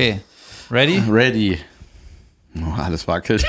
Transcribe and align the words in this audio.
Okay. 0.00 0.20
Ready? 0.70 1.02
Ready. 1.10 1.58
Oh, 2.56 2.80
alles 2.80 3.08
wackelt. 3.08 3.44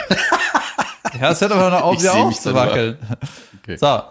Ja, 1.22 1.29
es 1.29 1.42
hört 1.42 1.52
aber 1.52 1.70
noch 1.70 1.82
auf, 1.83 2.00
wieder 2.00 2.16
aufzuwackeln. 2.16 2.98
Okay. 3.62 3.78
So. 3.78 4.02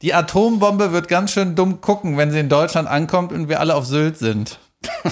Die 0.00 0.14
Atombombe 0.14 0.92
wird 0.92 1.08
ganz 1.08 1.32
schön 1.32 1.56
dumm 1.56 1.80
gucken, 1.80 2.16
wenn 2.16 2.30
sie 2.30 2.38
in 2.38 2.48
Deutschland 2.48 2.86
ankommt 2.88 3.32
und 3.32 3.48
wir 3.48 3.58
alle 3.58 3.74
auf 3.74 3.86
Sylt 3.86 4.16
sind. 4.18 4.58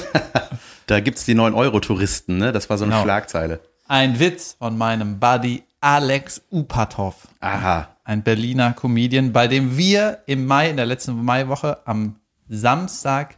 Da 0.87 0.99
gibt's 0.99 1.25
die 1.25 1.37
9-Euro-Touristen, 1.37 2.37
ne? 2.39 2.51
Das 2.51 2.69
war 2.69 2.77
so 2.77 2.83
eine 2.85 2.93
Genau. 2.95 3.05
Schlagzeile. 3.05 3.61
Ein 3.87 4.19
Witz 4.19 4.57
von 4.59 4.77
meinem 4.77 5.21
Buddy 5.21 5.63
Alex 5.81 6.43
Upatov. 6.51 7.29
Aha. 7.39 7.89
Ein 8.03 8.25
Berliner 8.25 8.73
Comedian, 8.73 9.33
bei 9.33 9.47
dem 9.47 9.77
wir 9.77 10.19
im 10.27 10.47
Mai, 10.47 10.69
in 10.69 10.77
der 10.77 10.87
letzten 10.87 11.25
Maiwoche, 11.25 11.79
am 11.85 12.17
Samstag 12.49 13.37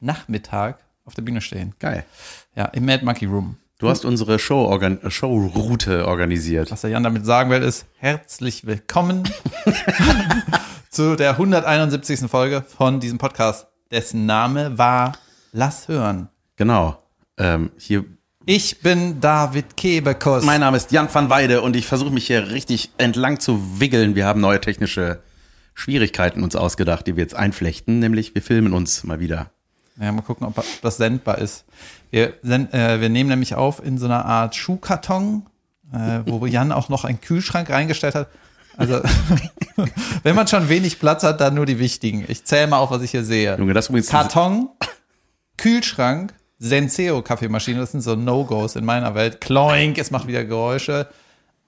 Nachmittag 0.00 0.78
auf 1.08 1.14
der 1.14 1.22
Bühne 1.22 1.40
stehen. 1.40 1.74
Geil. 1.78 2.04
Ja, 2.54 2.66
im 2.66 2.84
Mad 2.84 3.02
Monkey 3.02 3.24
Room. 3.24 3.56
Du 3.78 3.88
hast 3.88 4.04
unsere 4.04 4.38
Show 4.38 4.66
organ 4.66 4.98
Showroute 5.08 6.06
organisiert. 6.06 6.70
Was 6.70 6.82
der 6.82 6.90
Jan 6.90 7.02
damit 7.02 7.24
sagen 7.24 7.50
will, 7.50 7.62
ist 7.62 7.86
herzlich 7.96 8.66
willkommen 8.66 9.22
zu 10.90 11.16
der 11.16 11.30
171. 11.30 12.30
Folge 12.30 12.62
von 12.62 13.00
diesem 13.00 13.16
Podcast, 13.16 13.68
dessen 13.90 14.26
Name 14.26 14.76
war 14.76 15.14
Lass 15.52 15.88
hören. 15.88 16.28
Genau. 16.56 17.02
Ähm, 17.38 17.70
hier. 17.78 18.04
Ich 18.44 18.80
bin 18.80 19.18
David 19.18 19.78
Kebekus. 19.78 20.44
Mein 20.44 20.60
Name 20.60 20.76
ist 20.76 20.92
Jan 20.92 21.08
van 21.10 21.30
Weide 21.30 21.62
und 21.62 21.74
ich 21.74 21.86
versuche 21.86 22.10
mich 22.10 22.26
hier 22.26 22.50
richtig 22.50 22.90
entlang 22.98 23.40
zu 23.40 23.80
wiggeln. 23.80 24.14
Wir 24.14 24.26
haben 24.26 24.42
neue 24.42 24.60
technische 24.60 25.22
Schwierigkeiten 25.72 26.42
uns 26.42 26.54
ausgedacht, 26.54 27.06
die 27.06 27.16
wir 27.16 27.22
jetzt 27.22 27.36
einflechten, 27.36 27.98
nämlich 27.98 28.34
wir 28.34 28.42
filmen 28.42 28.74
uns 28.74 29.04
mal 29.04 29.20
wieder. 29.20 29.50
Ja, 30.00 30.12
mal 30.12 30.22
gucken, 30.22 30.46
ob 30.46 30.64
das 30.82 30.96
sendbar 30.96 31.38
ist. 31.38 31.64
Wir, 32.10 32.34
send, 32.42 32.72
äh, 32.72 33.00
wir 33.00 33.08
nehmen 33.08 33.30
nämlich 33.30 33.54
auf 33.54 33.84
in 33.84 33.98
so 33.98 34.06
einer 34.06 34.24
Art 34.24 34.54
Schuhkarton, 34.54 35.46
äh, 35.92 36.20
wo 36.26 36.46
Jan 36.46 36.72
auch 36.72 36.88
noch 36.88 37.04
einen 37.04 37.20
Kühlschrank 37.20 37.70
reingestellt 37.70 38.14
hat. 38.14 38.28
Also, 38.76 39.00
wenn 40.22 40.36
man 40.36 40.46
schon 40.46 40.68
wenig 40.68 41.00
Platz 41.00 41.24
hat, 41.24 41.40
dann 41.40 41.54
nur 41.54 41.66
die 41.66 41.80
wichtigen. 41.80 42.24
Ich 42.28 42.44
zähle 42.44 42.68
mal 42.68 42.78
auf, 42.78 42.90
was 42.90 43.02
ich 43.02 43.10
hier 43.10 43.24
sehe. 43.24 43.56
Junge, 43.58 43.74
das 43.74 43.88
übrigens 43.88 44.08
Karton, 44.08 44.70
Kühlschrank, 45.56 46.32
Senseo 46.60 47.22
Kaffeemaschine, 47.22 47.80
das 47.80 47.92
sind 47.92 48.00
so 48.00 48.14
No-Gos 48.14 48.76
in 48.76 48.84
meiner 48.84 49.14
Welt. 49.14 49.40
Kloink, 49.40 49.98
es 49.98 50.10
macht 50.10 50.28
wieder 50.28 50.44
Geräusche. 50.44 51.08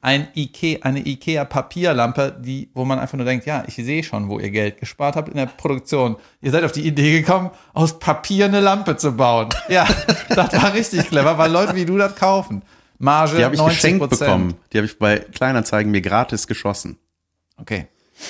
Ein 0.02 0.28
Ikea, 0.34 0.78
eine 0.82 1.00
Ikea 1.06 1.44
Papierlampe, 1.44 2.34
die, 2.40 2.70
wo 2.72 2.86
man 2.86 2.98
einfach 2.98 3.18
nur 3.18 3.26
denkt, 3.26 3.44
ja, 3.44 3.64
ich 3.66 3.74
sehe 3.74 4.02
schon, 4.02 4.30
wo 4.30 4.38
ihr 4.38 4.50
Geld 4.50 4.78
gespart 4.78 5.14
habt 5.14 5.28
in 5.28 5.36
der 5.36 5.44
Produktion. 5.46 6.16
Ihr 6.40 6.50
seid 6.50 6.64
auf 6.64 6.72
die 6.72 6.86
Idee 6.86 7.20
gekommen, 7.20 7.50
aus 7.74 7.98
Papier 7.98 8.46
eine 8.46 8.60
Lampe 8.60 8.96
zu 8.96 9.12
bauen. 9.14 9.50
Ja, 9.68 9.86
das 10.30 10.52
war 10.54 10.72
richtig 10.72 11.08
clever, 11.08 11.36
weil 11.36 11.52
Leute 11.52 11.74
wie 11.74 11.84
du 11.84 11.98
das 11.98 12.14
kaufen. 12.16 12.62
Marge 12.98 13.36
die 13.36 13.44
habe 13.44 13.54
ich 13.54 13.60
90 13.60 13.76
geschenkt 13.82 14.10
bekommen. 14.10 14.54
Die 14.72 14.78
habe 14.78 14.86
ich 14.86 14.98
bei 14.98 15.18
Kleinanzeigen 15.18 15.90
mir 15.90 16.00
gratis 16.00 16.46
geschossen. 16.46 16.98
Okay. 17.58 17.86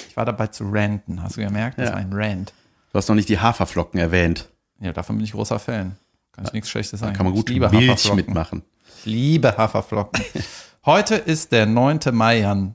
Ich 0.09 0.17
war 0.17 0.25
dabei 0.25 0.49
zu 0.49 0.65
ranten. 0.71 1.23
Hast 1.23 1.37
du 1.37 1.41
gemerkt? 1.41 1.79
Das 1.79 1.89
Ja. 1.89 1.95
war 1.95 2.01
ein 2.01 2.13
Rant. 2.13 2.53
Du 2.93 2.99
hast 2.99 3.09
noch 3.09 3.17
nicht 3.17 3.29
die 3.29 3.39
Haferflocken 3.39 3.99
erwähnt. 4.01 4.49
Ja, 4.81 4.93
davon 4.93 5.17
bin 5.17 5.25
ich 5.25 5.33
großer 5.33 5.59
Fan. 5.59 5.97
Kann 6.33 6.45
ich 6.47 6.53
nichts 6.53 6.71
Schlechtes 6.71 7.01
sagen. 7.01 7.13
Da 7.13 7.17
kann 7.17 7.27
man 7.27 7.35
gut 7.35 7.49
Milch 7.49 8.15
mitmachen. 8.15 8.63
Ich 8.99 9.07
liebe 9.07 9.57
Haferflocken. 9.57 10.25
Heute 10.85 11.15
ist 11.15 11.53
der 11.53 11.67
9. 11.67 12.01
Mai, 12.13 12.41
Jan. 12.41 12.75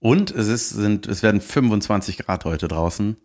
Und 0.00 0.30
es, 0.30 0.48
ist, 0.48 0.70
sind, 0.70 1.06
es 1.06 1.22
werden 1.22 1.40
25 1.40 2.18
Grad 2.18 2.44
heute 2.44 2.68
draußen. 2.68 3.16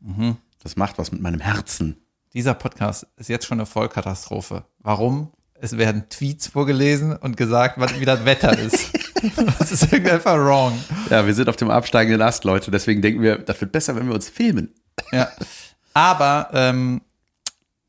Mhm. 0.00 0.36
Das 0.62 0.76
macht 0.76 0.98
was 0.98 1.10
mit 1.10 1.22
meinem 1.22 1.40
Herzen. 1.40 1.96
Dieser 2.34 2.54
Podcast 2.54 3.06
ist 3.16 3.28
jetzt 3.28 3.46
schon 3.46 3.58
eine 3.58 3.66
Vollkatastrophe. 3.66 4.64
Warum? 4.78 5.32
Es 5.54 5.76
werden 5.78 6.08
Tweets 6.10 6.48
vorgelesen 6.48 7.16
und 7.16 7.36
gesagt, 7.36 7.80
was, 7.80 7.98
wie 7.98 8.04
das 8.04 8.24
Wetter 8.24 8.56
ist. 8.58 8.92
Das 9.58 9.72
ist 9.72 9.92
irgendwie 9.92 10.12
einfach 10.12 10.36
wrong. 10.36 10.78
Ja, 11.10 11.26
wir 11.26 11.34
sind 11.34 11.48
auf 11.48 11.56
dem 11.56 11.70
absteigenden 11.70 12.22
Ast, 12.22 12.44
Leute. 12.44 12.70
Deswegen 12.70 13.02
denken 13.02 13.20
wir, 13.20 13.36
das 13.36 13.60
wird 13.60 13.72
besser, 13.72 13.96
wenn 13.96 14.06
wir 14.06 14.14
uns 14.14 14.28
filmen. 14.28 14.72
Ja. 15.10 15.28
Aber, 15.92 16.50
ähm, 16.52 17.00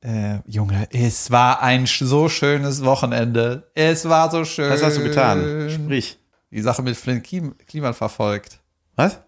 äh, 0.02 0.40
Junge, 0.46 0.88
es 0.92 1.30
war 1.32 1.62
ein 1.62 1.86
so 1.86 2.30
schönes 2.30 2.84
Wochenende. 2.84 3.70
Es 3.76 4.08
war 4.08 4.32
so 4.32 4.46
schön. 4.46 4.70
Was 4.70 4.84
hast 4.84 4.98
du 4.98 5.04
getan? 5.04 5.70
Sprich. 5.70 6.18
Die 6.52 6.62
Sache 6.62 6.82
mit 6.82 6.96
Flynn 6.98 7.22
Klim 7.22 7.56
Kliman 7.68 7.94
verfolgt. 7.94 8.60
Was? 8.96 9.20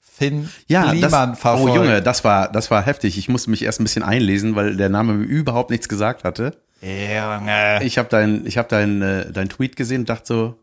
Finn 0.00 0.48
Ja, 0.66 0.90
Kliman 0.90 1.30
das, 1.30 1.40
verfolgt. 1.40 1.70
oh 1.72 1.74
Junge, 1.76 2.02
das 2.02 2.24
war, 2.24 2.50
das 2.50 2.70
war 2.70 2.82
heftig. 2.84 3.18
Ich 3.18 3.28
musste 3.28 3.50
mich 3.50 3.62
erst 3.62 3.80
ein 3.80 3.84
bisschen 3.84 4.02
einlesen, 4.02 4.54
weil 4.56 4.76
der 4.76 4.88
Name 4.88 5.14
mir 5.14 5.24
überhaupt 5.24 5.70
nichts 5.70 5.88
gesagt 5.88 6.24
hatte. 6.24 6.56
Junge. 6.80 7.80
Ich 7.82 7.98
habe 7.98 8.08
dein, 8.08 8.46
ich 8.46 8.58
habe 8.58 8.68
dein, 8.68 9.02
äh, 9.02 9.30
dein 9.32 9.48
Tweet 9.48 9.76
gesehen 9.76 10.02
und 10.02 10.08
dachte 10.08 10.26
so, 10.26 10.58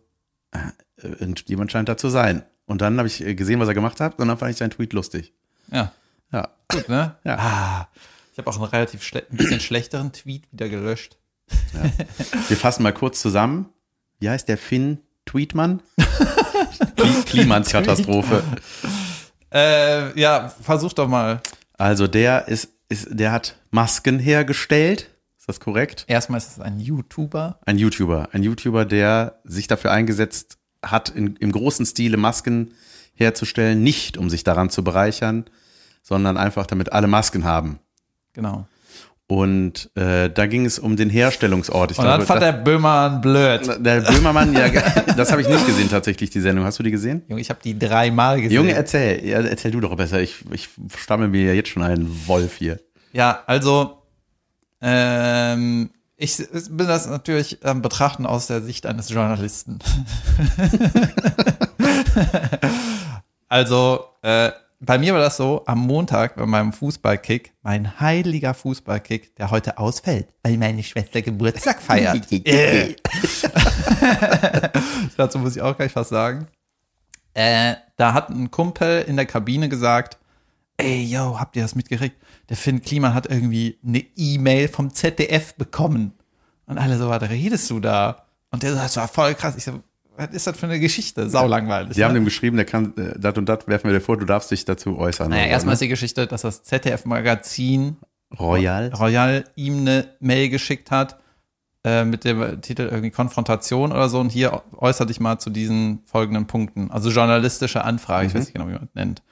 äh, 0.51 1.07
irgendjemand 1.07 1.71
scheint 1.71 1.89
da 1.89 1.97
zu 1.97 2.09
sein. 2.09 2.43
Und 2.65 2.81
dann 2.81 2.97
habe 2.97 3.07
ich 3.07 3.25
äh, 3.25 3.35
gesehen, 3.35 3.59
was 3.59 3.67
er 3.67 3.73
gemacht 3.73 3.99
hat, 3.99 4.19
und 4.19 4.27
dann 4.27 4.37
fand 4.37 4.51
ich 4.51 4.57
seinen 4.57 4.69
Tweet 4.71 4.93
lustig. 4.93 5.33
Ja. 5.71 5.91
Ja. 6.31 6.49
Gut, 6.71 6.87
ne? 6.89 7.15
Ja. 7.23 7.37
Ah, 7.37 7.87
ich 8.31 8.37
habe 8.37 8.49
auch 8.49 8.55
einen 8.55 8.65
relativ 8.65 9.03
schle 9.03 9.25
ein 9.31 9.37
bisschen 9.37 9.59
schlechteren 9.59 10.11
Tweet 10.13 10.43
wieder 10.51 10.69
gelöscht. 10.69 11.17
Wir 12.47 12.57
fassen 12.57 12.83
mal 12.83 12.93
kurz 12.93 13.21
zusammen. 13.21 13.69
Wie 14.19 14.29
heißt 14.29 14.47
der 14.47 14.57
Finn 14.57 14.99
Tweetmann? 15.25 15.81
Kli- 16.95 17.25
Klimans-Katastrophe. 17.25 18.43
Äh, 19.53 20.17
ja, 20.19 20.49
versuch 20.61 20.93
doch 20.93 21.07
mal. 21.07 21.41
Also 21.77 22.07
der 22.07 22.47
ist, 22.47 22.69
ist, 22.89 23.07
der 23.11 23.31
hat 23.31 23.57
Masken 23.71 24.19
hergestellt. 24.19 25.09
Ist 25.37 25.49
das 25.49 25.59
korrekt? 25.59 26.05
Erstmal 26.07 26.37
ist 26.37 26.51
es 26.51 26.59
ein 26.59 26.79
YouTuber. 26.79 27.59
Ein 27.65 27.77
YouTuber. 27.77 28.29
Ein 28.31 28.43
YouTuber, 28.43 28.85
der 28.85 29.39
sich 29.43 29.67
dafür 29.67 29.91
eingesetzt 29.91 30.57
hat, 30.83 31.09
in, 31.09 31.35
im 31.37 31.51
großen 31.51 31.85
Stile 31.85 32.17
Masken 32.17 32.73
herzustellen, 33.13 33.83
nicht 33.83 34.17
um 34.17 34.29
sich 34.29 34.43
daran 34.43 34.69
zu 34.69 34.83
bereichern, 34.83 35.45
sondern 36.03 36.37
einfach 36.37 36.65
damit 36.65 36.91
alle 36.93 37.07
Masken 37.07 37.43
haben. 37.43 37.79
Genau. 38.33 38.65
Und 39.31 39.89
äh, 39.95 40.29
da 40.29 40.45
ging 40.45 40.65
es 40.65 40.77
um 40.77 40.97
den 40.97 41.09
Herstellungsort. 41.09 41.91
Ich 41.91 41.97
Und 41.97 42.03
dann 42.03 42.15
glaube, 42.15 42.25
fand 42.25 42.41
der 42.41 42.51
Böhmermann 42.51 43.21
blöd. 43.21 43.61
der 43.79 44.01
Böhmermann, 44.01 44.53
ja, 44.53 44.67
das 45.15 45.31
habe 45.31 45.41
ich 45.41 45.47
nicht 45.47 45.65
gesehen 45.65 45.89
tatsächlich, 45.89 46.31
die 46.31 46.41
Sendung. 46.41 46.65
Hast 46.65 46.79
du 46.79 46.83
die 46.83 46.91
gesehen? 46.91 47.21
Junge, 47.29 47.39
ich 47.39 47.49
habe 47.49 47.61
die 47.63 47.79
dreimal 47.79 48.41
gesehen. 48.41 48.57
Junge, 48.57 48.73
erzähl, 48.73 49.25
ja, 49.25 49.39
erzähl 49.39 49.71
du 49.71 49.79
doch 49.79 49.95
besser. 49.95 50.19
Ich, 50.19 50.43
ich 50.51 50.67
stammel 50.97 51.29
mir 51.29 51.45
ja 51.45 51.53
jetzt 51.53 51.69
schon 51.69 51.81
einen 51.81 52.27
Wolf 52.27 52.57
hier. 52.57 52.81
Ja, 53.13 53.41
also 53.47 53.99
ähm, 54.81 55.91
ich 56.17 56.35
bin 56.69 56.87
das 56.87 57.07
natürlich 57.07 57.65
am 57.65 57.81
Betrachten 57.81 58.25
aus 58.25 58.47
der 58.47 58.61
Sicht 58.61 58.85
eines 58.85 59.09
Journalisten. 59.09 59.79
also 63.47 64.03
äh, 64.23 64.51
bei 64.83 64.97
mir 64.97 65.13
war 65.13 65.19
das 65.19 65.37
so, 65.37 65.63
am 65.67 65.79
Montag 65.79 66.35
bei 66.35 66.45
meinem 66.47 66.73
Fußballkick, 66.73 67.53
mein 67.61 67.99
heiliger 67.99 68.55
Fußballkick, 68.55 69.35
der 69.35 69.51
heute 69.51 69.77
ausfällt, 69.77 70.33
weil 70.41 70.57
meine 70.57 70.81
Schwester 70.81 71.21
Geburtstag 71.21 71.79
feiert. 71.81 72.27
Dazu 75.17 75.37
muss 75.37 75.55
ich 75.55 75.61
auch 75.61 75.77
gleich 75.77 75.95
was 75.95 76.09
sagen. 76.09 76.47
Äh, 77.35 77.75
da 77.95 78.13
hat 78.13 78.29
ein 78.29 78.49
Kumpel 78.49 79.03
in 79.03 79.17
der 79.17 79.27
Kabine 79.27 79.69
gesagt, 79.69 80.17
ey, 80.77 81.03
yo, 81.03 81.39
habt 81.39 81.55
ihr 81.55 81.61
das 81.61 81.75
mitgekriegt? 81.75 82.15
Der 82.49 82.57
Finn 82.57 82.81
Kliman 82.81 83.13
hat 83.13 83.27
irgendwie 83.27 83.77
eine 83.85 84.03
E-Mail 84.15 84.67
vom 84.67 84.91
ZDF 84.91 85.53
bekommen. 85.53 86.13
Und 86.65 86.79
alle 86.79 86.97
so, 86.97 87.07
was 87.07 87.21
redest 87.29 87.69
du 87.69 87.79
da? 87.79 88.25
Und 88.49 88.63
der 88.63 88.71
so, 88.71 88.77
das 88.77 88.97
war 88.97 89.07
voll 89.07 89.35
krass. 89.35 89.55
Ich 89.55 89.63
so, 89.63 89.83
was 90.17 90.29
ist 90.31 90.47
das 90.47 90.57
für 90.57 90.65
eine 90.65 90.79
Geschichte? 90.79 91.29
Sau 91.29 91.47
langweilig. 91.47 91.95
Sie 91.95 92.03
haben 92.03 92.13
ne? 92.13 92.19
dem 92.19 92.25
geschrieben, 92.25 92.57
der 92.57 92.65
kann, 92.65 92.93
äh, 92.97 93.17
dat 93.19 93.37
und 93.37 93.47
dat 93.47 93.67
werfen 93.67 93.89
wir 93.89 93.97
dir 93.97 94.03
vor, 94.03 94.17
du 94.17 94.25
darfst 94.25 94.51
dich 94.51 94.65
dazu 94.65 94.97
äußern. 94.97 95.29
Naja, 95.29 95.45
erstmal 95.45 95.71
ne? 95.71 95.75
ist 95.75 95.81
die 95.81 95.87
Geschichte, 95.87 96.27
dass 96.27 96.41
das 96.41 96.63
ZDF-Magazin 96.63 97.97
Royal. 98.39 98.93
Royal 98.93 99.43
ihm 99.55 99.79
eine 99.79 100.15
Mail 100.19 100.49
geschickt 100.49 100.91
hat 100.91 101.19
äh, 101.83 102.05
mit 102.05 102.23
dem 102.23 102.61
Titel 102.61 102.83
irgendwie 102.83 103.11
Konfrontation 103.11 103.91
oder 103.91 104.09
so. 104.09 104.19
Und 104.19 104.31
hier 104.31 104.61
äußere 104.77 105.07
dich 105.07 105.19
mal 105.19 105.39
zu 105.39 105.49
diesen 105.49 106.03
folgenden 106.05 106.47
Punkten. 106.47 106.91
Also 106.91 107.09
journalistische 107.09 107.83
Anfrage, 107.83 108.27
ich 108.27 108.33
weiß 108.33 108.41
nicht 108.41 108.53
genau, 108.53 108.67
wie 108.67 108.73
man 108.73 108.81
das 108.81 108.95
nennt. 108.95 109.23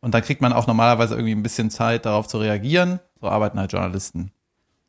Und 0.00 0.14
dann 0.14 0.22
kriegt 0.22 0.42
man 0.42 0.52
auch 0.52 0.66
normalerweise 0.66 1.14
irgendwie 1.14 1.34
ein 1.34 1.42
bisschen 1.42 1.70
Zeit, 1.70 2.04
darauf 2.04 2.28
zu 2.28 2.38
reagieren. 2.38 3.00
So 3.20 3.28
arbeiten 3.28 3.58
halt 3.58 3.72
Journalisten. 3.72 4.32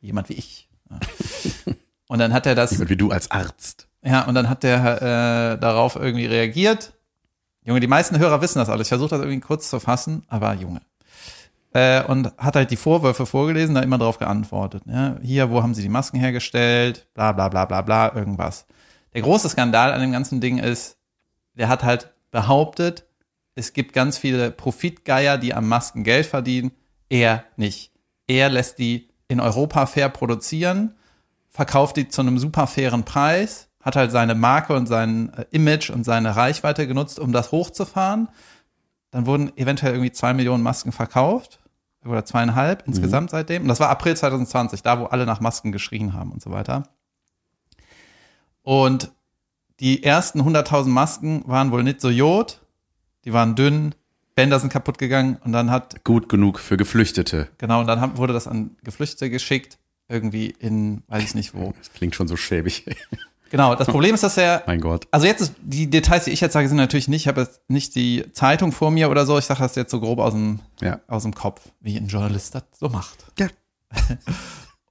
Jemand 0.00 0.28
wie 0.28 0.34
ich. 0.34 0.68
Ja. 0.90 1.00
Und 2.08 2.18
dann 2.20 2.32
hat 2.32 2.46
er 2.46 2.54
das. 2.54 2.72
Jemand 2.72 2.90
wie 2.90 2.96
du 2.96 3.10
als 3.10 3.30
Arzt. 3.30 3.85
Ja, 4.02 4.26
und 4.26 4.34
dann 4.34 4.48
hat 4.48 4.62
der 4.62 5.02
äh, 5.02 5.58
darauf 5.58 5.96
irgendwie 5.96 6.26
reagiert. 6.26 6.92
Junge, 7.64 7.80
die 7.80 7.88
meisten 7.88 8.18
Hörer 8.18 8.40
wissen 8.40 8.58
das 8.58 8.68
alles. 8.68 8.86
Ich 8.86 8.88
versuche 8.88 9.10
das 9.10 9.20
irgendwie 9.20 9.40
kurz 9.40 9.68
zu 9.68 9.80
fassen, 9.80 10.24
aber 10.28 10.54
Junge. 10.54 10.80
Äh, 11.72 12.04
und 12.04 12.32
hat 12.38 12.56
halt 12.56 12.70
die 12.70 12.76
Vorwürfe 12.76 13.26
vorgelesen, 13.26 13.74
da 13.74 13.82
immer 13.82 13.98
darauf 13.98 14.18
geantwortet. 14.18 14.84
Ja, 14.86 15.16
hier, 15.22 15.50
wo 15.50 15.62
haben 15.62 15.74
sie 15.74 15.82
die 15.82 15.88
Masken 15.88 16.18
hergestellt? 16.18 17.08
Bla 17.14 17.32
bla 17.32 17.48
bla 17.48 17.64
bla 17.64 17.82
bla, 17.82 18.14
irgendwas. 18.14 18.66
Der 19.14 19.22
große 19.22 19.48
Skandal 19.48 19.92
an 19.92 20.00
dem 20.00 20.12
ganzen 20.12 20.40
Ding 20.40 20.58
ist, 20.58 20.98
der 21.54 21.68
hat 21.68 21.82
halt 21.82 22.12
behauptet, 22.30 23.06
es 23.54 23.72
gibt 23.72 23.92
ganz 23.92 24.18
viele 24.18 24.50
Profitgeier, 24.50 25.38
die 25.38 25.54
am 25.54 25.66
Masken 25.66 26.04
Geld 26.04 26.26
verdienen. 26.26 26.72
Er 27.08 27.44
nicht. 27.56 27.92
Er 28.26 28.50
lässt 28.50 28.78
die 28.78 29.08
in 29.28 29.40
Europa 29.40 29.86
fair 29.86 30.08
produzieren 30.10 30.94
verkauft 31.56 31.96
die 31.96 32.08
zu 32.08 32.20
einem 32.20 32.38
super 32.38 32.66
fairen 32.66 33.04
Preis, 33.04 33.65
hat 33.86 33.94
halt 33.94 34.10
seine 34.10 34.34
Marke 34.34 34.74
und 34.74 34.86
sein 34.86 35.32
äh, 35.34 35.44
Image 35.52 35.90
und 35.90 36.04
seine 36.04 36.34
Reichweite 36.34 36.88
genutzt, 36.88 37.20
um 37.20 37.32
das 37.32 37.52
hochzufahren. 37.52 38.28
Dann 39.12 39.26
wurden 39.26 39.56
eventuell 39.56 39.92
irgendwie 39.92 40.10
zwei 40.10 40.34
Millionen 40.34 40.64
Masken 40.64 40.90
verkauft 40.90 41.60
oder 42.04 42.24
zweieinhalb 42.24 42.82
insgesamt 42.86 43.30
seitdem. 43.30 43.62
Und 43.62 43.68
das 43.68 43.78
war 43.78 43.88
April 43.88 44.16
2020, 44.16 44.82
da 44.82 44.98
wo 44.98 45.04
alle 45.04 45.24
nach 45.24 45.40
Masken 45.40 45.70
geschrien 45.70 46.14
haben 46.14 46.32
und 46.32 46.42
so 46.42 46.50
weiter. 46.50 46.82
Und 48.62 49.12
die 49.78 50.02
ersten 50.02 50.40
100.000 50.40 50.88
Masken 50.88 51.44
waren 51.46 51.70
wohl 51.70 51.84
nicht 51.84 52.00
so 52.00 52.10
jod, 52.10 52.60
die 53.24 53.32
waren 53.32 53.54
dünn, 53.54 53.94
Bänder 54.34 54.58
sind 54.58 54.72
kaputt 54.72 54.98
gegangen 54.98 55.38
und 55.44 55.52
dann 55.52 55.70
hat, 55.70 56.02
Gut 56.02 56.28
genug 56.28 56.58
für 56.58 56.76
Geflüchtete. 56.76 57.48
genau, 57.58 57.80
und 57.80 57.86
dann 57.86 58.00
haben, 58.00 58.16
wurde 58.16 58.32
das 58.32 58.48
an 58.48 58.76
Geflüchtete 58.82 59.30
geschickt, 59.30 59.78
irgendwie 60.08 60.48
in, 60.58 61.04
weiß 61.06 61.22
ich 61.22 61.34
nicht 61.36 61.54
wo. 61.54 61.72
Das 61.78 61.92
klingt 61.92 62.16
schon 62.16 62.26
so 62.26 62.36
schäbig. 62.36 62.84
Genau, 63.50 63.74
das 63.74 63.86
Problem 63.86 64.14
ist, 64.14 64.22
dass 64.22 64.36
er, 64.36 64.62
mein 64.66 64.80
Gott. 64.80 65.06
also 65.12 65.26
jetzt 65.26 65.40
ist, 65.40 65.54
die 65.62 65.88
Details, 65.88 66.24
die 66.24 66.30
ich 66.32 66.40
jetzt 66.40 66.52
sage, 66.52 66.66
sind 66.68 66.76
natürlich 66.78 67.08
nicht, 67.08 67.22
ich 67.22 67.28
habe 67.28 67.42
jetzt 67.42 67.60
nicht 67.68 67.94
die 67.94 68.24
Zeitung 68.32 68.72
vor 68.72 68.90
mir 68.90 69.08
oder 69.10 69.24
so, 69.24 69.38
ich 69.38 69.44
sage 69.44 69.60
das 69.60 69.74
jetzt 69.76 69.90
so 69.90 70.00
grob 70.00 70.18
aus 70.18 70.32
dem, 70.32 70.60
Ja. 70.80 71.00
aus 71.06 71.22
dem 71.22 71.34
Kopf, 71.34 71.62
wie 71.80 71.96
ein 71.96 72.08
Journalist 72.08 72.54
das 72.54 72.64
so 72.78 72.88
macht. 72.88 73.24
Ja. 73.38 73.46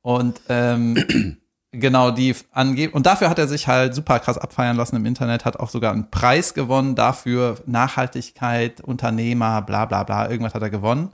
Und 0.01 0.39
ähm, 0.49 1.37
genau, 1.71 2.11
die 2.11 2.35
angeben. 2.51 2.93
Und 2.93 3.05
dafür 3.05 3.29
hat 3.29 3.39
er 3.39 3.47
sich 3.47 3.67
halt 3.67 3.93
super 3.95 4.19
krass 4.19 4.37
abfeiern 4.37 4.77
lassen 4.77 4.95
im 4.95 5.05
Internet, 5.05 5.45
hat 5.45 5.59
auch 5.59 5.69
sogar 5.69 5.91
einen 5.91 6.09
Preis 6.09 6.53
gewonnen 6.53 6.95
dafür, 6.95 7.57
Nachhaltigkeit, 7.65 8.81
Unternehmer, 8.81 9.61
bla 9.63 9.85
bla 9.85 10.03
bla, 10.03 10.29
irgendwas 10.29 10.53
hat 10.53 10.61
er 10.61 10.69
gewonnen. 10.69 11.09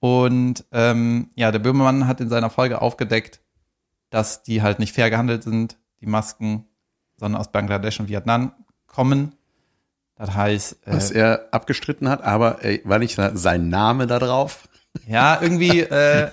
Und 0.00 0.64
ähm, 0.72 1.30
ja, 1.36 1.52
der 1.52 1.60
Böhmermann 1.60 2.06
hat 2.08 2.20
in 2.20 2.28
seiner 2.28 2.50
Folge 2.50 2.82
aufgedeckt, 2.82 3.40
dass 4.10 4.42
die 4.42 4.60
halt 4.60 4.80
nicht 4.80 4.92
fair 4.94 5.08
gehandelt 5.10 5.44
sind, 5.44 5.76
die 6.02 6.06
Masken, 6.06 6.66
sondern 7.16 7.40
aus 7.40 7.50
Bangladesch 7.50 7.98
und 8.00 8.08
Vietnam 8.08 8.52
kommen. 8.86 9.34
Das 10.16 10.34
heißt, 10.34 10.86
äh, 10.86 10.92
Was 10.94 11.10
er 11.10 11.48
abgestritten 11.52 12.08
hat, 12.08 12.22
aber 12.22 12.62
ey, 12.64 12.82
war 12.84 12.98
nicht 12.98 13.18
sein 13.34 13.68
Name 13.68 14.06
da 14.06 14.18
drauf? 14.18 14.68
Ja, 15.06 15.40
irgendwie, 15.40 15.80
äh, 15.80 16.30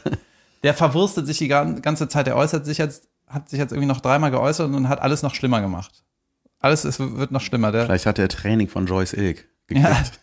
der 0.63 0.74
verwurstet 0.74 1.25
sich 1.27 1.38
die 1.38 1.48
gan- 1.48 1.81
ganze 1.81 2.07
Zeit, 2.10 2.27
der 2.27 2.36
äußert 2.36 2.66
sich 2.66 2.77
jetzt, 2.77 3.07
hat 3.27 3.50
sich 3.50 3.60
jetzt 3.60 3.71
irgendwie 3.71 3.88
noch 3.88 4.01
dreimal 4.01 4.31
geäußert 4.31 4.74
und 4.74 4.89
hat 4.89 5.01
alles 5.01 5.24
noch 5.24 5.33
schlimmer 5.33 5.62
gemacht. 5.62 6.04
Alles 6.60 6.83
ist, 6.83 7.00
wird 7.00 7.31
noch 7.31 7.42
schlimmer. 7.42 7.71
Der, 7.71 7.86
Vielleicht 7.86 8.06
hat 8.06 8.19
er 8.19 8.27
Training 8.27 8.68
von 8.68 8.86
Joyce 8.86 9.13
Ilk 9.13 9.48
ja, 9.71 9.89
gekriegt. 9.89 10.19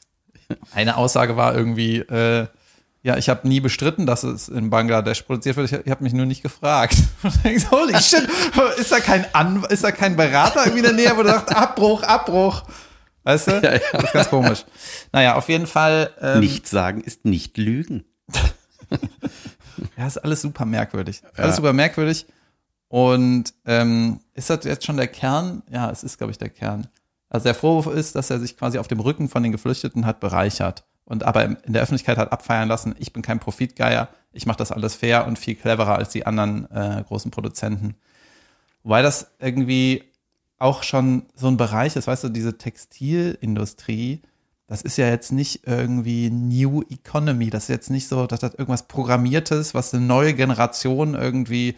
eine 0.74 0.96
Aussage 0.96 1.36
war 1.36 1.54
irgendwie, 1.54 1.98
äh, 2.00 2.46
ja, 3.06 3.16
ich 3.16 3.28
habe 3.28 3.46
nie 3.46 3.60
bestritten, 3.60 4.04
dass 4.04 4.24
es 4.24 4.48
in 4.48 4.68
Bangladesch 4.68 5.22
produziert 5.22 5.56
wird. 5.56 5.70
Ich, 5.70 5.78
ich 5.78 5.90
habe 5.92 6.02
mich 6.02 6.12
nur 6.12 6.26
nicht 6.26 6.42
gefragt. 6.42 6.96
Denkst, 7.44 7.70
Holy 7.70 7.94
shit, 8.00 8.28
ist 8.78 8.90
da 8.90 8.98
kein 8.98 9.32
An 9.32 9.62
ist 9.68 9.84
da 9.84 9.92
kein 9.92 10.16
Berater 10.16 10.66
irgendwie 10.66 10.78
in 10.78 10.84
der 10.86 10.92
Nähe, 10.92 11.16
wo 11.16 11.22
du 11.22 11.28
sagst, 11.28 11.54
Abbruch, 11.54 12.02
Abbruch. 12.02 12.64
Weißt 13.22 13.46
du? 13.46 13.52
Ja, 13.62 13.74
ja. 13.74 13.80
Das 13.92 14.04
ist 14.04 14.12
ganz 14.12 14.28
komisch. 14.28 14.64
Naja, 15.12 15.36
auf 15.36 15.48
jeden 15.48 15.68
Fall. 15.68 16.10
Ähm, 16.20 16.40
Nichts 16.40 16.70
sagen 16.70 17.00
ist 17.00 17.24
nicht 17.24 17.56
lügen. 17.56 18.04
Ja, 19.98 20.06
ist 20.06 20.16
alles 20.16 20.40
super 20.40 20.64
merkwürdig. 20.64 21.22
Alles 21.36 21.56
super 21.56 21.74
merkwürdig. 21.74 22.26
Und 22.88 23.52
ähm, 23.66 24.20
ist 24.32 24.48
das 24.48 24.64
jetzt 24.64 24.86
schon 24.86 24.96
der 24.96 25.06
Kern? 25.06 25.62
Ja, 25.70 25.90
es 25.90 26.02
ist, 26.02 26.16
glaube 26.16 26.30
ich, 26.30 26.38
der 26.38 26.48
Kern. 26.48 26.86
Also 27.28 27.44
der 27.44 27.54
Vorwurf 27.54 27.94
ist, 27.94 28.14
dass 28.14 28.30
er 28.30 28.38
sich 28.38 28.56
quasi 28.56 28.78
auf 28.78 28.88
dem 28.88 29.00
Rücken 29.00 29.28
von 29.28 29.42
den 29.42 29.52
Geflüchteten 29.52 30.06
hat 30.06 30.18
bereichert 30.18 30.84
und 31.06 31.22
aber 31.22 31.44
in 31.44 31.72
der 31.72 31.82
Öffentlichkeit 31.82 32.18
hat 32.18 32.32
abfeiern 32.32 32.68
lassen, 32.68 32.94
ich 32.98 33.12
bin 33.12 33.22
kein 33.22 33.40
Profitgeier, 33.40 34.08
ich 34.32 34.44
mache 34.44 34.58
das 34.58 34.72
alles 34.72 34.96
fair 34.96 35.26
und 35.26 35.38
viel 35.38 35.54
cleverer 35.54 35.96
als 35.96 36.10
die 36.10 36.26
anderen 36.26 36.70
äh, 36.70 37.02
großen 37.06 37.30
Produzenten. 37.30 37.94
Wobei 38.82 39.02
das 39.02 39.30
irgendwie 39.38 40.04
auch 40.58 40.82
schon 40.82 41.26
so 41.34 41.48
ein 41.48 41.56
Bereich 41.56 41.96
ist, 41.96 42.06
weißt 42.06 42.24
du, 42.24 42.28
diese 42.28 42.58
Textilindustrie, 42.58 44.20
das 44.66 44.82
ist 44.82 44.98
ja 44.98 45.08
jetzt 45.08 45.30
nicht 45.30 45.66
irgendwie 45.66 46.28
New 46.30 46.82
Economy, 46.90 47.50
das 47.50 47.64
ist 47.64 47.68
jetzt 47.68 47.90
nicht 47.90 48.08
so, 48.08 48.26
dass 48.26 48.40
das 48.40 48.54
irgendwas 48.54 48.88
Programmiertes, 48.88 49.74
was 49.74 49.94
eine 49.94 50.04
neue 50.04 50.34
Generation 50.34 51.14
irgendwie 51.14 51.76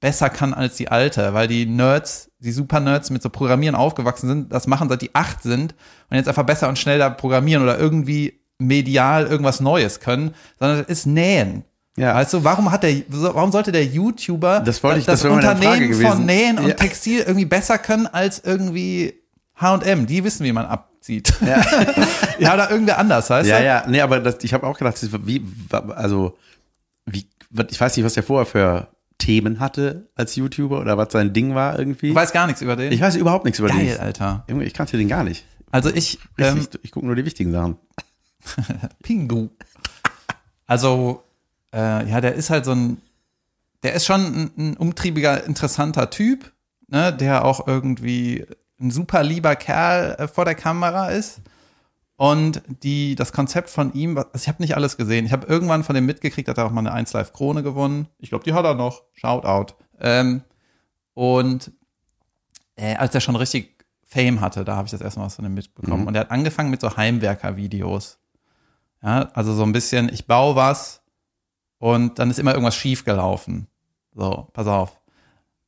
besser 0.00 0.28
kann 0.28 0.52
als 0.52 0.76
die 0.76 0.90
alte, 0.90 1.32
weil 1.32 1.48
die 1.48 1.64
Nerds, 1.64 2.30
die 2.40 2.52
Super-Nerds 2.52 3.08
mit 3.08 3.22
so 3.22 3.30
Programmieren 3.30 3.74
aufgewachsen 3.74 4.28
sind, 4.28 4.52
das 4.52 4.66
machen 4.66 4.90
seit 4.90 5.00
die 5.00 5.14
acht 5.14 5.42
sind 5.42 5.74
und 6.10 6.16
jetzt 6.16 6.28
einfach 6.28 6.44
besser 6.44 6.68
und 6.68 6.78
schneller 6.78 7.10
programmieren 7.10 7.62
oder 7.62 7.78
irgendwie 7.78 8.40
medial 8.58 9.26
irgendwas 9.26 9.60
Neues 9.60 10.00
können, 10.00 10.34
sondern 10.58 10.78
das 10.78 10.88
ist 10.88 11.06
Nähen. 11.06 11.64
Ja. 11.96 12.14
Weißt 12.14 12.32
du, 12.34 12.44
warum 12.44 12.70
hat 12.72 12.82
der, 12.82 12.94
warum 13.08 13.52
sollte 13.52 13.72
der 13.72 13.84
YouTuber 13.84 14.60
Das 14.60 14.82
wollte 14.82 14.98
ich- 15.00 15.06
das, 15.06 15.20
das 15.22 15.30
Unternehmen 15.30 15.94
von. 15.94 16.24
Nähen 16.26 16.58
und 16.58 16.68
Ja. 16.68 16.74
Textil 16.74 17.20
irgendwie 17.20 17.46
besser 17.46 17.78
können 17.78 18.06
als 18.06 18.42
irgendwie 18.44 19.14
H&M? 19.56 20.06
Die 20.06 20.22
wissen, 20.24 20.44
wie 20.44 20.52
man 20.52 20.66
abzieht. 20.66 21.32
Ja. 21.46 21.64
ja, 22.38 22.54
oder 22.54 22.70
irgendwer 22.70 22.98
anders, 22.98 23.30
weißt 23.30 23.48
Ja, 23.48 23.58
du? 23.58 23.64
ja, 23.64 23.84
nee, 23.88 24.00
aber 24.02 24.20
das, 24.20 24.36
ich 24.42 24.52
habe 24.52 24.66
auch 24.66 24.76
gedacht, 24.78 24.98
wie, 25.26 25.42
also, 25.94 26.36
wie, 27.06 27.26
ich 27.70 27.80
weiß 27.80 27.96
nicht, 27.96 28.04
was 28.04 28.14
der 28.14 28.22
vorher 28.22 28.44
für 28.46 28.88
Themen 29.18 29.58
hatte 29.60 30.08
als 30.14 30.36
YouTuber 30.36 30.78
oder 30.80 30.98
was 30.98 31.12
sein 31.12 31.32
Ding 31.32 31.54
war 31.54 31.78
irgendwie. 31.78 32.10
Du 32.10 32.14
weißt 32.14 32.34
gar 32.34 32.46
nichts 32.46 32.60
über 32.60 32.76
den. 32.76 32.92
ich 32.92 33.00
weiß 33.00 33.16
überhaupt 33.16 33.46
nichts 33.46 33.58
über 33.58 33.68
Geil, 33.68 33.86
den. 33.86 34.00
Alter. 34.00 34.44
Junge, 34.50 34.64
ich 34.64 34.74
kannte 34.74 34.98
den 34.98 35.08
gar 35.08 35.24
nicht. 35.24 35.46
Also 35.70 35.88
ich, 35.88 36.18
ähm, 36.36 36.58
Richtig, 36.58 36.80
ich 36.84 36.90
gucke 36.92 37.06
nur 37.06 37.16
die 37.16 37.24
wichtigen 37.24 37.52
Sachen. 37.52 37.76
Pingu. 39.02 39.48
Also, 40.66 41.22
äh, 41.72 42.08
ja, 42.08 42.20
der 42.20 42.34
ist 42.34 42.50
halt 42.50 42.64
so 42.64 42.72
ein, 42.72 43.00
der 43.82 43.94
ist 43.94 44.06
schon 44.06 44.20
ein, 44.20 44.50
ein 44.56 44.76
umtriebiger, 44.76 45.44
interessanter 45.44 46.10
Typ, 46.10 46.52
ne, 46.88 47.12
der 47.12 47.44
auch 47.44 47.66
irgendwie 47.66 48.46
ein 48.80 48.90
super 48.90 49.22
lieber 49.22 49.56
Kerl 49.56 50.16
äh, 50.18 50.28
vor 50.28 50.44
der 50.44 50.54
Kamera 50.54 51.08
ist. 51.08 51.40
Und 52.16 52.62
die, 52.82 53.14
das 53.14 53.32
Konzept 53.32 53.68
von 53.68 53.92
ihm, 53.92 54.16
also 54.16 54.30
ich 54.34 54.48
habe 54.48 54.62
nicht 54.62 54.74
alles 54.74 54.96
gesehen. 54.96 55.26
Ich 55.26 55.32
habe 55.32 55.46
irgendwann 55.46 55.84
von 55.84 55.94
dem 55.94 56.06
mitgekriegt, 56.06 56.48
hat 56.48 56.56
er 56.56 56.64
auch 56.64 56.70
mal 56.70 56.80
eine 56.80 56.92
1 56.92 57.12
Live 57.12 57.34
Krone 57.34 57.62
gewonnen. 57.62 58.08
Ich 58.18 58.30
glaube, 58.30 58.44
die 58.44 58.54
hat 58.54 58.64
er 58.64 58.74
noch. 58.74 59.02
Shoutout. 59.12 59.74
Ähm, 60.00 60.42
und 61.12 61.72
äh, 62.76 62.96
als 62.96 63.14
er 63.14 63.20
schon 63.20 63.36
richtig 63.36 63.84
Fame 64.02 64.40
hatte, 64.40 64.64
da 64.64 64.76
habe 64.76 64.86
ich 64.86 64.92
das 64.92 65.02
erste 65.02 65.20
Mal 65.20 65.26
was 65.26 65.36
von 65.36 65.44
ihm 65.44 65.54
mitbekommen. 65.54 66.02
Mhm. 66.02 66.08
Und 66.08 66.14
er 66.14 66.22
hat 66.22 66.30
angefangen 66.30 66.70
mit 66.70 66.80
so 66.80 66.96
Heimwerker-Videos. 66.96 68.18
Ja, 69.06 69.28
also 69.34 69.54
so 69.54 69.62
ein 69.62 69.70
bisschen, 69.72 70.08
ich 70.12 70.26
baue 70.26 70.56
was 70.56 71.00
und 71.78 72.18
dann 72.18 72.28
ist 72.30 72.40
immer 72.40 72.52
irgendwas 72.52 72.74
schief 72.74 73.04
gelaufen. 73.04 73.68
So, 74.14 74.48
pass 74.52 74.66
auf. 74.66 75.00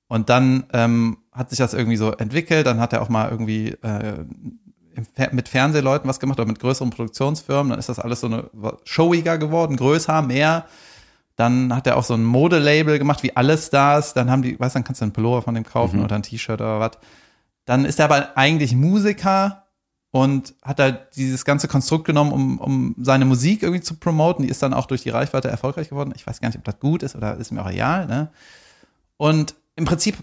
Und 0.09 0.29
dann 0.29 0.65
ähm, 0.73 1.19
hat 1.31 1.51
sich 1.51 1.59
das 1.61 1.73
irgendwie 1.73 1.97
so 1.99 2.11
entwickelt, 2.13 2.67
dann 2.67 2.81
hat 2.81 2.93
er 2.93 3.01
auch 3.03 3.09
mal 3.09 3.31
irgendwie 3.31 3.69
äh, 3.83 4.25
mit 5.31 5.49
Fernsehleuten 5.49 6.09
was 6.09 6.19
gemacht 6.19 6.41
oder 6.41 6.49
mit 6.49 6.59
größeren 6.59 6.91
Produktionsfirmen, 6.91 7.71
dann 7.71 7.79
ist 7.79 7.89
das 7.89 8.01
alles 8.01 8.21
so 8.21 8.27
eine 8.27 8.51
showiger 8.83 9.39
geworden, 9.39 9.77
größer, 9.77 10.21
mehr. 10.23 10.65
Dann 11.37 11.73
hat 11.73 11.87
er 11.87 11.97
auch 11.97 12.03
so 12.03 12.15
ein 12.15 12.25
Modelabel 12.25 12.99
gemacht 12.99 13.23
wie 13.23 13.37
alle 13.37 13.57
Stars, 13.57 14.15
dann 14.15 14.29
haben 14.29 14.43
die, 14.43 14.59
weißt 14.59 14.75
du, 14.75 14.79
dann 14.79 14.85
kannst 14.85 15.01
du 15.01 15.05
einen 15.05 15.13
Pullover 15.13 15.43
von 15.43 15.55
dem 15.55 15.63
kaufen 15.63 15.99
Mhm. 15.99 16.05
oder 16.05 16.17
ein 16.17 16.25
T-Shirt 16.25 16.61
oder 16.61 16.81
was. 16.81 16.99
Dann 17.67 17.85
ist 17.85 18.01
er 18.01 18.07
aber 18.07 18.37
eigentlich 18.37 18.75
Musiker 18.75 19.68
und 20.11 20.55
hat 20.63 20.81
halt 20.81 21.17
dieses 21.17 21.45
ganze 21.45 21.69
Konstrukt 21.69 22.05
genommen, 22.05 22.33
um, 22.33 22.59
um 22.59 22.95
seine 23.01 23.25
Musik 23.25 23.63
irgendwie 23.63 23.83
zu 23.83 23.95
promoten. 23.97 24.45
Die 24.45 24.51
ist 24.51 24.63
dann 24.63 24.75
auch 24.75 24.87
durch 24.87 25.03
die 25.03 25.11
Reichweite 25.11 25.49
erfolgreich 25.49 25.91
geworden. 25.91 26.13
Ich 26.17 26.27
weiß 26.27 26.41
gar 26.41 26.49
nicht, 26.49 26.59
ob 26.59 26.65
das 26.65 26.81
gut 26.81 27.03
ist 27.03 27.15
oder 27.15 27.37
ist 27.37 27.53
mir 27.53 27.63
auch 27.63 27.71
egal. 27.71 28.07
Ne? 28.07 28.29
Und 29.17 29.55
im 29.77 29.85
Prinzip 29.85 30.17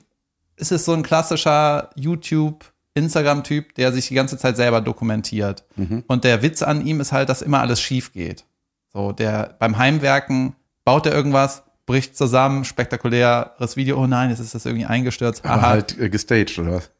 ist 0.55 0.71
es 0.71 0.85
so 0.85 0.93
ein 0.93 1.03
klassischer 1.03 1.91
YouTube, 1.95 2.65
Instagram-Typ, 2.95 3.75
der 3.75 3.91
sich 3.91 4.07
die 4.07 4.15
ganze 4.15 4.37
Zeit 4.37 4.55
selber 4.55 4.81
dokumentiert. 4.81 5.65
Und 6.07 6.23
der 6.23 6.41
Witz 6.41 6.61
an 6.61 6.85
ihm 6.85 7.01
ist 7.01 7.11
halt, 7.11 7.29
dass 7.29 7.41
immer 7.41 7.59
alles 7.59 7.81
schief 7.81 8.13
geht. 8.13 8.45
So, 8.93 9.11
der 9.11 9.55
beim 9.59 9.77
Heimwerken 9.77 10.55
baut 10.85 11.05
er 11.05 11.13
irgendwas, 11.13 11.63
bricht 11.85 12.15
zusammen, 12.15 12.63
spektakuläres 12.63 13.75
Video, 13.75 14.01
oh 14.01 14.07
nein, 14.07 14.29
jetzt 14.29 14.39
ist 14.39 14.55
das 14.55 14.65
irgendwie 14.65 14.85
eingestürzt. 14.85 15.43
Aber 15.43 15.55
Aha. 15.55 15.67
halt 15.67 15.99
äh, 15.99 16.09
gestaged 16.09 16.57
oder 16.57 16.75
was? 16.75 16.91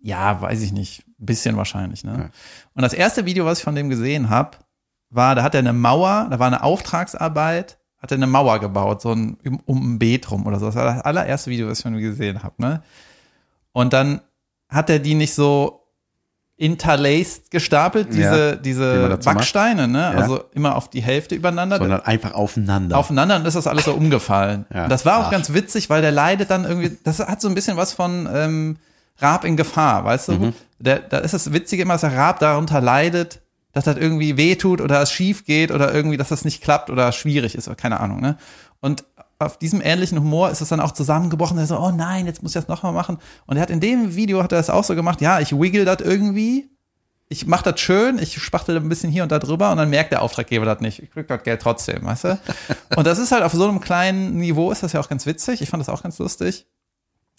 Ja, 0.00 0.40
weiß 0.40 0.62
ich 0.62 0.72
nicht. 0.72 1.04
Ein 1.20 1.26
bisschen 1.26 1.56
wahrscheinlich, 1.56 2.04
ne? 2.04 2.12
Ja. 2.12 2.30
Und 2.74 2.82
das 2.82 2.92
erste 2.92 3.26
Video, 3.26 3.44
was 3.44 3.58
ich 3.58 3.64
von 3.64 3.74
dem 3.74 3.88
gesehen 3.90 4.30
habe, 4.30 4.58
war, 5.10 5.34
da 5.34 5.42
hat 5.42 5.54
er 5.54 5.60
eine 5.60 5.72
Mauer, 5.72 6.28
da 6.30 6.38
war 6.38 6.46
eine 6.46 6.62
Auftragsarbeit, 6.62 7.78
hat 7.98 8.12
er 8.12 8.16
eine 8.16 8.26
Mauer 8.26 8.60
gebaut, 8.60 9.02
so 9.02 9.12
ein, 9.12 9.36
um, 9.64 9.94
ein 9.94 9.98
Beet 9.98 10.30
rum 10.30 10.46
oder 10.46 10.58
so. 10.60 10.66
Das 10.66 10.74
war 10.76 10.84
das 10.94 11.02
allererste 11.02 11.50
Video, 11.50 11.66
was 11.66 11.78
ich 11.78 11.82
von 11.82 11.94
ihm 11.94 12.00
gesehen 12.00 12.42
habe, 12.42 12.54
ne? 12.58 12.82
Und 13.72 13.92
dann 13.92 14.20
hat 14.68 14.90
er 14.90 14.98
die 14.98 15.14
nicht 15.14 15.34
so 15.34 15.78
interlaced 16.56 17.50
gestapelt, 17.52 18.08
diese, 18.12 18.50
Ja, 18.50 18.56
diese 18.56 19.08
macht. 19.08 19.24
Backsteine, 19.24 19.86
ne? 19.86 19.98
Ja. 20.00 20.10
Also 20.10 20.42
immer 20.52 20.74
auf 20.74 20.90
die 20.90 21.00
Hälfte 21.00 21.36
übereinander 21.36 21.78
Sondern 21.78 22.00
einfach 22.00 22.34
aufeinander. 22.34 22.98
aufeinander 22.98 23.36
und 23.36 23.46
ist 23.46 23.54
das 23.54 23.68
alles 23.68 23.84
so 23.84 23.94
umgefallen. 23.94 24.66
Ja. 24.74 24.88
Das 24.88 25.06
war 25.06 25.18
auch 25.18 25.26
Ach. 25.26 25.30
ganz 25.30 25.52
witzig, 25.54 25.88
weil 25.88 26.02
der 26.02 26.10
leidet 26.10 26.50
dann 26.50 26.64
irgendwie, 26.64 26.98
das 27.04 27.20
hat 27.20 27.40
so 27.40 27.48
ein 27.48 27.54
bisschen 27.54 27.76
was 27.76 27.92
von 27.92 28.28
ähm, 28.32 28.76
Raab 29.18 29.44
in 29.44 29.56
Gefahr, 29.56 30.04
weißt 30.04 30.28
du? 30.28 30.32
Mhm. 30.32 30.52
Der, 30.78 31.00
da 31.00 31.18
ist 31.18 31.34
das 31.34 31.52
Witzige 31.52 31.82
immer, 31.82 31.94
dass 31.94 32.02
der 32.02 32.16
Raab 32.16 32.38
darunter 32.38 32.80
leidet, 32.80 33.40
dass 33.72 33.84
das 33.84 33.96
irgendwie 33.96 34.36
wehtut 34.36 34.80
oder 34.80 35.02
es 35.02 35.12
schief 35.12 35.44
geht 35.44 35.70
oder 35.70 35.92
irgendwie, 35.92 36.16
dass 36.16 36.28
das 36.28 36.44
nicht 36.44 36.62
klappt 36.62 36.90
oder 36.90 37.12
schwierig 37.12 37.54
ist 37.54 37.68
oder 37.68 37.76
keine 37.76 38.00
Ahnung, 38.00 38.20
ne? 38.20 38.36
Und 38.80 39.04
auf 39.38 39.58
diesem 39.58 39.80
ähnlichen 39.80 40.18
Humor 40.18 40.50
ist 40.50 40.60
es 40.60 40.68
dann 40.68 40.80
auch 40.80 40.92
zusammengebrochen. 40.92 41.58
Er 41.58 41.66
so, 41.66 41.78
oh 41.78 41.90
nein, 41.90 42.26
jetzt 42.26 42.42
muss 42.42 42.52
ich 42.52 42.60
das 42.60 42.68
nochmal 42.68 42.92
machen. 42.92 43.18
Und 43.46 43.56
er 43.56 43.62
hat 43.62 43.70
in 43.70 43.80
dem 43.80 44.16
Video 44.16 44.42
hat 44.42 44.52
er 44.52 44.58
das 44.58 44.70
auch 44.70 44.84
so 44.84 44.94
gemacht, 44.94 45.20
ja, 45.20 45.40
ich 45.40 45.52
wiggle 45.52 45.84
das 45.84 46.00
irgendwie. 46.00 46.70
Ich 47.28 47.46
mach 47.46 47.62
das 47.62 47.78
schön, 47.78 48.18
ich 48.18 48.40
spachtel 48.42 48.76
ein 48.76 48.88
bisschen 48.88 49.12
hier 49.12 49.22
und 49.22 49.30
da 49.30 49.38
drüber 49.38 49.70
und 49.70 49.76
dann 49.76 49.90
merkt 49.90 50.12
der 50.12 50.22
Auftraggeber 50.22 50.64
das 50.64 50.80
nicht. 50.80 51.02
Ich 51.02 51.10
krieg 51.10 51.28
das 51.28 51.42
Geld 51.42 51.60
trotzdem, 51.60 52.04
weißt 52.04 52.24
du? 52.24 52.38
Und 52.96 53.06
das 53.06 53.18
ist 53.18 53.32
halt 53.32 53.42
auf 53.42 53.52
so 53.52 53.68
einem 53.68 53.80
kleinen 53.80 54.36
Niveau 54.36 54.72
ist 54.72 54.82
das 54.82 54.94
ja 54.94 55.00
auch 55.00 55.10
ganz 55.10 55.26
witzig. 55.26 55.60
Ich 55.60 55.68
fand 55.68 55.82
das 55.82 55.90
auch 55.90 56.02
ganz 56.02 56.18
lustig. 56.18 56.66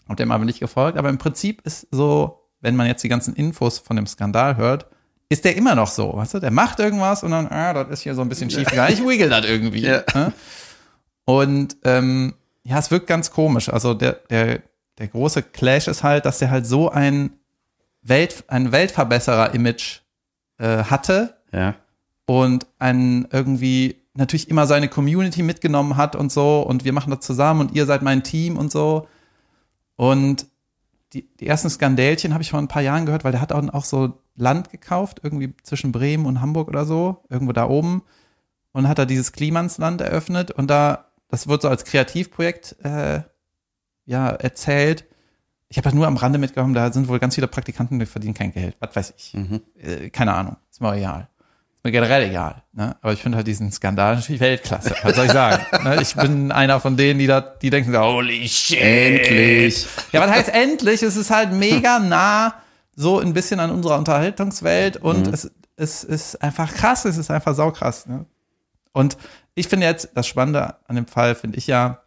Hab 0.10 0.18
dem 0.18 0.32
aber 0.32 0.44
nicht 0.46 0.60
gefolgt. 0.60 0.98
Aber 0.98 1.10
im 1.10 1.18
Prinzip 1.20 1.62
ist 1.66 1.88
so, 1.92 2.40
wenn 2.62 2.76
man 2.76 2.88
jetzt 2.88 3.04
die 3.04 3.10
ganzen 3.10 3.36
Infos 3.36 3.80
von 3.80 3.96
dem 3.96 4.08
Skandal 4.08 4.58
hört, 4.58 4.88
ist 5.30 5.46
der 5.46 5.56
immer 5.56 5.76
noch 5.76 5.88
so, 5.88 6.16
weißt 6.16 6.34
du? 6.34 6.40
Der 6.40 6.50
macht 6.52 6.80
irgendwas 6.80 7.22
und 7.24 7.32
dann, 7.32 7.48
ah, 7.48 7.72
das 7.74 7.90
ist 7.90 8.02
hier 8.02 8.16
so 8.16 8.22
ein 8.22 8.30
bisschen 8.30 8.50
schief 8.50 8.68
gegangen. 8.68 8.92
Ich 8.92 9.06
wiggle 9.06 9.30
das 9.30 9.46
irgendwie. 9.46 9.82
Ja. 9.84 10.02
Ne? 10.16 10.34
Und 11.26 11.78
ähm, 11.84 12.34
ja, 12.64 12.80
es 12.80 12.90
wirkt 12.90 13.06
ganz 13.08 13.30
komisch. 13.32 13.70
Also 13.70 13.94
der, 13.94 14.14
der, 14.32 14.62
der 14.98 15.08
große 15.08 15.44
Clash 15.44 15.88
ist 15.88 16.04
halt, 16.04 16.26
dass 16.26 16.40
der 16.40 16.50
halt 16.50 16.66
so 16.66 16.90
ein 16.90 17.32
Welt, 18.02 18.44
ein 18.48 18.72
Weltverbesserer-Image 18.72 20.00
äh, 20.58 20.84
hatte 20.86 21.36
Ja. 21.52 21.76
und 22.26 22.66
ein 22.80 23.28
irgendwie 23.32 23.98
natürlich 24.16 24.50
immer 24.50 24.66
seine 24.68 24.88
Community 24.90 25.44
mitgenommen 25.44 25.96
hat 25.96 26.16
und 26.16 26.32
so 26.32 26.62
und 26.62 26.84
wir 26.84 26.94
machen 26.94 27.12
das 27.12 27.20
zusammen 27.22 27.62
und 27.62 27.76
ihr 27.76 27.86
seid 27.86 28.02
mein 28.02 28.24
Team 28.24 28.58
und 28.58 28.72
so. 28.72 29.08
Und 30.00 30.46
die, 31.12 31.28
die 31.42 31.48
ersten 31.48 31.70
Skandälchen 31.70 32.32
habe 32.32 32.42
ich 32.42 32.52
vor 32.52 32.60
ein 32.60 32.70
paar 32.70 32.82
Jahren 32.82 33.06
gehört, 33.06 33.26
weil 33.26 33.34
der 33.34 33.42
hat 33.42 33.52
auch, 33.52 33.68
auch 33.74 33.84
so 33.84 34.22
Land 34.38 34.70
gekauft, 34.70 35.20
irgendwie 35.24 35.54
zwischen 35.64 35.92
Bremen 35.92 36.26
und 36.26 36.40
Hamburg 36.40 36.70
oder 36.70 36.86
so, 36.86 37.22
irgendwo 37.28 37.52
da 37.52 37.68
oben. 37.68 38.04
Und 38.72 38.88
hat 38.88 38.98
da 38.98 39.04
dieses 39.04 39.34
Klimansland 39.34 40.00
eröffnet 40.00 40.52
und 40.52 40.70
da, 40.70 41.12
das 41.28 41.50
wird 41.50 41.64
so 41.64 41.68
als 41.68 41.84
Kreativprojekt 41.84 42.78
äh, 42.82 43.24
ja, 44.06 44.30
erzählt. 44.30 45.04
Ich 45.68 45.76
habe 45.76 45.84
das 45.84 45.94
nur 45.94 46.08
am 46.08 46.16
Rande 46.16 46.40
mitgekommen, 46.40 46.74
da 46.74 46.94
sind 46.94 47.10
wohl 47.10 47.20
ganz 47.20 47.36
viele 47.36 47.50
Praktikanten, 47.50 48.00
die 48.00 48.06
verdienen 48.06 48.36
kein 48.36 48.54
Geld. 48.54 48.78
Was 48.80 48.96
weiß 48.96 49.14
ich. 49.18 49.36
Äh, 49.76 50.12
keine 50.12 50.34
Ahnung. 50.34 50.56
Ist 50.72 50.80
mir 50.80 50.96
egal. 50.96 51.28
Mir 51.84 51.92
generell 51.92 52.24
egal. 52.24 52.62
Ne? 52.74 52.96
Aber 53.02 53.14
ich 53.14 53.22
finde 53.22 53.38
halt 53.38 53.48
diesen 53.48 53.72
Skandal 53.72 54.16
natürlich 54.16 54.42
Weltklasse. 54.42 54.96
Was 55.02 55.16
soll 55.16 55.28
ich 55.28 55.32
sagen? 55.32 55.64
ne? 55.84 56.02
Ich 56.02 56.14
bin 56.14 56.52
einer 56.52 56.82
von 56.82 56.98
denen, 56.98 57.20
die 57.20 57.28
da, 57.28 57.40
die 57.40 57.70
denken, 57.70 57.94
so, 57.94 58.00
holy 58.00 58.48
shit. 58.50 58.80
Endlich. 58.80 59.88
Ja, 60.12 60.20
was 60.22 60.32
heißt 60.32 60.50
endlich? 60.50 61.04
Es 61.04 61.16
ist 61.16 61.32
halt 61.32 61.54
mega 61.54 62.00
nah 62.00 62.56
so 62.96 63.20
ein 63.20 63.34
bisschen 63.34 63.62
an 63.62 63.72
unserer 63.72 63.98
Unterhaltungswelt 63.98 64.98
und 64.98 65.28
es, 65.28 65.50
es 65.78 66.04
ist 66.04 66.42
einfach 66.42 66.74
krass, 66.74 67.06
es 67.06 67.16
ist 67.16 67.32
einfach 67.32 67.56
saukrass. 67.56 68.08
Ne? 68.08 68.26
Und 68.92 69.18
ich 69.56 69.70
finde 69.70 69.88
jetzt, 69.88 70.10
das 70.16 70.28
Spannende 70.28 70.76
an 70.86 70.98
dem 70.98 71.08
Fall 71.08 71.36
finde 71.36 71.58
ich 71.58 71.68
ja, 71.68 72.02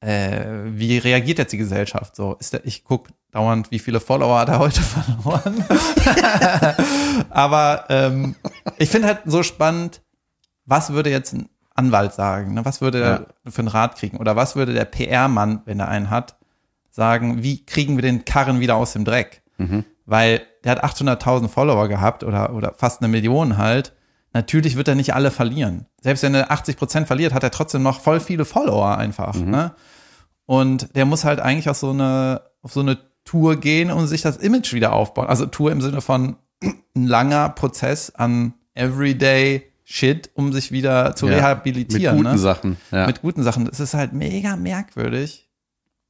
äh, 0.00 0.46
wie 0.64 0.96
reagiert 0.96 1.38
jetzt 1.38 1.52
die 1.52 1.58
Gesellschaft 1.58 2.16
so? 2.16 2.36
Ist 2.40 2.54
der, 2.54 2.64
ich 2.64 2.84
gucke 2.84 3.12
dauernd, 3.32 3.70
wie 3.70 3.78
viele 3.78 4.00
Follower 4.00 4.38
hat 4.38 4.48
er 4.48 4.58
heute 4.58 4.80
verloren. 4.82 5.64
Aber 7.30 7.84
ähm, 7.88 8.34
ich 8.78 8.88
finde 8.88 9.08
halt 9.08 9.20
so 9.26 9.42
spannend, 9.42 10.02
was 10.64 10.92
würde 10.92 11.10
jetzt 11.10 11.32
ein 11.32 11.48
Anwalt 11.74 12.12
sagen? 12.12 12.54
Ne? 12.54 12.64
Was 12.64 12.80
würde 12.80 13.00
er 13.00 13.26
für 13.50 13.60
einen 13.60 13.68
Rat 13.68 13.96
kriegen? 13.96 14.18
Oder 14.18 14.36
was 14.36 14.56
würde 14.56 14.74
der 14.74 14.84
PR-Mann, 14.84 15.62
wenn 15.64 15.80
er 15.80 15.88
einen 15.88 16.10
hat, 16.10 16.36
sagen, 16.90 17.42
wie 17.42 17.64
kriegen 17.64 17.96
wir 17.96 18.02
den 18.02 18.24
Karren 18.24 18.60
wieder 18.60 18.74
aus 18.74 18.92
dem 18.92 19.04
Dreck? 19.04 19.42
Weil 20.04 20.42
der 20.64 20.72
hat 20.72 20.84
800.000 20.84 21.48
Follower 21.48 21.88
gehabt 21.88 22.24
oder, 22.24 22.52
oder 22.54 22.74
fast 22.76 23.00
eine 23.00 23.08
Million 23.08 23.56
halt. 23.58 23.92
Natürlich 24.32 24.76
wird 24.76 24.88
er 24.88 24.94
nicht 24.94 25.14
alle 25.14 25.30
verlieren. 25.30 25.86
Selbst 26.02 26.22
wenn 26.22 26.34
er 26.34 26.50
80 26.50 26.76
Prozent 26.76 27.06
verliert, 27.06 27.32
hat 27.32 27.42
er 27.42 27.50
trotzdem 27.50 27.82
noch 27.82 28.00
voll 28.00 28.20
viele 28.20 28.44
Follower 28.44 28.98
einfach. 28.98 29.34
Ne? 29.34 29.72
Und 30.46 30.94
der 30.96 31.04
muss 31.06 31.24
halt 31.24 31.40
eigentlich 31.40 31.68
auf 31.68 31.76
so 31.76 31.90
eine, 31.90 32.42
auf 32.62 32.72
so 32.72 32.80
eine 32.80 32.98
Tour 33.28 33.56
gehen 33.56 33.90
und 33.90 34.06
sich 34.06 34.22
das 34.22 34.38
Image 34.38 34.72
wieder 34.72 34.94
aufbauen. 34.94 35.26
Also 35.26 35.44
Tour 35.44 35.70
im 35.70 35.82
Sinne 35.82 36.00
von 36.00 36.36
ein 36.62 37.06
langer 37.06 37.50
Prozess 37.50 38.08
an 38.14 38.54
Everyday 38.74 39.64
Shit, 39.84 40.30
um 40.34 40.52
sich 40.52 40.72
wieder 40.72 41.14
zu 41.14 41.26
Ja, 41.28 41.34
rehabilitieren. 41.36 42.16
Mit 42.16 42.24
guten 42.24 42.36
ne? 42.36 42.38
Sachen. 42.38 42.76
Ja. 42.90 43.06
mit 43.06 43.20
guten 43.20 43.42
Sachen. 43.42 43.66
Es 43.68 43.80
ist 43.80 43.92
halt 43.92 44.12
mega 44.14 44.56
merkwürdig, 44.56 45.48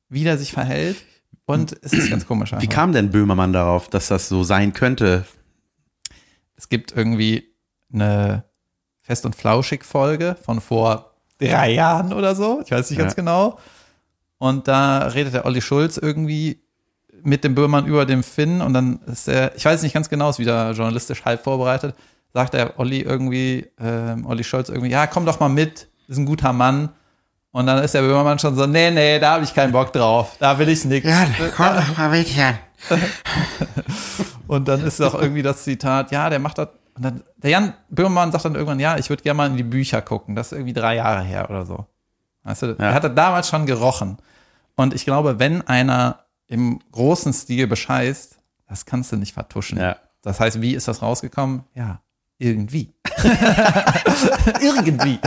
wie 0.08 0.22
der 0.22 0.38
sich 0.38 0.52
verhält. 0.52 0.96
Und 1.44 1.76
es 1.82 1.92
ist 1.92 2.08
ganz 2.10 2.26
komisch. 2.26 2.52
Wie 2.52 2.56
einfach. 2.56 2.68
kam 2.68 2.92
denn 2.92 3.10
Böhmermann 3.10 3.52
darauf, 3.52 3.88
dass 3.88 4.06
das 4.08 4.28
so 4.28 4.44
sein 4.44 4.72
könnte? 4.72 5.24
Es 6.56 6.68
gibt 6.68 6.92
irgendwie 6.96 7.54
eine 7.92 8.44
Fest- 9.00 9.24
und 9.26 9.34
Flauschig-Folge 9.34 10.36
von 10.42 10.60
vor 10.60 11.14
drei 11.38 11.72
Jahren 11.72 12.12
oder 12.12 12.34
so. 12.36 12.60
Ich 12.64 12.70
weiß 12.70 12.90
nicht 12.90 12.98
ganz 12.98 13.12
Ja. 13.12 13.16
genau. 13.16 13.58
Und 14.38 14.68
da 14.68 15.06
redet 15.08 15.34
der 15.34 15.46
Olli 15.46 15.60
Schulz 15.62 15.96
irgendwie 15.96 16.62
mit 17.22 17.44
dem 17.44 17.54
Böhmermann 17.54 17.86
über 17.86 18.06
den 18.06 18.22
Finn 18.22 18.60
und 18.60 18.72
dann 18.74 19.00
ist 19.06 19.28
er, 19.28 19.54
ich 19.56 19.64
weiß 19.64 19.82
nicht 19.82 19.94
ganz 19.94 20.08
genau, 20.08 20.30
ist 20.30 20.38
wieder 20.38 20.72
journalistisch 20.72 21.24
halb 21.24 21.42
vorbereitet, 21.42 21.94
sagt 22.32 22.54
der 22.54 22.78
Olli 22.78 23.00
irgendwie, 23.00 23.66
ähm, 23.80 24.26
Olli 24.26 24.44
Scholz 24.44 24.68
irgendwie, 24.68 24.90
ja, 24.90 25.06
komm 25.06 25.26
doch 25.26 25.40
mal 25.40 25.48
mit, 25.48 25.88
ist 26.08 26.18
ein 26.18 26.26
guter 26.26 26.52
Mann. 26.52 26.90
Und 27.50 27.66
dann 27.66 27.82
ist 27.82 27.94
der 27.94 28.02
Böhmermann 28.02 28.38
schon 28.38 28.54
so, 28.54 28.66
nee, 28.66 28.90
nee, 28.90 29.18
da 29.18 29.32
habe 29.32 29.44
ich 29.44 29.54
keinen 29.54 29.72
Bock 29.72 29.92
drauf, 29.92 30.36
da 30.38 30.58
will 30.58 30.68
ich 30.68 30.84
nix. 30.84 31.08
komm 31.56 31.74
doch 31.74 31.96
mal 31.96 32.10
mit 32.10 32.26
hier. 32.26 32.58
Und 34.46 34.68
dann 34.68 34.82
ist 34.82 35.00
auch 35.02 35.14
irgendwie 35.14 35.42
das 35.42 35.64
Zitat, 35.64 36.10
ja, 36.10 36.30
der 36.30 36.38
macht 36.38 36.58
das. 36.58 36.68
Und 36.94 37.04
dann, 37.04 37.22
der 37.36 37.50
Jan 37.50 37.74
Böhmermann 37.90 38.32
sagt 38.32 38.44
dann 38.44 38.54
irgendwann, 38.54 38.80
ja, 38.80 38.98
ich 38.98 39.08
würde 39.08 39.22
gerne 39.22 39.36
mal 39.36 39.46
in 39.46 39.56
die 39.56 39.62
Bücher 39.62 40.02
gucken. 40.02 40.34
Das 40.34 40.48
ist 40.48 40.52
irgendwie 40.52 40.72
drei 40.72 40.96
Jahre 40.96 41.22
her 41.22 41.48
oder 41.48 41.64
so. 41.64 41.86
Weißt 42.44 42.62
du, 42.62 42.76
er 42.78 42.94
hatte 42.94 43.10
damals 43.10 43.48
schon 43.48 43.66
gerochen. 43.66 44.18
Und 44.74 44.94
ich 44.94 45.04
glaube, 45.04 45.38
wenn 45.38 45.66
einer 45.68 46.20
im 46.48 46.80
großen 46.92 47.32
Stil 47.32 47.66
bescheißt, 47.66 48.38
das 48.68 48.84
kannst 48.86 49.12
du 49.12 49.16
nicht 49.16 49.34
vertuschen. 49.34 49.78
Ja. 49.78 49.96
Das 50.22 50.40
heißt, 50.40 50.60
wie 50.60 50.74
ist 50.74 50.88
das 50.88 51.00
rausgekommen? 51.02 51.62
Ja, 51.74 52.00
irgendwie. 52.38 52.92
irgendwie. 54.60 55.18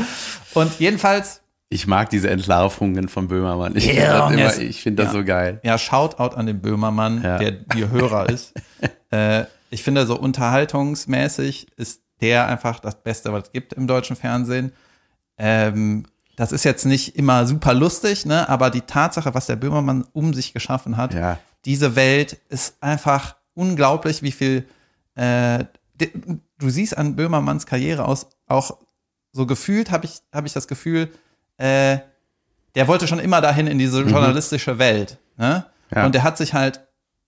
Und 0.54 0.80
jedenfalls, 0.80 1.42
Ich 1.70 1.88
mag 1.88 2.10
diese 2.10 2.30
Entlarvungen 2.30 3.08
von 3.08 3.28
Böhmermann. 3.30 3.76
Ich, 3.78 3.86
find 3.86 3.98
das 4.00 4.32
yes. 4.36 4.58
immer- 4.58 4.64
ich 4.70 4.82
finde 4.84 5.04
das 5.04 5.14
Ja. 5.14 5.20
so 5.20 5.26
geil. 5.26 5.60
ja, 5.64 5.78
Shoutout 5.78 6.36
an 6.36 6.46
den 6.46 6.60
Böhmermann, 6.62 7.24
Ja. 7.24 7.38
der 7.38 7.60
ihr 7.76 7.90
Hörer 7.90 8.30
ist. 8.30 8.54
äh, 9.12 9.46
ich 9.70 9.82
finde, 9.84 10.06
so 10.06 10.20
unterhaltungsmäßig 10.20 11.68
ist 11.78 12.02
der 12.20 12.48
einfach 12.48 12.80
das 12.82 13.02
Beste, 13.02 13.32
was 13.32 13.46
es 13.46 13.52
gibt 13.54 13.74
im 13.74 13.88
deutschen 13.88 14.16
Fernsehen. 14.18 14.74
Ähm, 15.38 16.06
das 16.36 16.52
ist 16.52 16.64
jetzt 16.64 16.86
nicht 16.86 17.16
immer 17.18 17.46
super 17.46 17.74
lustig, 17.74 18.26
ne? 18.26 18.48
aber 18.50 18.70
die 18.70 18.82
Tatsache, 18.82 19.34
was 19.34 19.46
der 19.48 19.56
Böhmermann 19.58 20.06
um 20.14 20.34
sich 20.34 20.54
geschaffen 20.54 20.98
hat, 20.98 21.14
Ja. 21.14 21.38
diese 21.66 21.96
Welt 21.96 22.38
ist 22.50 22.76
einfach 22.82 23.36
unglaublich, 23.54 24.24
wie 24.24 24.32
viel 24.32 24.66
äh, 25.16 25.66
du 26.58 26.70
siehst 26.70 26.98
an 26.98 27.16
Böhmermanns 27.16 27.66
Karriere 27.66 28.06
aus, 28.06 28.28
auch 28.48 28.78
so 29.34 29.46
gefühlt 29.46 29.92
habe 29.92 30.06
ich, 30.06 30.22
habe 30.34 30.48
ich 30.48 30.54
das 30.54 30.68
Gefühl, 30.68 31.10
äh, 31.58 32.00
der 32.76 32.88
wollte 32.88 33.08
schon 33.08 33.20
immer 33.20 33.42
dahin 33.42 33.68
in 33.68 33.78
diese 33.78 34.02
journalistische 34.02 34.80
Welt. 34.80 35.18
Ne? 35.38 35.66
Ja. 35.94 36.06
Und 36.06 36.16
der 36.16 36.24
hat 36.24 36.38
sich 36.38 36.54
halt 36.54 36.82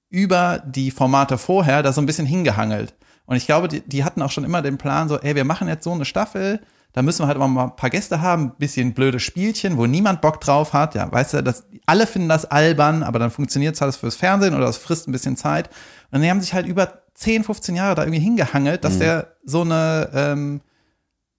über 0.10 0.64
die 0.66 0.92
Formate 0.92 1.38
vorher 1.38 1.84
da 1.84 1.92
so 1.92 2.02
ein 2.02 2.06
bisschen 2.06 2.26
hingehangelt. 2.26 2.94
Und 3.26 3.36
ich 3.36 3.46
glaube, 3.46 3.68
die, 3.68 3.82
die 3.82 4.04
hatten 4.04 4.22
auch 4.22 4.32
schon 4.32 4.44
immer 4.44 4.62
den 4.62 4.78
Plan, 4.78 5.08
so, 5.10 5.20
ey, 5.20 5.36
wir 5.36 5.44
machen 5.46 5.68
jetzt 5.68 5.84
so 5.84 5.92
eine 5.92 6.06
Staffel, 6.06 6.62
da 6.94 7.02
müssen 7.02 7.24
wir 7.24 7.28
halt 7.28 7.40
mal 7.40 7.64
ein 7.64 7.76
paar 7.76 7.90
Gäste 7.90 8.22
haben, 8.22 8.44
ein 8.44 8.56
bisschen 8.58 8.94
blöde 8.94 9.20
Spielchen, 9.20 9.78
wo 9.78 9.88
niemand 9.88 10.22
Bock 10.22 10.40
drauf 10.40 10.74
hat. 10.74 10.94
Ja, 10.94 11.12
weißt 11.12 11.34
du, 11.34 11.44
das, 11.44 11.66
alle 11.88 12.06
finden 12.06 12.30
das 12.30 12.46
albern, 12.46 13.02
aber 13.02 13.18
dann 13.18 13.32
funktioniert 13.32 13.76
es 13.76 13.82
halt 13.82 13.96
fürs 13.96 14.16
Fernsehen 14.16 14.54
oder 14.54 14.66
das 14.66 14.78
frisst 14.78 15.08
ein 15.08 15.12
bisschen 15.12 15.36
Zeit. 15.36 15.70
Und 16.12 16.22
die 16.22 16.30
haben 16.30 16.40
sich 16.40 16.54
halt 16.54 16.68
über 16.68 17.02
10, 17.16 17.44
15 17.44 17.76
Jahre 17.76 17.96
da 17.96 18.04
irgendwie 18.04 18.22
hingehangelt, 18.22 18.84
dass 18.84 19.00
der 19.00 19.36
so 19.44 19.62
eine, 19.62 20.10
ähm, 20.14 20.62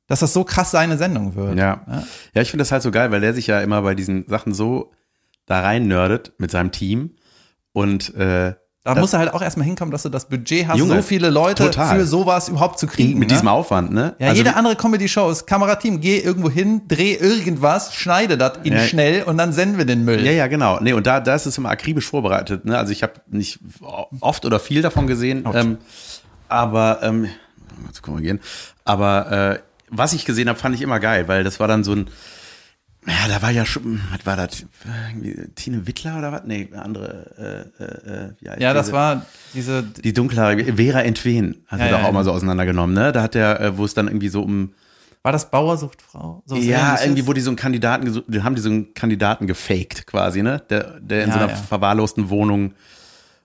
dass 0.08 0.20
das 0.20 0.32
so 0.32 0.44
krass 0.44 0.72
seine 0.72 0.98
Sendung 0.98 1.36
wird. 1.36 1.56
Ja. 1.56 1.82
Ja, 2.34 2.42
ich 2.42 2.50
finde 2.50 2.62
das 2.62 2.72
halt 2.72 2.82
so 2.82 2.90
geil, 2.90 3.12
weil 3.12 3.20
der 3.20 3.32
sich 3.32 3.46
ja 3.46 3.60
immer 3.60 3.82
bei 3.82 3.94
diesen 3.94 4.26
Sachen 4.28 4.54
so 4.54 4.92
da 5.46 5.60
rein 5.60 5.86
nerdet 5.86 6.32
mit 6.38 6.50
seinem 6.50 6.72
Team. 6.72 7.14
Und 7.72 8.14
äh, 8.14 8.54
Da 8.84 8.92
Das- 8.92 9.00
musst 9.00 9.14
du 9.14 9.18
halt 9.18 9.32
auch 9.32 9.40
erstmal 9.40 9.64
hinkommen, 9.64 9.90
dass 9.90 10.02
du 10.02 10.10
das 10.10 10.26
Budget 10.26 10.68
hast, 10.68 10.76
Junge, 10.76 10.96
so 10.96 11.02
viele 11.02 11.30
Leute 11.30 11.64
total. 11.64 11.96
für 11.96 12.04
sowas 12.04 12.50
überhaupt 12.50 12.78
zu 12.78 12.86
kriegen. 12.86 13.18
mit 13.18 13.28
ne? 13.30 13.34
diesem 13.34 13.48
Aufwand, 13.48 13.92
ne? 13.92 14.14
Ja, 14.18 14.34
jede 14.34 14.56
andere 14.56 14.76
Comedy-Show 14.76 15.30
ist 15.30 15.46
Kamerateam, 15.46 16.02
geh 16.02 16.18
irgendwo 16.18 16.50
hin, 16.50 16.82
dreh 16.86 17.14
irgendwas, 17.14 17.94
schneide 17.94 18.36
das 18.36 18.58
in 18.62 18.74
Ja. 18.74 18.80
schnell 18.80 19.22
und 19.22 19.38
dann 19.38 19.54
senden 19.54 19.78
wir 19.78 19.86
den 19.86 20.04
Müll. 20.04 20.22
Ja, 20.22 20.32
ja, 20.32 20.48
genau. 20.48 20.80
Nee, 20.80 20.92
und 20.92 21.06
da, 21.06 21.20
da 21.20 21.34
ist 21.34 21.46
es 21.46 21.56
immer 21.56 21.70
akribisch 21.70 22.06
vorbereitet. 22.06 22.66
Ne? 22.66 22.76
Also 22.76 22.92
ich 22.92 23.02
habe 23.02 23.14
nicht 23.30 23.58
oft 24.20 24.44
oder 24.44 24.60
viel 24.60 24.82
davon 24.82 25.06
gesehen, 25.06 25.48
ähm, 25.54 25.78
aber 26.48 26.98
ähm, 27.02 27.22
mal 27.82 27.92
zu 27.92 28.02
korrigieren. 28.02 28.38
Aber 28.84 29.32
äh, 29.32 29.58
was 29.88 30.12
ich 30.12 30.26
gesehen 30.26 30.50
habe, 30.50 30.58
fand 30.58 30.74
ich 30.74 30.82
immer 30.82 31.00
geil, 31.00 31.26
weil 31.26 31.42
das 31.42 31.58
war 31.58 31.68
dann 31.68 31.84
so 31.84 31.92
ein, 31.92 32.08
ja, 33.06 33.28
da 33.28 33.42
war 33.42 33.50
ja 33.50 33.66
schon, 33.66 34.00
was 34.10 34.24
war 34.24 34.36
das? 34.36 34.64
Tine 35.54 35.86
Wittler 35.86 36.18
oder 36.18 36.32
was? 36.32 36.42
Nee, 36.44 36.68
eine 36.72 36.82
andere. 36.82 37.66
Äh, 37.78 37.82
äh, 37.82 37.86
äh, 37.86 38.32
wie 38.40 38.48
heißt 38.48 38.60
Ja, 38.60 38.72
das 38.72 38.86
diese? 38.86 38.96
war 38.96 39.26
diese, 39.54 39.82
die 39.82 40.12
dunkelhaarige 40.12 40.74
Vera 40.76 41.02
Entwen 41.02 41.64
hat 41.66 41.80
Ja, 41.80 41.86
er 41.86 41.90
ja, 41.92 41.96
doch 41.98 42.04
auch 42.04 42.08
ja. 42.08 42.12
mal 42.12 42.24
so 42.24 42.32
auseinandergenommen, 42.32 42.94
ne? 42.94 43.12
Da 43.12 43.22
hat 43.22 43.34
er, 43.34 43.60
äh, 43.60 43.78
wo 43.78 43.84
es 43.84 43.94
dann 43.94 44.06
irgendwie 44.08 44.28
so 44.28 44.42
um 44.42 44.72
War 45.22 45.32
das 45.32 45.50
Bauer 45.50 45.76
sucht 45.76 46.02
Frau? 46.02 46.42
So 46.46 46.56
ja, 46.56 47.00
irgendwie, 47.00 47.26
wo 47.26 47.32
die 47.32 47.40
so 47.40 47.50
einen 47.50 47.56
Kandidaten 47.56 48.04
gesucht, 48.04 48.26
haben 48.42 48.54
die 48.54 48.60
so 48.62 48.68
einen 48.70 48.94
Kandidaten 48.94 49.46
gefaked 49.46 50.06
quasi, 50.06 50.42
ne? 50.42 50.62
Der, 50.70 51.00
der 51.00 51.24
in 51.24 51.30
ja, 51.30 51.34
so 51.34 51.40
einer 51.40 51.48
verwahrlosten 51.50 52.30
Wohnung 52.30 52.74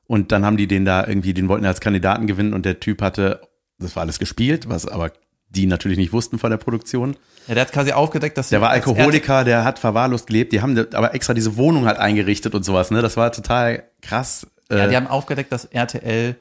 und 0.07 0.31
dann 0.31 0.45
haben 0.45 0.57
die 0.57 0.67
den 0.67 0.85
da 0.85 1.05
irgendwie, 1.05 1.33
den 1.33 1.47
wollten 1.49 1.65
als 1.65 1.81
Kandidaten 1.81 2.27
gewinnen 2.27 2.53
und 2.53 2.65
der 2.65 2.79
Typ 2.79 3.01
hatte, 3.01 3.41
das 3.77 3.95
war 3.95 4.01
alles 4.03 4.19
gespielt, 4.19 4.67
was 4.69 4.87
aber 4.87 5.11
die 5.49 5.65
natürlich 5.65 5.97
nicht 5.97 6.13
wussten 6.13 6.39
von 6.39 6.51
der 6.51 6.57
Produktion. 6.57 7.15
Ja, 7.47 7.55
der 7.55 7.65
hat 7.65 7.71
quasi 7.71 7.91
aufgedeckt, 7.91 8.37
dass 8.37 8.49
der 8.49 8.61
war 8.61 8.69
Alkoholiker, 8.69 9.43
der 9.43 9.63
hat 9.63 9.79
verwahrlost 9.79 10.27
gelebt. 10.27 10.53
Die 10.53 10.61
haben 10.61 10.77
aber 10.93 11.13
extra 11.13 11.33
diese 11.33 11.57
Wohnung 11.57 11.85
halt 11.85 11.97
eingerichtet 11.97 12.53
und 12.53 12.63
sowas. 12.63 12.91
Ne, 12.91 13.01
das 13.01 13.17
war 13.17 13.31
total 13.31 13.83
krass. 14.01 14.47
Ja, 14.71 14.87
die 14.87 14.95
haben 14.95 15.07
aufgedeckt, 15.07 15.51
dass 15.51 15.65
RTL 15.65 16.35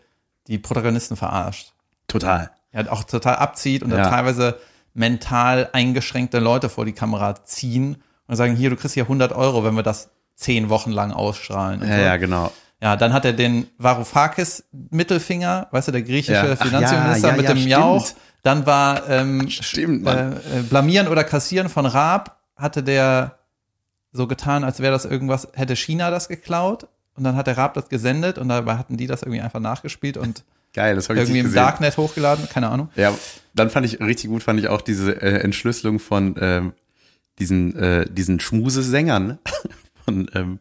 die 0.48 0.58
Protagonisten 0.58 1.16
verarscht. 1.16 1.72
Total. 2.08 2.50
Er 2.70 2.92
auch 2.92 3.04
total 3.04 3.36
abzieht 3.36 3.82
und 3.82 3.90
ja. 3.90 3.98
dann 3.98 4.10
teilweise 4.10 4.58
mental 4.92 5.70
eingeschränkte 5.72 6.38
Leute 6.38 6.68
vor 6.68 6.84
die 6.84 6.92
Kamera 6.92 7.42
ziehen 7.44 8.02
und 8.26 8.36
sagen, 8.36 8.56
hier, 8.56 8.70
du 8.70 8.76
kriegst 8.76 8.94
hier 8.94 9.04
100 9.04 9.32
Euro, 9.32 9.64
wenn 9.64 9.74
wir 9.74 9.82
das 9.82 10.10
zehn 10.34 10.68
Wochen 10.68 10.90
lang 10.90 11.12
ausstrahlen. 11.12 11.80
Ja, 11.80 11.96
so. 11.96 12.02
ja, 12.02 12.16
genau. 12.16 12.52
Ja, 12.80 12.96
dann 12.96 13.12
hat 13.12 13.24
er 13.24 13.32
den 13.32 13.66
Varoufakis 13.78 14.64
Mittelfinger, 14.90 15.66
weißt 15.72 15.88
du, 15.88 15.92
der 15.92 16.02
griechische 16.02 16.32
ja. 16.32 16.56
Finanzminister 16.56 17.30
ja, 17.30 17.36
mit 17.36 17.48
dem 17.48 17.66
Jauch. 17.66 18.08
Dann 18.42 18.66
war 18.66 19.08
ähm, 19.08 19.48
Stimmt, 19.50 20.06
äh, 20.06 20.30
äh, 20.30 20.34
Blamieren 20.68 21.08
oder 21.08 21.24
Kassieren 21.24 21.68
von 21.68 21.86
Raab, 21.86 22.38
hatte 22.54 22.84
der 22.84 23.38
so 24.12 24.26
getan, 24.28 24.62
als 24.62 24.80
wäre 24.80 24.92
das 24.92 25.04
irgendwas, 25.04 25.48
hätte 25.54 25.74
China 25.74 26.10
das 26.10 26.28
geklaut. 26.28 26.86
Und 27.14 27.24
dann 27.24 27.34
hat 27.34 27.48
der 27.48 27.58
Raab 27.58 27.74
das 27.74 27.88
gesendet 27.88 28.38
und 28.38 28.48
dabei 28.48 28.76
hatten 28.76 28.96
die 28.96 29.08
das 29.08 29.22
irgendwie 29.22 29.40
einfach 29.40 29.60
nachgespielt 29.60 30.16
und 30.16 30.44
Geil, 30.74 30.94
das 30.94 31.08
habe 31.08 31.18
ich 31.18 31.24
Irgendwie 31.24 31.40
im 31.40 31.54
Darknet 31.54 31.96
hochgeladen, 31.96 32.48
keine 32.48 32.68
Ahnung. 32.68 32.90
Ja, 32.94 33.12
dann 33.54 33.70
fand 33.70 33.86
ich 33.86 34.00
richtig 34.00 34.30
gut, 34.30 34.42
fand 34.42 34.60
ich 34.60 34.68
auch 34.68 34.82
diese 34.82 35.20
äh, 35.20 35.40
Entschlüsselung 35.40 35.98
von 35.98 36.36
ähm, 36.40 36.72
diesen, 37.38 37.74
äh, 37.76 38.06
diesen 38.08 38.38
Schmusesängern 38.38 39.38
von 40.04 40.30
ähm, 40.34 40.58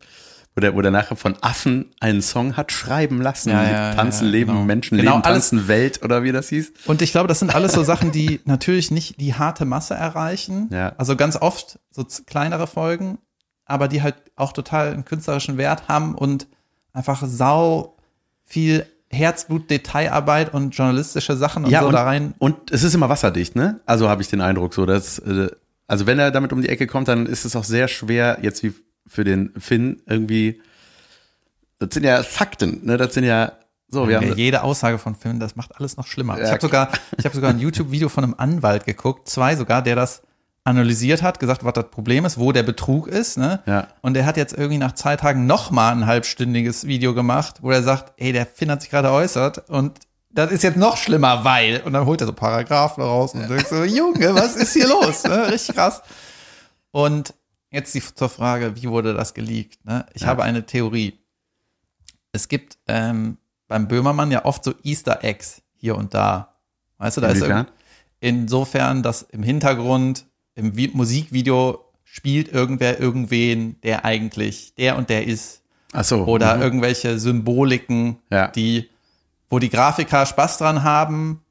wo 0.57 0.59
der, 0.59 0.75
wo 0.75 0.81
der 0.81 0.89
nachher 0.89 1.15
von 1.15 1.35
Affen 1.41 1.93
einen 1.99 2.23
Song 2.23 2.57
hat 2.57 2.71
schreiben 2.71 3.21
lassen. 3.21 3.51
Ja, 3.51 3.63
ja, 3.63 3.93
tanzen, 3.93 4.25
ja, 4.25 4.31
Leben, 4.31 4.53
genau. 4.53 4.63
Menschen, 4.63 4.97
genau, 4.97 5.11
Leben, 5.11 5.23
Tanzen, 5.23 5.59
alles, 5.59 5.67
Welt 5.67 6.03
oder 6.03 6.23
wie 6.23 6.31
das 6.31 6.49
hieß. 6.49 6.73
Und 6.85 7.03
ich 7.03 7.11
glaube, 7.11 7.27
das 7.27 7.37
sind 7.37 7.53
alles 7.53 7.73
so 7.73 7.83
Sachen, 7.83 8.11
die 8.11 8.39
natürlich 8.45 8.89
nicht 8.89 9.21
die 9.21 9.35
harte 9.35 9.65
Masse 9.65 9.93
erreichen. 9.93 10.67
Ja. 10.71 10.93
Also 10.97 11.15
ganz 11.15 11.35
oft 11.35 11.77
so 11.91 12.03
kleinere 12.25 12.65
Folgen, 12.65 13.19
aber 13.65 13.87
die 13.87 14.01
halt 14.01 14.15
auch 14.35 14.51
total 14.51 14.93
einen 14.93 15.05
künstlerischen 15.05 15.59
Wert 15.59 15.87
haben 15.87 16.15
und 16.15 16.47
einfach 16.91 17.23
sau 17.23 17.95
viel 18.43 18.87
Herzblut, 19.11 19.69
Detailarbeit 19.69 20.55
und 20.55 20.71
journalistische 20.71 21.37
Sachen 21.37 21.65
und 21.65 21.69
ja, 21.69 21.81
so 21.81 21.87
und, 21.87 21.93
da 21.93 22.03
rein. 22.03 22.33
Und 22.39 22.71
es 22.71 22.81
ist 22.81 22.95
immer 22.95 23.09
wasserdicht, 23.09 23.55
ne? 23.55 23.79
Also 23.85 24.09
habe 24.09 24.23
ich 24.23 24.27
den 24.27 24.41
Eindruck 24.41 24.73
so, 24.73 24.87
dass 24.87 25.19
äh, 25.19 25.49
also 25.85 26.07
wenn 26.07 26.17
er 26.19 26.31
damit 26.31 26.51
um 26.51 26.61
die 26.61 26.69
Ecke 26.69 26.87
kommt, 26.87 27.07
dann 27.07 27.27
ist 27.27 27.45
es 27.45 27.55
auch 27.55 27.63
sehr 27.63 27.87
schwer 27.87 28.39
jetzt 28.41 28.63
wie 28.63 28.73
für 29.07 29.23
den 29.23 29.53
Finn 29.57 30.01
irgendwie, 30.05 30.61
das 31.79 31.89
sind 31.93 32.03
ja 32.03 32.23
Fakten, 32.23 32.85
ne? 32.85 32.97
Das 32.97 33.13
sind 33.13 33.23
ja 33.23 33.53
so, 33.89 34.09
wir 34.09 34.17
haben 34.17 34.35
jede 34.35 34.63
Aussage 34.63 34.97
von 34.97 35.15
Finn, 35.15 35.39
das 35.39 35.55
macht 35.55 35.77
alles 35.77 35.95
noch 35.95 36.07
schlimmer. 36.07 36.37
Ja. 36.37 36.45
Ich 36.45 36.51
habe 36.51 36.61
sogar, 36.61 36.89
ich 37.17 37.23
habe 37.23 37.33
sogar 37.33 37.51
ein 37.51 37.59
YouTube-Video 37.59 38.09
von 38.09 38.25
einem 38.25 38.35
Anwalt 38.37 38.85
geguckt, 38.85 39.29
zwei 39.29 39.55
sogar, 39.55 39.81
der 39.81 39.95
das 39.95 40.23
analysiert 40.65 41.23
hat, 41.23 41.39
gesagt, 41.39 41.63
was 41.63 41.71
das 41.71 41.89
Problem 41.89 42.25
ist, 42.25 42.37
wo 42.37 42.51
der 42.51 42.63
Betrug 42.63 43.07
ist, 43.07 43.37
ne? 43.37 43.61
Ja. 43.65 43.87
Und 44.01 44.15
der 44.15 44.25
hat 44.25 44.35
jetzt 44.35 44.53
irgendwie 44.53 44.77
nach 44.77 44.91
zwei 44.91 45.15
Tagen 45.15 45.47
noch 45.47 45.71
mal 45.71 45.91
ein 45.91 46.05
halbstündiges 46.05 46.85
Video 46.85 47.13
gemacht, 47.13 47.59
wo 47.61 47.71
er 47.71 47.81
sagt, 47.81 48.11
ey, 48.17 48.33
der 48.33 48.45
Finn 48.45 48.69
hat 48.69 48.81
sich 48.81 48.89
gerade 48.89 49.09
äußert 49.09 49.69
und 49.69 49.99
das 50.29 50.51
ist 50.51 50.63
jetzt 50.63 50.77
noch 50.77 50.97
schlimmer, 50.97 51.45
weil 51.45 51.81
und 51.85 51.93
dann 51.93 52.05
holt 52.05 52.19
er 52.19 52.27
so 52.27 52.33
Paragraphen 52.33 53.01
raus 53.01 53.33
und 53.33 53.41
ja. 53.41 53.47
denkt 53.47 53.69
so, 53.69 53.83
Junge, 53.85 54.35
was 54.35 54.57
ist 54.57 54.73
hier 54.73 54.87
los? 54.87 55.23
Ne? 55.23 55.47
Richtig 55.51 55.75
krass. 55.75 56.01
Und 56.91 57.33
Jetzt 57.71 57.93
die, 57.93 58.01
zur 58.01 58.29
Frage, 58.29 58.75
wie 58.75 58.89
wurde 58.89 59.13
das 59.13 59.33
geleakt? 59.33 59.83
Ne? 59.85 60.05
Ich 60.13 60.21
ja. 60.21 60.27
habe 60.27 60.43
eine 60.43 60.65
Theorie. 60.65 61.19
Es 62.31 62.47
gibt 62.47 62.77
ähm, 62.87 63.37
beim 63.67 63.87
Böhmermann 63.87 64.31
ja 64.31 64.45
oft 64.45 64.63
so 64.63 64.73
Easter 64.83 65.23
Eggs 65.23 65.61
hier 65.75 65.95
und 65.95 66.13
da. 66.13 66.55
Weißt 66.97 67.17
du, 67.17 67.21
da 67.21 67.29
Inwiefern? 67.29 67.65
ist 67.65 67.73
insofern, 68.19 69.03
dass 69.03 69.21
im 69.21 69.43
Hintergrund 69.43 70.25
im 70.55 70.75
Vi 70.75 70.89
Musikvideo 70.93 71.83
spielt 72.03 72.51
irgendwer 72.51 72.99
irgendwen, 72.99 73.79
der 73.81 74.05
eigentlich 74.05 74.73
der 74.75 74.97
und 74.97 75.09
der 75.09 75.27
ist. 75.27 75.61
Ach 75.93 76.03
so. 76.03 76.25
Oder 76.25 76.55
mhm. 76.55 76.61
irgendwelche 76.61 77.19
Symboliken, 77.19 78.17
ja. 78.31 78.47
die, 78.47 78.89
wo 79.49 79.59
die 79.59 79.69
Grafiker 79.69 80.25
Spaß 80.25 80.57
dran 80.57 80.83
haben, 80.83 81.41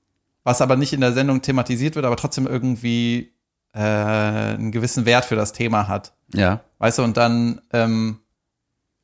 was 0.44 0.60
aber 0.60 0.76
nicht 0.76 0.92
in 0.92 1.00
der 1.00 1.12
Sendung 1.12 1.42
thematisiert 1.42 1.94
wird, 1.94 2.04
aber 2.04 2.16
trotzdem 2.16 2.46
irgendwie 2.46 3.32
äh, 3.76 4.54
einen 4.54 4.72
gewissen 4.72 5.04
Wert 5.04 5.26
für 5.26 5.36
das 5.36 5.52
Thema 5.52 5.86
hat. 5.86 6.14
Ja. 6.32 6.60
Weißt 6.78 6.98
du, 6.98 7.02
und 7.02 7.16
dann, 7.16 7.60
ähm, 7.72 8.20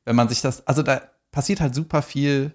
wenn 0.05 0.17
man 0.17 0.29
sich 0.29 0.41
das, 0.41 0.67
also 0.67 0.83
da 0.83 1.03
passiert 1.31 1.61
halt 1.61 1.75
super 1.75 2.01
viel 2.01 2.53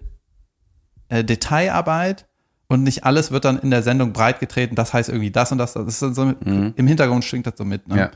äh, 1.08 1.22
Detailarbeit 1.22 2.26
und 2.66 2.82
nicht 2.82 3.04
alles 3.04 3.30
wird 3.30 3.44
dann 3.44 3.58
in 3.58 3.70
der 3.70 3.82
Sendung 3.82 4.12
breitgetreten. 4.12 4.74
Das 4.74 4.92
heißt 4.92 5.08
irgendwie 5.08 5.30
das 5.30 5.52
und 5.52 5.58
das. 5.58 5.74
Das 5.74 5.86
ist 5.86 6.14
so 6.14 6.24
mit, 6.24 6.44
mhm. 6.44 6.74
im 6.76 6.86
Hintergrund 6.88 7.24
schwingt 7.24 7.46
das 7.46 7.54
so 7.56 7.64
mit. 7.64 7.86
Ne? 7.86 7.96
Ja. 7.96 8.10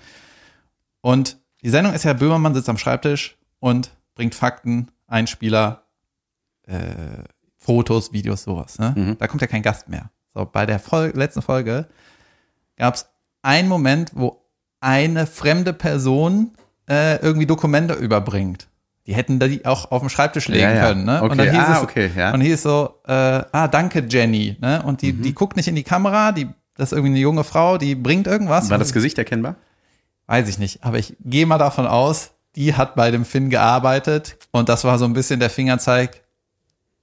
Und 1.00 1.38
die 1.62 1.70
Sendung 1.70 1.94
ist 1.94 2.02
ja, 2.02 2.12
Böhmermann 2.12 2.54
sitzt 2.54 2.68
am 2.68 2.78
Schreibtisch 2.78 3.38
und 3.60 3.92
bringt 4.16 4.34
Fakten, 4.34 4.90
Einspieler, 5.06 5.84
äh, 6.66 7.22
Fotos, 7.56 8.12
Videos, 8.12 8.42
sowas. 8.42 8.80
Ne? 8.80 8.94
Mhm. 8.96 9.18
Da 9.18 9.28
kommt 9.28 9.42
ja 9.42 9.46
kein 9.46 9.62
Gast 9.62 9.88
mehr. 9.88 10.10
So, 10.34 10.44
bei 10.44 10.66
der 10.66 10.80
Folge, 10.80 11.16
letzten 11.16 11.42
Folge 11.42 11.86
gab 12.76 12.94
es 12.94 13.11
ein 13.42 13.68
Moment, 13.68 14.12
wo 14.14 14.42
eine 14.80 15.26
fremde 15.26 15.72
Person 15.72 16.52
äh, 16.88 17.20
irgendwie 17.20 17.46
Dokumente 17.46 17.94
überbringt. 17.94 18.68
Die 19.06 19.14
hätten 19.14 19.40
die 19.40 19.66
auch 19.66 19.90
auf 19.90 20.00
dem 20.00 20.08
Schreibtisch 20.08 20.48
legen 20.48 20.62
ja, 20.62 20.74
ja. 20.74 20.88
können, 20.88 21.04
ne? 21.04 21.22
Okay. 21.22 21.30
Und 21.32 21.38
dann 21.38 21.50
hieß 21.50 21.60
ah, 21.60 21.76
es, 21.76 21.82
okay, 21.82 22.10
ja. 22.16 22.32
und 22.32 22.40
hieß 22.40 22.62
so, 22.62 23.00
äh, 23.06 23.12
ah, 23.12 23.66
danke 23.66 24.04
Jenny, 24.08 24.56
ne? 24.60 24.82
Und 24.84 25.02
die, 25.02 25.12
mhm. 25.12 25.22
die 25.22 25.34
guckt 25.34 25.56
nicht 25.56 25.66
in 25.66 25.74
die 25.74 25.82
Kamera, 25.82 26.30
die, 26.30 26.48
das 26.76 26.92
ist 26.92 26.96
irgendwie 26.96 27.14
eine 27.14 27.18
junge 27.18 27.42
Frau, 27.42 27.78
die 27.78 27.96
bringt 27.96 28.28
irgendwas. 28.28 28.70
War 28.70 28.78
das 28.78 28.92
Gesicht 28.92 29.18
erkennbar? 29.18 29.56
Weiß 30.26 30.48
ich 30.48 30.58
nicht, 30.58 30.84
aber 30.84 30.98
ich 30.98 31.16
gehe 31.20 31.46
mal 31.46 31.58
davon 31.58 31.86
aus, 31.86 32.30
die 32.54 32.74
hat 32.74 32.94
bei 32.94 33.10
dem 33.10 33.24
Finn 33.24 33.50
gearbeitet 33.50 34.36
und 34.52 34.68
das 34.68 34.84
war 34.84 34.98
so 34.98 35.04
ein 35.04 35.14
bisschen 35.14 35.40
der 35.40 35.50
Fingerzeig, 35.50 36.21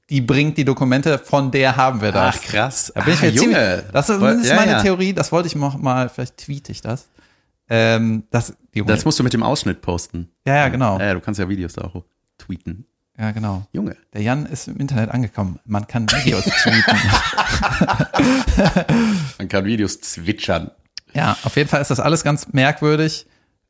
die 0.10 0.22
bringt 0.22 0.58
die 0.58 0.66
Dokumente, 0.66 1.20
von 1.20 1.52
der 1.52 1.76
haben 1.76 2.02
wir 2.02 2.12
das. 2.12 2.38
Ach 2.38 2.42
krass. 2.42 2.92
Da 2.96 3.02
bin 3.02 3.14
ich 3.14 3.22
mir 3.22 3.30
Junge. 3.30 3.54
Ziemlich, 3.54 3.92
das 3.92 4.10
ist, 4.10 4.22
ja, 4.22 4.56
meine 4.56 4.72
ja. 4.72 4.82
Theorie, 4.82 5.14
das 5.14 5.32
wollte 5.32 5.48
ich 5.48 5.56
noch 5.56 5.78
mal, 5.78 6.10
vielleicht 6.10 6.38
tweete 6.38 6.72
ich 6.72 6.82
das. 6.82 7.08
Ähm, 7.70 8.24
das, 8.32 8.54
das 8.74 9.06
musst 9.06 9.20
du 9.20 9.24
mit 9.24 9.34
dem 9.34 9.44
Ausschnitt 9.44 9.82
posten. 9.82 10.32
Ja, 10.46 10.56
ja, 10.56 10.70
genau. 10.70 11.00
Ja, 11.00 11.14
du 11.14 11.20
kannst 11.20 11.40
ja 11.40 11.48
Videos 11.48 11.74
da 11.74 11.84
auch 11.84 12.04
tweeten. 12.38 12.86
Ja, 13.20 13.32
genau. 13.32 13.68
Junge. 13.74 13.98
Der 14.14 14.22
Jan 14.22 14.46
ist 14.46 14.68
im 14.70 14.78
Internet 14.78 15.12
angekommen. 15.12 15.60
Man 15.66 15.86
kann 15.88 16.08
Videos 16.10 16.46
tweeten. 16.64 16.98
Man 19.38 19.50
kann 19.50 19.66
Videos 19.66 20.00
zwitschern. 20.00 20.72
Ja, 21.14 21.38
auf 21.44 21.56
jeden 21.58 21.68
Fall 21.68 21.82
ist 21.82 21.92
das 21.92 22.00
alles 22.00 22.24
ganz 22.24 22.48
merkwürdig. 22.54 23.28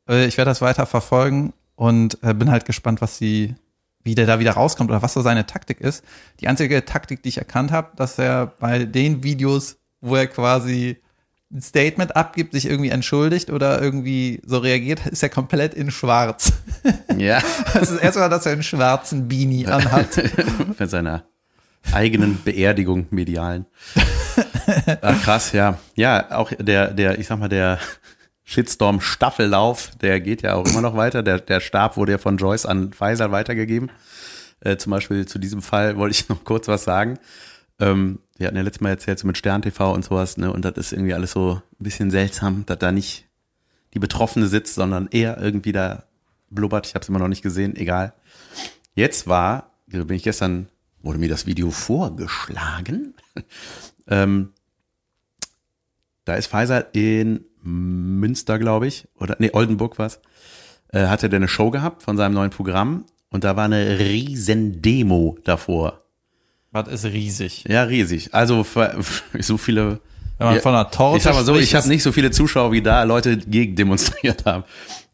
Äh, 0.08 0.26
ich 0.26 0.38
werde 0.38 0.50
das 0.50 0.60
weiter 0.60 0.86
verfolgen 0.86 1.52
und 1.74 2.16
äh, 2.22 2.32
bin 2.32 2.50
halt 2.50 2.64
gespannt, 2.64 3.00
was 3.00 3.18
sie, 3.18 3.56
wie 4.02 4.14
der 4.14 4.26
da 4.26 4.38
wieder 4.38 4.52
rauskommt 4.52 4.90
oder 4.90 5.02
was 5.02 5.12
so 5.12 5.20
seine 5.20 5.46
Taktik 5.46 5.80
ist. 5.80 6.04
Die 6.40 6.48
einzige 6.48 6.84
Taktik, 6.84 7.22
die 7.22 7.28
ich 7.30 7.38
erkannt 7.38 7.72
habe, 7.72 7.90
dass 7.96 8.18
er 8.18 8.46
bei 8.46 8.84
den 8.84 9.22
Videos, 9.22 9.76
wo 10.00 10.16
er 10.16 10.26
quasi 10.26 10.96
ein 11.52 11.60
Statement 11.60 12.16
abgibt, 12.16 12.52
sich 12.52 12.66
irgendwie 12.66 12.90
entschuldigt 12.90 13.50
oder 13.50 13.82
irgendwie 13.82 14.40
so 14.46 14.58
reagiert, 14.58 15.06
ist 15.06 15.22
er 15.22 15.28
komplett 15.28 15.74
in 15.74 15.90
schwarz. 15.90 16.52
Ja. 17.16 17.42
Das 17.74 17.90
ist 17.90 18.02
erstmal, 18.02 18.30
dass 18.30 18.46
er 18.46 18.52
einen 18.52 18.62
schwarzen 18.62 19.28
Beanie 19.28 19.66
anhat. 19.66 20.08
Für 20.76 20.86
seiner 20.86 21.24
eigenen 21.92 22.42
Beerdigung 22.42 23.06
medialen. 23.10 23.66
Ach, 25.02 25.22
krass, 25.22 25.52
ja. 25.52 25.78
Ja, 25.96 26.30
auch 26.30 26.52
der, 26.58 26.92
der, 26.92 27.18
ich 27.18 27.26
sag 27.26 27.38
mal, 27.38 27.48
der 27.48 27.78
Shitstorm-Staffellauf, 28.50 29.92
der 30.00 30.20
geht 30.20 30.42
ja 30.42 30.56
auch 30.56 30.66
immer 30.66 30.80
noch 30.80 30.96
weiter. 30.96 31.22
Der, 31.22 31.38
der 31.38 31.60
Stab 31.60 31.96
wurde 31.96 32.12
ja 32.12 32.18
von 32.18 32.36
Joyce 32.36 32.66
an 32.66 32.92
Faisal 32.92 33.30
weitergegeben. 33.30 33.92
Äh, 34.58 34.76
zum 34.76 34.90
Beispiel 34.90 35.24
zu 35.24 35.38
diesem 35.38 35.62
Fall 35.62 35.96
wollte 35.96 36.16
ich 36.16 36.28
noch 36.28 36.42
kurz 36.42 36.66
was 36.66 36.82
sagen. 36.82 37.20
Ähm, 37.78 38.18
wir 38.38 38.48
hatten 38.48 38.56
ja 38.56 38.62
letztes 38.62 38.80
Mal 38.80 38.90
erzählt, 38.90 39.20
so 39.20 39.28
mit 39.28 39.38
Stern 39.38 39.62
TV 39.62 39.92
und 39.92 40.04
sowas, 40.04 40.36
ne, 40.36 40.52
und 40.52 40.64
das 40.64 40.76
ist 40.76 40.92
irgendwie 40.92 41.14
alles 41.14 41.30
so 41.30 41.62
ein 41.78 41.84
bisschen 41.84 42.10
seltsam, 42.10 42.66
dass 42.66 42.78
da 42.78 42.90
nicht 42.90 43.28
die 43.94 44.00
Betroffene 44.00 44.48
sitzt, 44.48 44.74
sondern 44.74 45.08
er 45.12 45.40
irgendwie 45.40 45.72
da 45.72 46.02
blubbert. 46.50 46.88
Ich 46.88 46.94
habe 46.96 47.04
es 47.04 47.08
immer 47.08 47.20
noch 47.20 47.28
nicht 47.28 47.42
gesehen, 47.42 47.76
egal. 47.76 48.14
Jetzt 48.94 49.28
war, 49.28 49.70
bin 49.86 50.10
ich 50.10 50.24
gestern, 50.24 50.68
wurde 51.02 51.20
mir 51.20 51.28
das 51.28 51.46
Video 51.46 51.70
vorgeschlagen. 51.70 53.14
ähm, 54.08 54.52
da 56.24 56.34
ist 56.34 56.48
Pfizer 56.48 56.92
in 56.94 57.44
Münster, 57.62 58.58
glaube 58.58 58.86
ich, 58.86 59.06
oder 59.18 59.36
nee, 59.38 59.50
Oldenburg 59.52 59.98
was, 59.98 60.20
äh, 60.92 61.06
hatte 61.06 61.28
der 61.28 61.38
eine 61.38 61.48
Show 61.48 61.70
gehabt 61.70 62.02
von 62.02 62.16
seinem 62.16 62.34
neuen 62.34 62.50
Programm 62.50 63.04
und 63.30 63.44
da 63.44 63.56
war 63.56 63.64
eine 63.64 63.98
riesen 63.98 64.82
Demo 64.82 65.38
davor. 65.44 66.00
Was 66.72 66.88
ist 66.88 67.04
riesig? 67.06 67.64
Ja, 67.68 67.82
riesig. 67.82 68.32
Also 68.32 68.64
so 69.38 69.56
viele 69.56 70.00
Wenn 70.38 70.46
man 70.46 70.56
Ja, 70.56 70.60
von 70.62 70.74
einer 70.74 70.90
Torte 70.90 71.18
Ich 71.18 71.22
sag 71.24 71.34
mal 71.34 71.44
so, 71.44 71.56
ich 71.56 71.74
habe 71.74 71.88
nicht 71.88 72.02
so 72.02 72.12
viele 72.12 72.30
Zuschauer 72.30 72.72
wie 72.72 72.80
da 72.80 73.02
Leute 73.02 73.36
gegen 73.38 73.74
demonstriert 73.74 74.44
haben. 74.46 74.64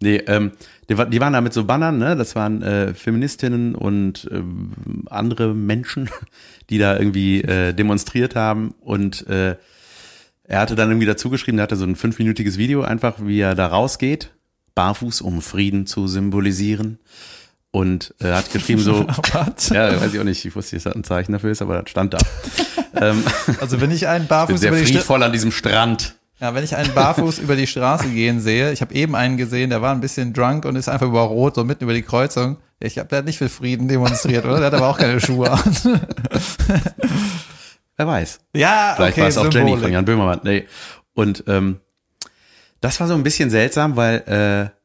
Nee, 0.01 0.17
ähm, 0.27 0.53
die, 0.89 0.95
die 0.95 1.21
waren 1.21 1.33
da 1.33 1.41
mit 1.41 1.53
so 1.53 1.65
Bannern, 1.65 1.99
ne? 1.99 2.15
Das 2.15 2.37
waren 2.37 2.63
äh, 2.63 2.95
Feministinnen 2.95 3.75
und 3.75 4.29
ähm, 4.31 4.73
andere 5.11 5.55
Menschen, 5.55 6.11
die 6.71 6.79
da 6.79 6.99
irgendwie 6.99 7.41
äh, 7.41 7.73
demonstriert 7.73 8.37
haben. 8.37 8.75
Und 8.81 9.27
äh, 9.27 9.57
er 10.49 10.61
hatte 10.61 10.75
dann 10.77 10.91
irgendwie 10.91 11.07
dazu 11.07 11.31
geschrieben, 11.31 11.59
er 11.59 11.65
hatte 11.65 11.77
so 11.77 11.85
ein 11.85 11.97
fünfminütiges 11.97 12.59
Video, 12.59 12.83
einfach 12.83 13.15
wie 13.21 13.41
er 13.41 13.55
da 13.55 13.67
rausgeht, 13.67 14.33
barfuß, 14.75 15.21
um 15.21 15.43
Frieden 15.43 15.87
zu 15.87 16.07
symbolisieren. 16.07 16.99
Und 17.73 18.15
äh, 18.21 18.33
hat 18.33 18.51
geschrieben 18.53 18.81
so, 18.81 19.07
ja, 19.73 20.01
weiß 20.01 20.15
ich 20.15 20.21
auch 20.21 20.25
nicht, 20.25 20.43
ich 20.45 20.57
wusste, 20.57 20.77
dass 20.77 20.85
das 20.85 20.95
ein 20.95 21.05
Zeichen 21.05 21.33
dafür 21.33 21.51
ist, 21.51 21.61
aber 21.61 21.83
das 21.83 21.91
stand 21.91 22.15
da. 22.15 22.19
ähm, 22.95 23.23
Also 23.61 23.81
wenn 23.83 23.91
ich 23.91 24.09
einen 24.09 24.25
bin 24.25 24.29
barfuß 24.29 24.61
sehr 24.61 24.71
über 24.71 24.79
die 24.79 24.87
Stra 24.87 24.99
friedvoll 24.99 25.23
an 25.23 25.33
diesem 25.33 25.53
Strand. 25.53 26.15
ja, 26.41 26.55
wenn 26.55 26.65
ich 26.65 26.75
einen 26.75 26.95
barfuß 26.95 27.39
über 27.39 27.55
die 27.55 27.67
Straße 27.67 28.09
gehen 28.09 28.41
sehe, 28.41 28.73
ich 28.73 28.81
habe 28.81 28.95
eben 28.95 29.15
einen 29.15 29.37
gesehen, 29.37 29.69
der 29.69 29.83
war 29.83 29.93
ein 29.93 30.01
bisschen 30.01 30.33
drunk 30.33 30.65
und 30.65 30.77
ist 30.77 30.89
einfach 30.89 31.07
über 31.07 31.21
Rot 31.23 31.57
so 31.57 31.65
mitten 31.65 31.85
über 31.85 31.93
die 31.93 32.03
Kreuzung. 32.03 32.57
Ich 32.81 32.95
glaube, 32.95 33.09
der 33.09 33.19
hat 33.19 33.25
nicht 33.27 33.39
für 33.39 33.49
Frieden 33.51 33.89
demonstriert, 33.89 34.45
oder? 34.45 34.57
Der 34.57 34.67
hat 34.67 34.75
aber 34.75 34.89
auch 34.89 34.99
keine 34.99 35.21
Schuhe 35.21 35.51
an. 35.51 35.77
Wer 37.97 38.07
weiß. 38.07 38.41
ja, 38.55 38.93
Vielleicht 38.97 39.13
okay, 39.15 39.21
war 39.23 39.29
es 39.29 39.39
auch 39.39 39.45
Jenny 39.45 39.71
Symbolik. 39.71 39.83
von 39.85 39.93
Jan 39.93 40.05
Böhmermann. 40.05 40.41
Nee. 40.45 40.67
Und 41.15 41.45
ähm, 41.47 41.81
das 42.81 43.01
war 43.01 43.09
so 43.09 43.15
ein 43.15 43.23
bisschen 43.23 43.51
seltsam, 43.51 43.97
weil 43.97 44.19
äh, 44.27 44.77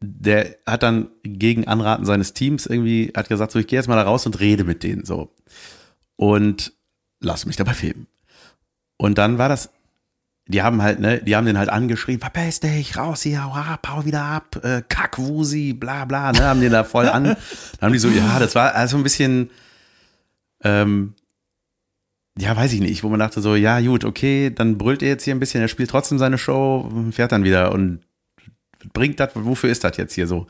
der 0.00 0.56
hat 0.66 0.82
dann 0.82 1.08
gegen 1.22 1.66
Anraten 1.66 2.04
seines 2.04 2.32
Teams 2.32 2.66
irgendwie, 2.66 3.12
hat 3.16 3.28
gesagt, 3.28 3.52
so 3.52 3.58
ich 3.58 3.66
gehe 3.66 3.78
jetzt 3.78 3.86
mal 3.88 3.96
da 3.96 4.02
raus 4.02 4.26
und 4.26 4.40
rede 4.40 4.64
mit 4.64 4.82
denen 4.82 5.04
so. 5.04 5.34
Und 6.16 6.72
lass 7.20 7.46
mich 7.46 7.56
dabei 7.56 7.74
filmen. 7.74 8.06
Und 8.96 9.18
dann 9.18 9.38
war 9.38 9.48
das, 9.48 9.70
die 10.46 10.62
haben 10.62 10.82
halt, 10.82 11.00
ne, 11.00 11.22
die 11.22 11.36
haben 11.36 11.46
den 11.46 11.58
halt 11.58 11.68
angeschrien, 11.68 12.20
verpiss 12.20 12.60
dich, 12.60 12.96
raus 12.96 13.22
hier, 13.22 13.44
hau 13.44 13.52
ab, 13.54 13.86
hau 13.88 14.04
wieder 14.04 14.22
ab, 14.22 14.56
äh, 14.62 14.82
Kackwusi, 14.88 15.72
bla 15.72 16.04
bla, 16.04 16.32
ne, 16.32 16.42
haben 16.42 16.60
den 16.60 16.72
da 16.72 16.84
voll 16.84 17.08
an. 17.08 17.24
Dann 17.24 17.36
haben 17.80 17.92
die 17.92 17.98
so, 17.98 18.08
ja, 18.08 18.38
das 18.38 18.54
war 18.54 18.74
also 18.74 18.96
ein 18.96 19.02
bisschen, 19.02 19.50
ähm, 20.62 21.14
ja, 22.38 22.56
weiß 22.56 22.72
ich 22.72 22.80
nicht, 22.80 23.04
wo 23.04 23.08
man 23.08 23.20
dachte 23.20 23.40
so, 23.40 23.54
ja, 23.54 23.80
gut, 23.80 24.04
okay, 24.04 24.50
dann 24.50 24.76
brüllt 24.76 25.02
er 25.02 25.08
jetzt 25.08 25.24
hier 25.24 25.34
ein 25.34 25.40
bisschen, 25.40 25.60
er 25.60 25.68
spielt 25.68 25.90
trotzdem 25.90 26.18
seine 26.18 26.38
Show, 26.38 26.90
fährt 27.12 27.32
dann 27.32 27.44
wieder 27.44 27.72
und 27.72 28.00
bringt 28.92 29.20
das, 29.20 29.30
wofür 29.34 29.70
ist 29.70 29.84
das 29.84 29.96
jetzt 29.96 30.14
hier 30.14 30.26
so? 30.26 30.46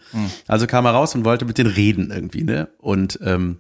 Also 0.49 0.67
kam 0.67 0.87
er 0.87 0.93
raus 0.93 1.15
und 1.15 1.25
wollte 1.25 1.45
mit 1.45 1.59
denen 1.59 1.71
reden 1.71 2.11
irgendwie, 2.11 2.43
ne? 2.43 2.69
Und 2.79 3.19
ähm, 3.23 3.59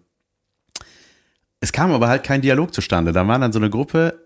es 1.60 1.72
kam 1.72 1.92
aber 1.92 2.08
halt 2.08 2.24
kein 2.24 2.42
Dialog 2.42 2.74
zustande. 2.74 3.12
Da 3.12 3.26
waren 3.26 3.40
dann 3.40 3.52
so 3.52 3.58
eine 3.58 3.70
Gruppe 3.70 4.24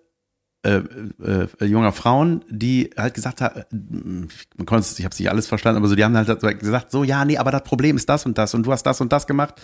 äh, 0.62 0.82
äh, 1.22 1.64
junger 1.64 1.92
Frauen, 1.92 2.44
die 2.48 2.90
halt 2.96 3.14
gesagt 3.14 3.40
haben, 3.40 4.28
man 4.56 4.66
konnte 4.66 4.86
ich 4.96 5.04
habe 5.04 5.14
nicht 5.16 5.30
alles 5.30 5.46
verstanden, 5.46 5.78
aber 5.78 5.88
so, 5.88 5.94
die 5.94 6.04
haben 6.04 6.16
halt 6.16 6.58
gesagt, 6.58 6.90
so, 6.90 7.04
ja, 7.04 7.24
nee, 7.24 7.38
aber 7.38 7.50
das 7.50 7.62
Problem 7.62 7.96
ist 7.96 8.08
das 8.08 8.26
und 8.26 8.38
das 8.38 8.54
und 8.54 8.64
du 8.64 8.72
hast 8.72 8.84
das 8.84 9.00
und 9.00 9.12
das 9.12 9.26
gemacht 9.26 9.60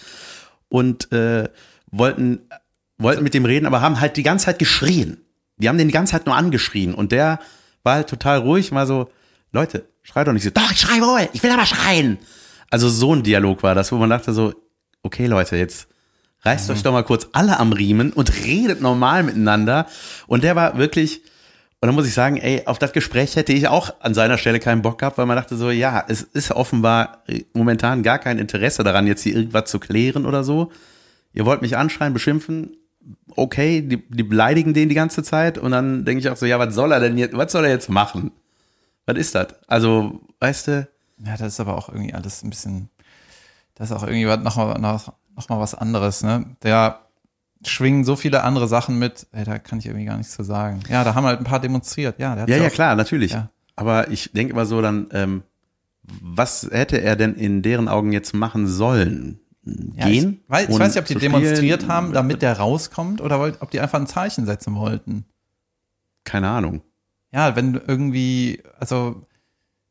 und 0.68 1.10
äh, 1.12 1.48
wollten 1.90 2.42
wollten 3.04 3.22
mit 3.22 3.34
dem 3.34 3.44
reden, 3.44 3.66
aber 3.66 3.80
haben 3.80 4.00
halt 4.00 4.16
die 4.16 4.24
ganze 4.24 4.46
Zeit 4.46 4.58
geschrien. 4.58 5.18
Die 5.58 5.68
haben 5.68 5.78
den 5.78 5.86
die 5.86 5.94
ganze 5.94 6.12
Zeit 6.12 6.26
nur 6.26 6.34
angeschrien 6.34 6.94
und 6.94 7.12
der 7.12 7.38
war 7.84 7.94
halt 7.94 8.08
total 8.08 8.38
ruhig, 8.38 8.72
war 8.72 8.86
so, 8.86 9.08
Leute, 9.52 9.88
schrei 10.02 10.24
doch 10.24 10.32
nicht 10.32 10.42
so, 10.42 10.50
doch, 10.50 10.72
ich 10.72 10.80
schrei 10.80 11.00
wohl, 11.00 11.28
ich 11.32 11.42
will 11.44 11.52
aber 11.52 11.66
schreien. 11.66 12.18
Also 12.70 12.88
so 12.88 13.14
ein 13.14 13.22
Dialog 13.22 13.62
war 13.62 13.76
das, 13.76 13.92
wo 13.92 13.96
man 13.96 14.10
dachte 14.10 14.32
so, 14.32 14.52
okay 15.02 15.26
Leute, 15.26 15.56
jetzt 15.56 15.86
reißt 16.42 16.70
euch 16.70 16.82
doch 16.82 16.92
mal 16.92 17.04
kurz 17.04 17.28
alle 17.32 17.58
am 17.58 17.72
Riemen 17.72 18.12
und 18.12 18.44
redet 18.44 18.80
normal 18.80 19.22
miteinander. 19.22 19.86
Und 20.26 20.44
der 20.44 20.56
war 20.56 20.76
wirklich, 20.76 21.22
und 21.80 21.88
dann 21.88 21.94
muss 21.94 22.06
ich 22.06 22.14
sagen, 22.14 22.36
ey, 22.36 22.62
auf 22.66 22.78
das 22.78 22.92
Gespräch 22.92 23.36
hätte 23.36 23.52
ich 23.52 23.68
auch 23.68 23.94
an 24.00 24.14
seiner 24.14 24.38
Stelle 24.38 24.60
keinen 24.60 24.82
Bock 24.82 24.98
gehabt, 24.98 25.18
weil 25.18 25.26
man 25.26 25.36
dachte 25.36 25.56
so, 25.56 25.70
ja, 25.70 26.04
es 26.08 26.22
ist 26.22 26.50
offenbar 26.50 27.22
momentan 27.52 28.02
gar 28.02 28.18
kein 28.18 28.38
Interesse 28.38 28.82
daran, 28.82 29.06
jetzt 29.06 29.22
hier 29.22 29.34
irgendwas 29.34 29.70
zu 29.70 29.78
klären 29.78 30.26
oder 30.26 30.44
so. 30.44 30.72
Ihr 31.32 31.46
wollt 31.46 31.62
mich 31.62 31.76
anschreien, 31.76 32.12
beschimpfen, 32.12 32.76
okay, 33.36 33.82
die, 33.82 33.96
die 34.08 34.22
beleidigen 34.22 34.74
den 34.74 34.88
die 34.88 34.94
ganze 34.94 35.22
Zeit 35.22 35.58
und 35.58 35.70
dann 35.72 36.04
denke 36.04 36.20
ich 36.20 36.28
auch 36.30 36.36
so, 36.36 36.46
ja, 36.46 36.58
was 36.58 36.74
soll 36.74 36.92
er 36.92 37.00
denn 37.00 37.18
jetzt, 37.18 37.36
was 37.36 37.52
soll 37.52 37.64
er 37.64 37.70
jetzt 37.70 37.88
machen? 37.90 38.30
Was 39.06 39.16
ist 39.18 39.34
das? 39.34 39.48
Also, 39.68 40.20
weißt 40.40 40.68
du, 40.68 40.88
Ja, 41.24 41.36
das 41.36 41.54
ist 41.54 41.60
aber 41.60 41.76
auch 41.76 41.88
irgendwie 41.88 42.14
alles 42.14 42.42
ein 42.42 42.50
bisschen, 42.50 42.88
das 43.74 43.90
ist 43.90 43.96
auch 43.96 44.02
irgendwie 44.04 44.26
was- 44.26 44.40
noch, 44.40 44.56
mal- 44.56 44.78
noch, 44.78 45.12
mal 45.48 45.60
was 45.60 45.74
anderes, 45.74 46.22
ne? 46.22 46.44
Da 46.60 47.00
schwingen 47.66 48.04
so 48.04 48.16
viele 48.16 48.42
andere 48.44 48.68
Sachen 48.68 48.98
mit, 48.98 49.26
ey, 49.32 49.44
da 49.44 49.58
kann 49.58 49.78
ich 49.78 49.86
irgendwie 49.86 50.04
gar 50.06 50.16
nichts 50.16 50.34
zu 50.34 50.42
sagen. 50.42 50.80
Ja, 50.88 51.02
da 51.04 51.14
haben 51.14 51.24
halt 51.26 51.38
ein 51.38 51.44
paar 51.44 51.60
demonstriert, 51.60 52.18
ja. 52.18 52.34
Der 52.34 52.48
Ja, 52.48 52.62
ja, 52.62 52.68
auch- 52.68 52.72
klar, 52.72 52.94
natürlich. 52.96 53.32
Ja. 53.32 53.50
Aber 53.76 54.10
ich 54.10 54.32
denke 54.32 54.52
immer 54.52 54.66
so 54.66 54.80
dann, 54.82 55.08
ähm, 55.12 55.42
was 56.02 56.68
hätte 56.70 57.00
er 57.00 57.16
denn 57.16 57.34
in 57.34 57.62
deren 57.62 57.88
Augen 57.88 58.12
jetzt 58.12 58.34
machen 58.34 58.66
sollen? 58.66 59.40
Ja, 59.64 60.08
Gehen? 60.08 60.40
Ich 60.44 60.50
weiß, 60.50 60.68
ich 60.68 60.78
weiß 60.78 60.94
nicht, 60.94 60.98
ob 60.98 61.06
die 61.06 61.14
demonstriert 61.14 61.82
spielen? 61.82 61.92
haben, 61.92 62.12
damit 62.12 62.42
der 62.42 62.58
rauskommt 62.58 63.20
oder 63.20 63.38
wollt, 63.38 63.62
ob 63.62 63.70
die 63.70 63.80
einfach 63.80 63.98
ein 63.98 64.06
Zeichen 64.06 64.46
setzen 64.46 64.74
wollten. 64.74 65.24
Keine 66.24 66.48
Ahnung. 66.50 66.82
Ja, 67.32 67.56
wenn 67.56 67.80
irgendwie, 67.86 68.62
also, 68.78 69.26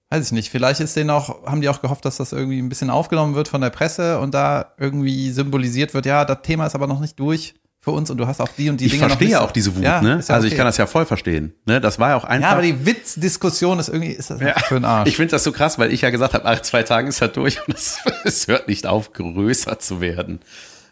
weiß 0.10 0.28
ich 0.28 0.32
nicht, 0.32 0.50
vielleicht 0.50 0.80
ist 0.80 0.96
denen 0.96 1.10
auch, 1.10 1.46
haben 1.46 1.62
die 1.62 1.70
auch 1.70 1.82
gehofft, 1.82 2.06
dass 2.06 2.18
das 2.18 2.32
irgendwie 2.32 2.60
ein 2.60 2.70
bisschen 2.70 2.90
aufgenommen 2.90 3.36
wird 3.36 3.48
von 3.48 3.62
der 3.62 3.72
Presse 3.72 4.20
und 4.20 4.34
da 4.34 4.74
irgendwie 4.78 5.32
symbolisiert 5.32 5.94
wird, 5.94 6.06
ja, 6.06 6.24
das 6.24 6.42
Thema 6.44 6.68
ist 6.68 6.76
aber 6.76 6.88
noch 6.88 7.00
nicht 7.00 7.20
durch 7.20 7.56
für 7.84 7.92
uns 7.92 8.10
und 8.10 8.18
du 8.18 8.28
hast 8.28 8.40
auch 8.40 8.48
die 8.58 8.70
und 8.70 8.80
die 8.80 8.86
Ich 8.86 8.92
Dinge 8.92 9.04
noch 9.04 9.10
verstehe 9.10 9.32
ja 9.32 9.42
auch 9.42 9.52
diese 9.52 9.76
Wut, 9.76 9.84
Ja, 9.84 10.02
ne? 10.02 10.22
ja 10.26 10.34
also 10.34 10.48
ich 10.48 10.54
okay. 10.54 10.56
kann 10.56 10.66
das 10.66 10.78
ja 10.78 10.88
voll 10.88 11.06
verstehen. 11.06 11.54
Ne? 11.66 11.82
Das 11.82 12.00
war 12.00 12.12
ja 12.12 12.16
auch 12.16 12.24
einfach. 12.24 12.48
Ja, 12.48 12.54
aber 12.54 12.62
die 12.62 12.86
Witzdiskussion 12.86 13.78
ist 13.78 13.90
irgendwie, 13.90 14.12
ist 14.12 14.30
das 14.30 14.40
für 14.40 14.78
ein 14.78 14.86
Arsch. 14.86 15.10
Ich 15.10 15.18
finde 15.18 15.32
das 15.32 15.44
so 15.44 15.52
krass, 15.52 15.78
weil 15.78 15.92
ich 15.92 16.00
ja 16.00 16.10
gesagt 16.10 16.34
habe, 16.34 16.46
nach 16.46 16.62
zwei 16.62 16.84
Tagen 16.84 17.10
ist 17.10 17.22
das 17.22 17.34
durch 17.34 17.60
und 17.68 17.76
es, 18.24 18.48
hört 18.48 18.70
nicht 18.70 18.88
auf, 18.88 19.12
größer 19.12 19.80
zu 19.80 20.00
werden. 20.00 20.40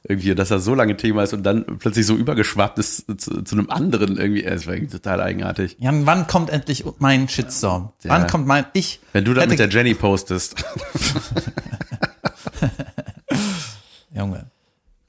Irgendwie, 0.04 0.36
dass 0.36 0.49
das 0.49 0.65
so 0.65 0.75
lange 0.75 0.97
Thema 0.97 1.23
ist 1.23 1.32
und 1.32 1.43
dann 1.43 1.63
plötzlich 1.80 2.06
so 2.06 2.15
übergeschwappt 2.15 2.77
ist 2.77 3.06
zu, 3.21 3.41
zu 3.41 3.56
einem 3.56 3.69
anderen 3.69 4.17
irgendwie. 4.17 4.43
Es 4.43 4.67
war 4.67 4.73
irgendwie 4.73 4.91
total 4.97 5.21
eigenartig. 5.21 5.77
Jan, 5.80 6.06
wann 6.06 6.27
kommt 6.27 6.49
endlich 6.49 6.84
mein 6.99 7.30
Shitstorm? 7.30 7.93
Ja. 8.04 8.10
Wann 8.10 8.27
kommt 8.27 8.47
mein, 8.47 8.65
ich 8.73 8.99
Wenn 9.13 9.23
du 9.23 9.34
das 9.34 9.47
mit 9.47 9.60
der 9.60 9.69
Jenny 9.69 9.93
postest. 9.93 10.56
Junge. 14.13 14.47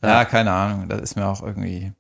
Ja, 0.03 0.25
keine 0.25 0.51
Ahnung, 0.53 0.89
das 0.89 1.01
ist 1.01 1.17
mir 1.17 1.27
auch 1.27 1.43
irgendwie, 1.43 1.93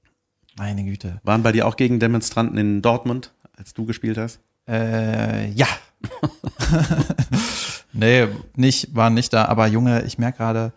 meine 0.56 0.84
Güte. 0.84 1.20
Waren 1.22 1.42
bei 1.42 1.52
dir 1.52 1.66
auch 1.66 1.76
gegen 1.76 2.00
Demonstranten 2.00 2.58
in 2.58 2.82
Dortmund, 2.82 3.32
als 3.56 3.74
du 3.74 3.86
gespielt 3.86 4.18
hast? 4.18 4.40
Äh, 4.68 5.50
ja. 5.50 5.66
nee, 7.92 8.26
nicht, 8.56 8.94
waren 8.94 9.14
nicht 9.14 9.32
da, 9.32 9.46
aber 9.46 9.66
Junge, 9.66 10.02
ich 10.02 10.18
merke 10.18 10.38
gerade, 10.38 10.72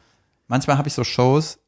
manchmal 0.47 0.77
habe 0.77 0.88
ich 0.88 0.93
so 0.93 1.03
Shows, 1.03 1.59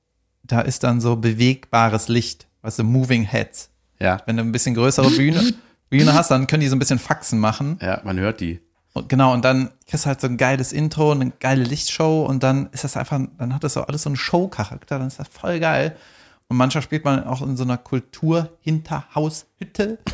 da 0.43 0.62
ist 0.62 0.84
dann 0.84 1.02
so 1.02 1.15
bewegbares 1.15 2.08
Licht, 2.08 2.48
weißt 2.62 2.80
du, 2.80 2.84
Moving 2.84 3.24
Heads. 3.24 3.70
Ja. 4.00 4.22
Wenn 4.26 4.38
du 4.38 4.43
ein 4.43 4.52
bisschen 4.52 4.76
größere 4.76 5.10
Bühne, 5.10 5.41
Bühne 5.89 6.13
hast, 6.13 6.30
dann 6.32 6.48
können 6.48 6.62
die 6.62 6.67
so 6.67 6.76
ein 6.76 6.80
bisschen 6.80 7.00
Faxen 7.00 7.39
machen. 7.39 7.80
Ja, 7.82 8.02
man 8.04 8.20
hört 8.20 8.39
die. 8.41 8.62
Und 8.98 9.10
genau, 9.10 9.34
und 9.34 9.44
dann 9.46 9.70
kriegst 9.88 10.06
du 10.06 10.10
halt 10.10 10.22
so 10.22 10.28
ein 10.28 10.38
geiles 10.38 10.74
Intro, 10.74 11.12
eine 11.12 11.32
geile 11.40 11.64
Lichtshow 11.64 12.26
und 12.26 12.44
dann 12.44 12.70
ist 12.72 12.84
das 12.84 12.98
einfach, 12.98 13.20
dann 13.38 13.54
hat 13.54 13.64
das 13.64 13.74
so 13.74 13.82
alles 13.82 14.04
so 14.04 14.10
einen 14.10 14.18
Show-Charakter, 14.18 15.00
dann 15.00 15.08
ist 15.08 15.20
das 15.20 15.28
voll 15.28 15.60
geil. 15.60 15.96
Und 16.50 16.58
manchmal 16.58 16.82
spielt 16.82 17.06
man 17.06 17.26
auch 17.26 17.42
in 17.42 17.58
so 17.58 17.64
einer 17.64 17.78
Kultur-Hinterhaushütte. 17.78 19.98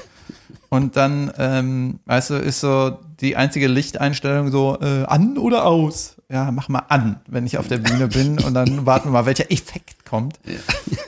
Und 0.69 0.95
dann, 0.95 1.31
ähm, 1.37 1.99
weißt 2.05 2.29
du, 2.31 2.35
ist 2.35 2.61
so 2.61 2.97
die 3.21 3.35
einzige 3.35 3.67
Lichteinstellung 3.67 4.49
so 4.49 4.79
äh, 4.81 5.03
an 5.05 5.37
oder 5.37 5.67
aus. 5.67 6.15
Ja, 6.31 6.49
mach 6.51 6.67
mal 6.67 6.85
an, 6.89 7.19
wenn 7.27 7.45
ich 7.45 7.59
auf 7.59 7.67
der 7.67 7.77
Bühne 7.77 8.07
bin 8.07 8.39
und 8.43 8.55
dann 8.55 8.87
warten 8.87 9.09
wir 9.09 9.11
mal, 9.11 9.27
welcher 9.27 9.51
Effekt 9.51 10.03
kommt. 10.03 10.39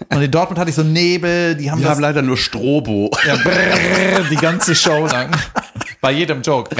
Und 0.09 0.21
in 0.21 0.29
Dortmund 0.29 0.59
hatte 0.59 0.69
ich 0.69 0.75
so 0.75 0.83
Nebel, 0.83 1.55
die 1.55 1.71
haben 1.71 1.79
Wir 1.79 1.85
das 1.85 1.95
haben 1.95 2.01
leider 2.01 2.21
nur 2.21 2.37
Strobo. 2.37 3.09
ja, 3.25 3.37
brrr, 3.37 4.29
die 4.29 4.35
ganze 4.35 4.75
Show 4.75 5.07
lang. 5.07 5.31
Bei 6.01 6.11
jedem 6.11 6.41
Joke. 6.41 6.75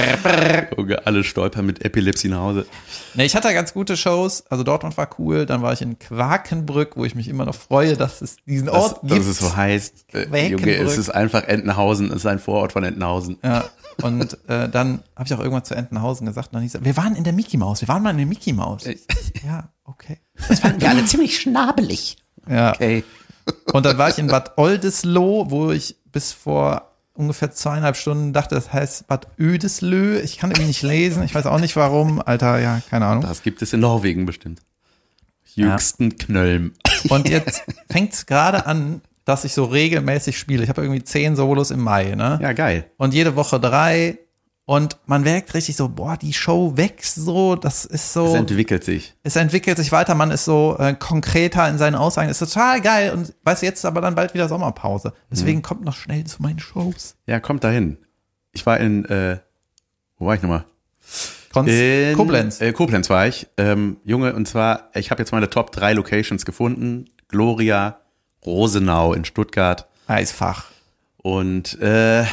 Junge, 0.76 1.06
alle 1.06 1.24
stolpern 1.24 1.66
mit 1.66 1.84
Epilepsie 1.84 2.28
nach 2.28 2.38
Hause. 2.40 2.66
Nee, 3.14 3.24
ich 3.24 3.34
hatte 3.34 3.52
ganz 3.52 3.72
gute 3.74 3.96
Shows. 3.96 4.44
Also 4.48 4.62
Dortmund 4.62 4.96
war 4.96 5.08
cool. 5.18 5.46
Dann 5.46 5.62
war 5.62 5.72
ich 5.72 5.82
in 5.82 5.98
Quakenbrück, 5.98 6.96
wo 6.96 7.04
ich 7.04 7.14
mich 7.14 7.28
immer 7.28 7.44
noch 7.44 7.54
freue, 7.54 7.96
dass 7.96 8.20
es 8.22 8.36
diesen 8.46 8.66
Das, 8.66 8.74
Ort 8.76 9.00
dass 9.02 9.12
gibt. 9.18 9.26
es 9.26 9.38
so 9.38 9.56
heißt. 9.56 10.06
Äh. 10.14 10.48
Junge, 10.48 10.74
es 10.74 10.96
ist 10.98 11.10
einfach 11.10 11.44
Entenhausen, 11.44 12.08
es 12.10 12.16
ist 12.16 12.26
ein 12.26 12.38
Vorort 12.38 12.72
von 12.72 12.84
Entenhausen. 12.84 13.38
Ja. 13.42 13.64
Und 14.02 14.36
äh, 14.48 14.68
dann 14.68 15.02
habe 15.16 15.26
ich 15.26 15.34
auch 15.34 15.38
irgendwann 15.40 15.64
zu 15.64 15.74
Entenhausen 15.74 16.26
gesagt, 16.26 16.48
und 16.48 16.54
dann 16.54 16.62
hieß 16.62 16.74
es, 16.76 16.84
wir 16.84 16.96
waren 16.98 17.16
in 17.16 17.24
der 17.24 17.32
Mickey 17.32 17.56
Maus, 17.56 17.80
wir 17.80 17.88
waren 17.88 18.02
mal 18.02 18.10
in 18.10 18.18
der 18.18 18.26
Mickey 18.26 18.52
Maus. 18.52 18.84
Ja, 19.46 19.70
okay. 19.84 20.18
Das 20.48 20.60
fanden 20.60 20.80
wir 20.82 20.90
alle 20.90 21.04
ziemlich 21.06 21.40
schnabelig. 21.40 22.16
Ja. 22.48 22.74
Okay. 22.74 23.04
Und 23.72 23.86
dann 23.86 23.96
war 23.96 24.10
ich 24.10 24.18
in 24.18 24.26
Bad 24.26 24.58
Oldesloe, 24.58 25.50
wo 25.50 25.70
ich 25.70 25.96
bis 26.12 26.32
vor 26.32 26.90
ungefähr 27.16 27.50
zweieinhalb 27.50 27.96
Stunden 27.96 28.32
dachte, 28.32 28.54
das 28.54 28.72
heißt 28.72 29.06
Bad 29.06 29.28
Oedeslö. 29.38 30.20
Ich 30.20 30.38
kann 30.38 30.50
irgendwie 30.50 30.68
nicht 30.68 30.82
lesen, 30.82 31.22
ich 31.22 31.34
weiß 31.34 31.46
auch 31.46 31.60
nicht 31.60 31.76
warum. 31.76 32.20
Alter, 32.20 32.58
ja, 32.60 32.80
keine 32.88 33.06
Ahnung. 33.06 33.22
Das 33.22 33.42
gibt 33.42 33.62
es 33.62 33.72
in 33.72 33.80
Norwegen 33.80 34.26
bestimmt. 34.26 34.60
Jüngsten 35.54 36.16
Knölm. 36.16 36.72
Und 37.08 37.28
jetzt 37.28 37.62
fängt 37.90 38.12
es 38.12 38.26
gerade 38.26 38.66
an, 38.66 39.00
dass 39.24 39.44
ich 39.44 39.54
so 39.54 39.64
regelmäßig 39.64 40.38
spiele. 40.38 40.62
Ich 40.62 40.68
habe 40.68 40.82
irgendwie 40.82 41.02
zehn 41.02 41.34
Solos 41.34 41.70
im 41.70 41.80
Mai, 41.80 42.14
ne? 42.14 42.38
Ja, 42.40 42.52
geil. 42.52 42.90
Und 42.96 43.12
jede 43.12 43.36
Woche 43.36 43.58
drei. 43.58 44.18
Und 44.68 44.98
man 45.06 45.22
merkt 45.22 45.54
richtig 45.54 45.76
so, 45.76 45.88
boah, 45.88 46.16
die 46.16 46.32
Show 46.32 46.72
wächst 46.76 47.14
so, 47.14 47.54
das 47.54 47.84
ist 47.84 48.12
so. 48.12 48.26
Es 48.26 48.34
entwickelt 48.34 48.82
sich. 48.82 49.14
Es 49.22 49.36
entwickelt 49.36 49.78
sich 49.78 49.92
weiter, 49.92 50.16
man 50.16 50.32
ist 50.32 50.44
so 50.44 50.76
äh, 50.80 50.92
konkreter 50.94 51.68
in 51.68 51.78
seinen 51.78 51.94
Aussagen, 51.94 52.28
ist 52.28 52.40
total 52.40 52.80
geil. 52.80 53.12
Und 53.12 53.32
weißt 53.44 53.62
du, 53.62 53.66
jetzt 53.66 53.84
aber 53.84 54.00
dann 54.00 54.16
bald 54.16 54.34
wieder 54.34 54.48
Sommerpause. 54.48 55.12
Deswegen 55.30 55.62
kommt 55.62 55.84
noch 55.84 55.94
schnell 55.96 56.24
zu 56.24 56.42
meinen 56.42 56.58
Shows. 56.58 57.14
Ja, 57.26 57.38
kommt 57.38 57.62
dahin. 57.62 57.96
Ich 58.52 58.66
war 58.66 58.78
in, 58.80 59.04
äh, 59.04 59.38
wo 60.18 60.26
war 60.26 60.34
ich 60.34 60.42
nochmal? 60.42 60.64
Konz 61.52 61.70
In 61.70 62.16
Koblenz. 62.16 62.60
Äh, 62.60 62.72
Koblenz 62.72 63.08
war 63.08 63.28
ich. 63.28 63.46
Ähm, 63.56 63.98
Junge, 64.04 64.34
und 64.34 64.48
zwar, 64.48 64.90
ich 64.94 65.12
habe 65.12 65.22
jetzt 65.22 65.30
meine 65.30 65.48
Top 65.48 65.70
3 65.70 65.92
Locations 65.92 66.44
gefunden. 66.44 67.04
Gloria, 67.28 68.00
Rosenau 68.44 69.12
in 69.12 69.24
Stuttgart 69.24 69.86
Eisfach. 70.08 70.64
und 71.22 71.80
äh, 71.80 72.24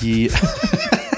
die 0.00 0.30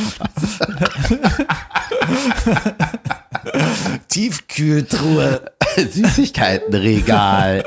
Tiefkühltruhe. 4.08 5.42
Süßigkeitenregal. 5.76 7.64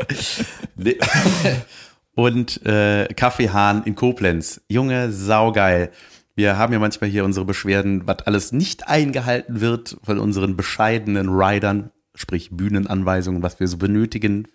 Und 2.15 2.65
äh, 2.65 3.07
Kaffeehahn 3.15 3.83
in 3.83 3.95
Koblenz. 3.95 4.61
Junge, 4.67 5.11
saugeil. 5.11 5.91
Wir 6.35 6.57
haben 6.57 6.73
ja 6.73 6.79
manchmal 6.79 7.09
hier 7.09 7.25
unsere 7.25 7.45
Beschwerden, 7.45 8.07
was 8.07 8.19
alles 8.25 8.51
nicht 8.51 8.87
eingehalten 8.87 9.61
wird 9.61 9.97
von 10.03 10.19
unseren 10.19 10.55
bescheidenen 10.55 11.29
Riders, 11.29 11.85
sprich 12.15 12.49
Bühnenanweisungen, 12.51 13.43
was 13.43 13.59
wir 13.59 13.67
so 13.67 13.77
benötigen 13.77 14.47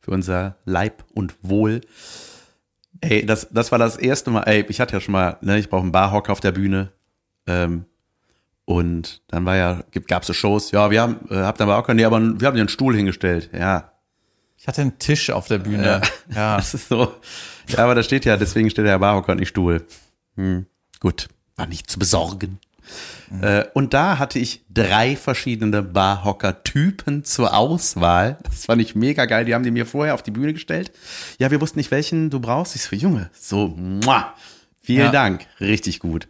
für 0.00 0.12
unser 0.12 0.56
Leib 0.64 1.04
und 1.14 1.34
Wohl. 1.42 1.82
Ey, 3.02 3.26
das, 3.26 3.48
das 3.50 3.70
war 3.70 3.78
das 3.78 3.96
erste 3.96 4.30
Mal, 4.30 4.44
ey, 4.44 4.64
ich 4.68 4.80
hatte 4.80 4.94
ja 4.94 5.00
schon 5.00 5.12
mal, 5.12 5.36
ne, 5.42 5.58
ich 5.58 5.68
brauche 5.68 5.82
einen 5.82 5.92
Barhocker 5.92 6.32
auf 6.32 6.40
der 6.40 6.52
Bühne. 6.52 6.92
Ähm, 7.46 7.84
und 8.64 9.22
dann 9.28 9.44
war 9.44 9.56
ja, 9.56 9.84
gab 10.08 10.22
es 10.22 10.26
so 10.26 10.32
Shows, 10.32 10.72
ja, 10.72 10.90
wir 10.90 11.00
haben, 11.00 11.20
äh, 11.30 11.36
habt 11.36 11.60
aber 11.60 11.78
auch 11.78 11.86
keinen, 11.86 11.96
nee, 11.96 12.04
aber 12.04 12.18
wir 12.20 12.48
haben 12.48 12.54
dir 12.56 12.60
einen 12.62 12.68
Stuhl 12.68 12.96
hingestellt, 12.96 13.50
ja. 13.52 13.92
Ich 14.58 14.66
hatte 14.66 14.80
einen 14.82 14.98
Tisch 14.98 15.30
auf 15.30 15.46
der 15.46 15.58
Bühne. 15.58 16.00
Ja. 16.34 16.56
Das 16.56 16.74
ist 16.74 16.88
so. 16.88 17.14
Ja, 17.68 17.78
aber 17.78 17.94
da 17.94 18.02
steht 18.02 18.24
ja, 18.24 18.36
deswegen 18.36 18.68
steht 18.70 18.86
der 18.86 18.98
Barhocker 18.98 19.34
nicht 19.36 19.48
Stuhl. 19.50 19.86
Hm, 20.34 20.66
gut, 20.98 21.28
war 21.54 21.66
nicht 21.66 21.88
zu 21.90 21.98
besorgen. 21.98 22.58
Äh, 23.42 23.64
und 23.74 23.94
da 23.94 24.18
hatte 24.18 24.38
ich 24.38 24.64
drei 24.70 25.16
verschiedene 25.16 25.82
Barhocker-Typen 25.82 27.24
zur 27.24 27.54
Auswahl. 27.54 28.38
Das 28.44 28.66
fand 28.66 28.80
ich 28.80 28.94
mega 28.94 29.24
geil. 29.26 29.44
Die 29.44 29.54
haben 29.54 29.64
die 29.64 29.70
mir 29.72 29.86
vorher 29.86 30.14
auf 30.14 30.22
die 30.22 30.30
Bühne 30.30 30.52
gestellt. 30.52 30.92
Ja, 31.38 31.50
wir 31.50 31.60
wussten 31.60 31.78
nicht, 31.78 31.90
welchen 31.90 32.30
du 32.30 32.38
brauchst. 32.40 32.76
Ich 32.76 32.82
so, 32.82 32.94
Junge, 32.96 33.30
so, 33.38 33.68
muah. 33.68 34.34
Vielen 34.80 35.06
Ja. 35.06 35.10
Dank. 35.12 35.46
Richtig 35.60 35.98
gut. 35.98 36.28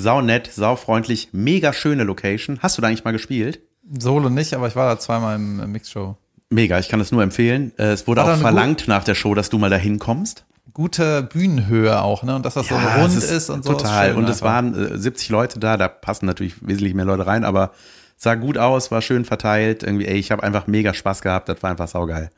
Sau 0.00 0.20
nett, 0.20 0.48
sau 0.54 0.76
freundlich, 0.76 1.30
mega 1.32 1.72
schöne 1.72 2.04
Location. 2.04 2.60
Hast 2.62 2.78
du 2.78 2.82
da 2.82 2.88
eigentlich 2.88 3.04
mal 3.04 3.10
gespielt? 3.10 3.60
Solo 3.98 4.30
nicht, 4.30 4.54
aber 4.54 4.68
ich 4.68 4.76
war 4.76 4.88
da 4.94 5.00
zweimal 5.00 5.34
im, 5.36 5.60
im 5.60 5.72
Mixshow. 5.72 6.16
Mega, 6.50 6.78
ich 6.78 6.88
kann 6.88 7.00
es 7.00 7.10
nur 7.10 7.22
empfehlen. 7.22 7.72
Äh, 7.78 7.88
Es 7.92 8.06
wurde 8.06 8.20
War 8.22 8.28
auch 8.28 8.30
da 8.30 8.36
verlangt 8.36 8.86
nach 8.86 9.02
der 9.04 9.14
Show, 9.16 9.34
dass 9.34 9.50
du 9.50 9.58
mal 9.58 9.70
dahin 9.70 9.98
kommst. 9.98 10.44
Gute 10.72 11.22
Bühnenhöhe 11.24 12.00
auch, 12.00 12.22
ne? 12.22 12.36
Und 12.36 12.46
dass 12.46 12.54
das 12.54 12.68
so 12.68 12.76
rund 12.76 13.16
es 13.16 13.28
ist, 13.30 13.50
und 13.50 13.64
so. 13.64 13.72
Total. 13.72 14.10
ist 14.10 14.16
und 14.16 14.24
es 14.28 14.42
einfach. 14.42 14.46
waren 14.46 14.92
äh, 14.94 14.96
70 14.96 15.30
Leute 15.30 15.58
da, 15.58 15.76
da 15.76 15.88
passen 15.88 16.26
natürlich 16.26 16.54
wesentlich 16.66 16.94
mehr 16.94 17.04
Leute 17.04 17.26
rein, 17.26 17.42
aber 17.44 17.72
sah 18.16 18.36
gut 18.36 18.56
aus, 18.56 18.90
war 18.92 19.02
schön 19.02 19.24
verteilt. 19.24 19.82
Irgendwie, 19.82 20.06
ey, 20.06 20.16
ich 20.16 20.30
habe 20.30 20.44
einfach 20.44 20.68
mega 20.68 20.94
Spaß 20.94 21.22
gehabt, 21.22 21.48
das 21.48 21.62
war 21.62 21.70
einfach 21.70 21.88
saugeil. 21.88 22.30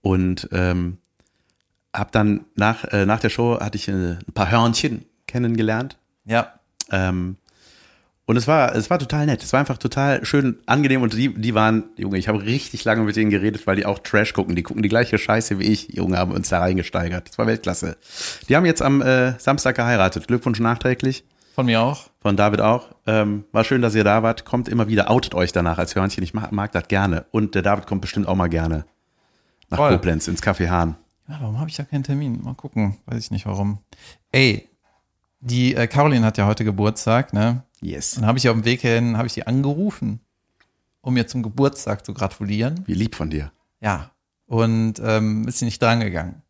Und 0.00 0.48
ähm, 0.52 0.98
hab 1.92 2.12
dann 2.12 2.44
nach, 2.54 2.84
äh, 2.84 3.04
nach 3.04 3.18
der 3.20 3.30
Show 3.30 3.58
hatte 3.58 3.76
ich 3.76 3.88
äh, 3.88 3.92
ein 3.92 4.32
paar 4.32 4.50
Hörnchen 4.50 5.04
kennengelernt. 5.26 5.96
Ja. 6.24 6.52
Ähm, 6.90 7.36
und 8.28 8.36
es 8.36 8.46
war, 8.46 8.74
es 8.74 8.90
war 8.90 8.98
total 8.98 9.24
nett. 9.24 9.42
Es 9.42 9.54
war 9.54 9.60
einfach 9.60 9.78
total 9.78 10.22
schön 10.26 10.58
angenehm 10.66 11.00
und 11.00 11.14
die, 11.14 11.32
die 11.32 11.54
waren, 11.54 11.84
Junge, 11.96 12.18
ich 12.18 12.28
habe 12.28 12.42
richtig 12.42 12.84
lange 12.84 13.02
mit 13.02 13.16
denen 13.16 13.30
geredet, 13.30 13.66
weil 13.66 13.76
die 13.76 13.86
auch 13.86 14.00
Trash 14.00 14.34
gucken. 14.34 14.54
Die 14.54 14.62
gucken 14.62 14.82
die 14.82 14.90
gleiche 14.90 15.16
Scheiße 15.16 15.58
wie 15.58 15.64
ich. 15.64 15.94
Junge, 15.94 16.18
haben 16.18 16.32
uns 16.32 16.50
da 16.50 16.58
reingesteigert. 16.58 17.26
Das 17.30 17.38
war 17.38 17.46
Weltklasse. 17.46 17.96
Die 18.48 18.54
haben 18.54 18.66
jetzt 18.66 18.82
am 18.82 19.00
äh, 19.00 19.38
Samstag 19.38 19.76
geheiratet. 19.76 20.28
Glückwunsch 20.28 20.60
nachträglich. 20.60 21.24
Von 21.54 21.64
mir 21.66 21.80
auch. 21.80 22.10
Von 22.20 22.36
David 22.36 22.60
auch. 22.60 22.90
Ähm, 23.06 23.44
war 23.50 23.64
schön, 23.64 23.80
dass 23.80 23.94
ihr 23.94 24.04
da 24.04 24.22
wart. 24.22 24.44
Kommt 24.44 24.68
immer 24.68 24.88
wieder, 24.88 25.10
outet 25.10 25.34
euch 25.34 25.52
danach 25.52 25.78
als 25.78 25.94
Hörnchen. 25.94 26.22
Ich 26.22 26.34
mag, 26.34 26.52
mag 26.52 26.70
das 26.72 26.86
gerne. 26.88 27.24
Und 27.30 27.54
der 27.54 27.62
David 27.62 27.86
kommt 27.86 28.02
bestimmt 28.02 28.28
auch 28.28 28.36
mal 28.36 28.48
gerne 28.48 28.84
nach 29.70 29.78
Voll. 29.78 29.92
Koblenz 29.92 30.28
ins 30.28 30.42
Café 30.42 30.68
Hahn. 30.68 30.96
Ja, 31.28 31.38
warum 31.40 31.58
habe 31.58 31.70
ich 31.70 31.76
da 31.76 31.84
keinen 31.84 32.04
Termin? 32.04 32.42
Mal 32.42 32.54
gucken. 32.54 32.98
Weiß 33.06 33.24
ich 33.24 33.30
nicht 33.30 33.46
warum. 33.46 33.78
Ey, 34.32 34.68
die 35.40 35.74
äh, 35.74 35.86
Caroline 35.86 36.24
hat 36.24 36.38
ja 36.38 36.46
heute 36.46 36.64
Geburtstag, 36.64 37.32
ne? 37.32 37.62
Yes. 37.80 38.16
Dann 38.16 38.26
habe 38.26 38.38
ich 38.38 38.48
auf 38.48 38.54
dem 38.54 38.64
Weg 38.64 38.80
hin, 38.80 39.16
habe 39.16 39.26
ich 39.26 39.32
sie 39.32 39.46
angerufen, 39.46 40.20
um 41.00 41.16
ihr 41.16 41.26
zum 41.26 41.42
Geburtstag 41.42 42.04
zu 42.04 42.12
gratulieren. 42.12 42.82
Wie 42.86 42.94
lieb 42.94 43.14
von 43.14 43.30
dir. 43.30 43.52
Ja. 43.80 44.10
Und 44.46 44.94
ähm, 45.04 45.46
ist 45.46 45.58
sie 45.58 45.66
nicht 45.66 45.80
drangegangen. 45.80 46.42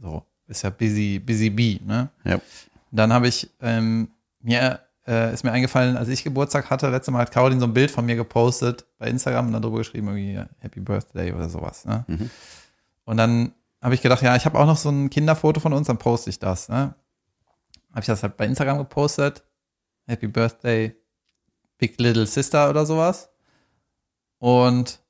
So, 0.00 0.24
ist 0.46 0.62
ja 0.62 0.70
busy, 0.70 1.18
busy 1.18 1.50
bee, 1.50 1.80
ne? 1.84 2.10
Ja. 2.24 2.40
Dann 2.92 3.12
habe 3.12 3.28
ich, 3.28 3.48
ähm, 3.60 4.08
mir 4.40 4.80
äh, 5.06 5.32
ist 5.32 5.44
mir 5.44 5.52
eingefallen, 5.52 5.96
als 5.96 6.08
ich 6.08 6.22
Geburtstag 6.22 6.70
hatte, 6.70 6.88
letztes 6.88 7.12
Mal 7.12 7.20
hat 7.20 7.32
Caroline 7.32 7.60
so 7.60 7.66
ein 7.66 7.74
Bild 7.74 7.90
von 7.90 8.06
mir 8.06 8.16
gepostet 8.16 8.84
bei 8.98 9.08
Instagram 9.08 9.46
und 9.46 9.52
dann 9.52 9.62
drüber 9.62 9.78
geschrieben, 9.78 10.08
irgendwie 10.08 10.40
Happy 10.60 10.80
Birthday 10.80 11.32
oder 11.32 11.48
sowas. 11.48 11.84
Ne? 11.84 12.04
Mhm. 12.06 12.30
Und 13.04 13.16
dann 13.16 13.52
habe 13.82 13.94
ich 13.94 14.02
gedacht, 14.02 14.22
ja, 14.22 14.36
ich 14.36 14.44
habe 14.44 14.58
auch 14.58 14.66
noch 14.66 14.76
so 14.76 14.90
ein 14.90 15.10
Kinderfoto 15.10 15.58
von 15.58 15.72
uns, 15.72 15.86
dann 15.86 15.98
poste 15.98 16.30
ich 16.30 16.38
das. 16.38 16.68
Ne? 16.68 16.94
Habe 17.90 18.00
ich 18.00 18.06
das 18.06 18.22
halt 18.22 18.36
bei 18.36 18.46
Instagram 18.46 18.78
gepostet. 18.78 19.42
Happy 20.06 20.28
Birthday, 20.28 20.94
Big 21.78 21.98
Little 22.00 22.26
Sister 22.26 22.70
oder 22.70 22.86
sowas. 22.86 23.28
Und 24.38 25.00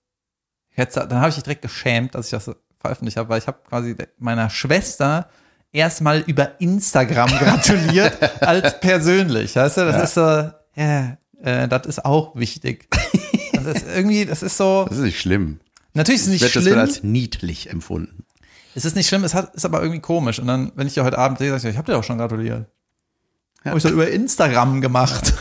jetzt, 0.76 0.96
dann 0.96 1.14
habe 1.20 1.28
ich 1.30 1.36
mich 1.36 1.44
direkt 1.44 1.62
geschämt, 1.62 2.14
dass 2.14 2.26
ich 2.26 2.30
das 2.32 2.50
veröffentlicht 2.78 3.16
habe, 3.16 3.28
weil 3.28 3.38
ich 3.38 3.46
habe 3.46 3.58
quasi 3.68 3.96
meiner 4.18 4.50
Schwester 4.50 5.28
erstmal 5.72 6.20
über 6.20 6.60
Instagram 6.60 7.28
gratuliert 7.38 8.42
als 8.42 8.80
persönlich. 8.80 9.54
Weißt 9.56 9.76
du, 9.76 9.80
das 9.84 9.96
Ja. 9.96 10.02
ist 10.02 10.14
so, 10.14 10.80
ja, 10.80 11.16
äh, 11.42 11.68
das 11.68 11.86
ist 11.86 12.04
auch 12.04 12.34
wichtig. 12.36 12.88
Das 13.52 13.66
ist 13.66 13.86
irgendwie, 13.86 14.24
das 14.24 14.42
ist 14.42 14.56
so, 14.56 14.86
Das 14.88 14.98
ist 14.98 15.04
nicht 15.04 15.20
schlimm. 15.20 15.60
natürlich 15.94 16.22
ist 16.22 16.26
es 16.28 16.34
Ich 16.34 16.42
nicht 16.42 16.54
werde 16.54 16.64
das 16.64 16.64
schlimm. 16.64 16.78
als 16.78 17.02
niedlich 17.02 17.70
empfunden. 17.70 18.24
Es 18.74 18.84
ist 18.84 18.94
nicht 18.96 19.08
schlimm, 19.08 19.24
es 19.24 19.34
hat, 19.34 19.54
ist 19.54 19.64
aber 19.64 19.80
irgendwie 19.82 20.00
komisch. 20.00 20.38
Und 20.38 20.46
dann, 20.46 20.72
wenn 20.76 20.86
ich 20.86 20.94
dir 20.94 21.04
heute 21.04 21.18
Abend 21.18 21.38
sehe, 21.38 21.50
sag 21.50 21.58
ich, 21.64 21.70
ich 21.74 21.76
habe 21.76 21.86
dir 21.86 21.96
doch 21.98 22.04
schon 22.04 22.18
gratuliert. 22.18 22.66
Ja. 23.64 23.70
Habe 23.70 23.78
ich 23.78 23.84
doch 23.84 23.90
über 23.90 24.08
Instagram 24.08 24.80
gemacht. 24.80 25.34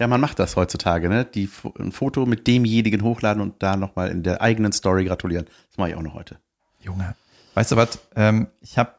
Ja, 0.00 0.06
man 0.06 0.20
macht 0.20 0.38
das 0.38 0.54
heutzutage, 0.54 1.08
ne? 1.08 1.24
Die 1.24 1.50
ein 1.78 1.90
Foto 1.90 2.24
mit 2.24 2.46
demjenigen 2.46 3.02
hochladen 3.02 3.42
und 3.42 3.60
da 3.62 3.76
nochmal 3.76 4.10
in 4.10 4.22
der 4.22 4.40
eigenen 4.40 4.70
Story 4.70 5.04
gratulieren. 5.04 5.46
Das 5.70 5.76
mache 5.78 5.90
ich 5.90 5.96
auch 5.96 6.02
noch 6.02 6.14
heute. 6.14 6.38
Junge. 6.80 7.16
Weißt 7.54 7.72
du 7.72 7.76
was? 7.76 7.98
Ähm, 8.14 8.46
ich 8.60 8.78
habe 8.78 8.92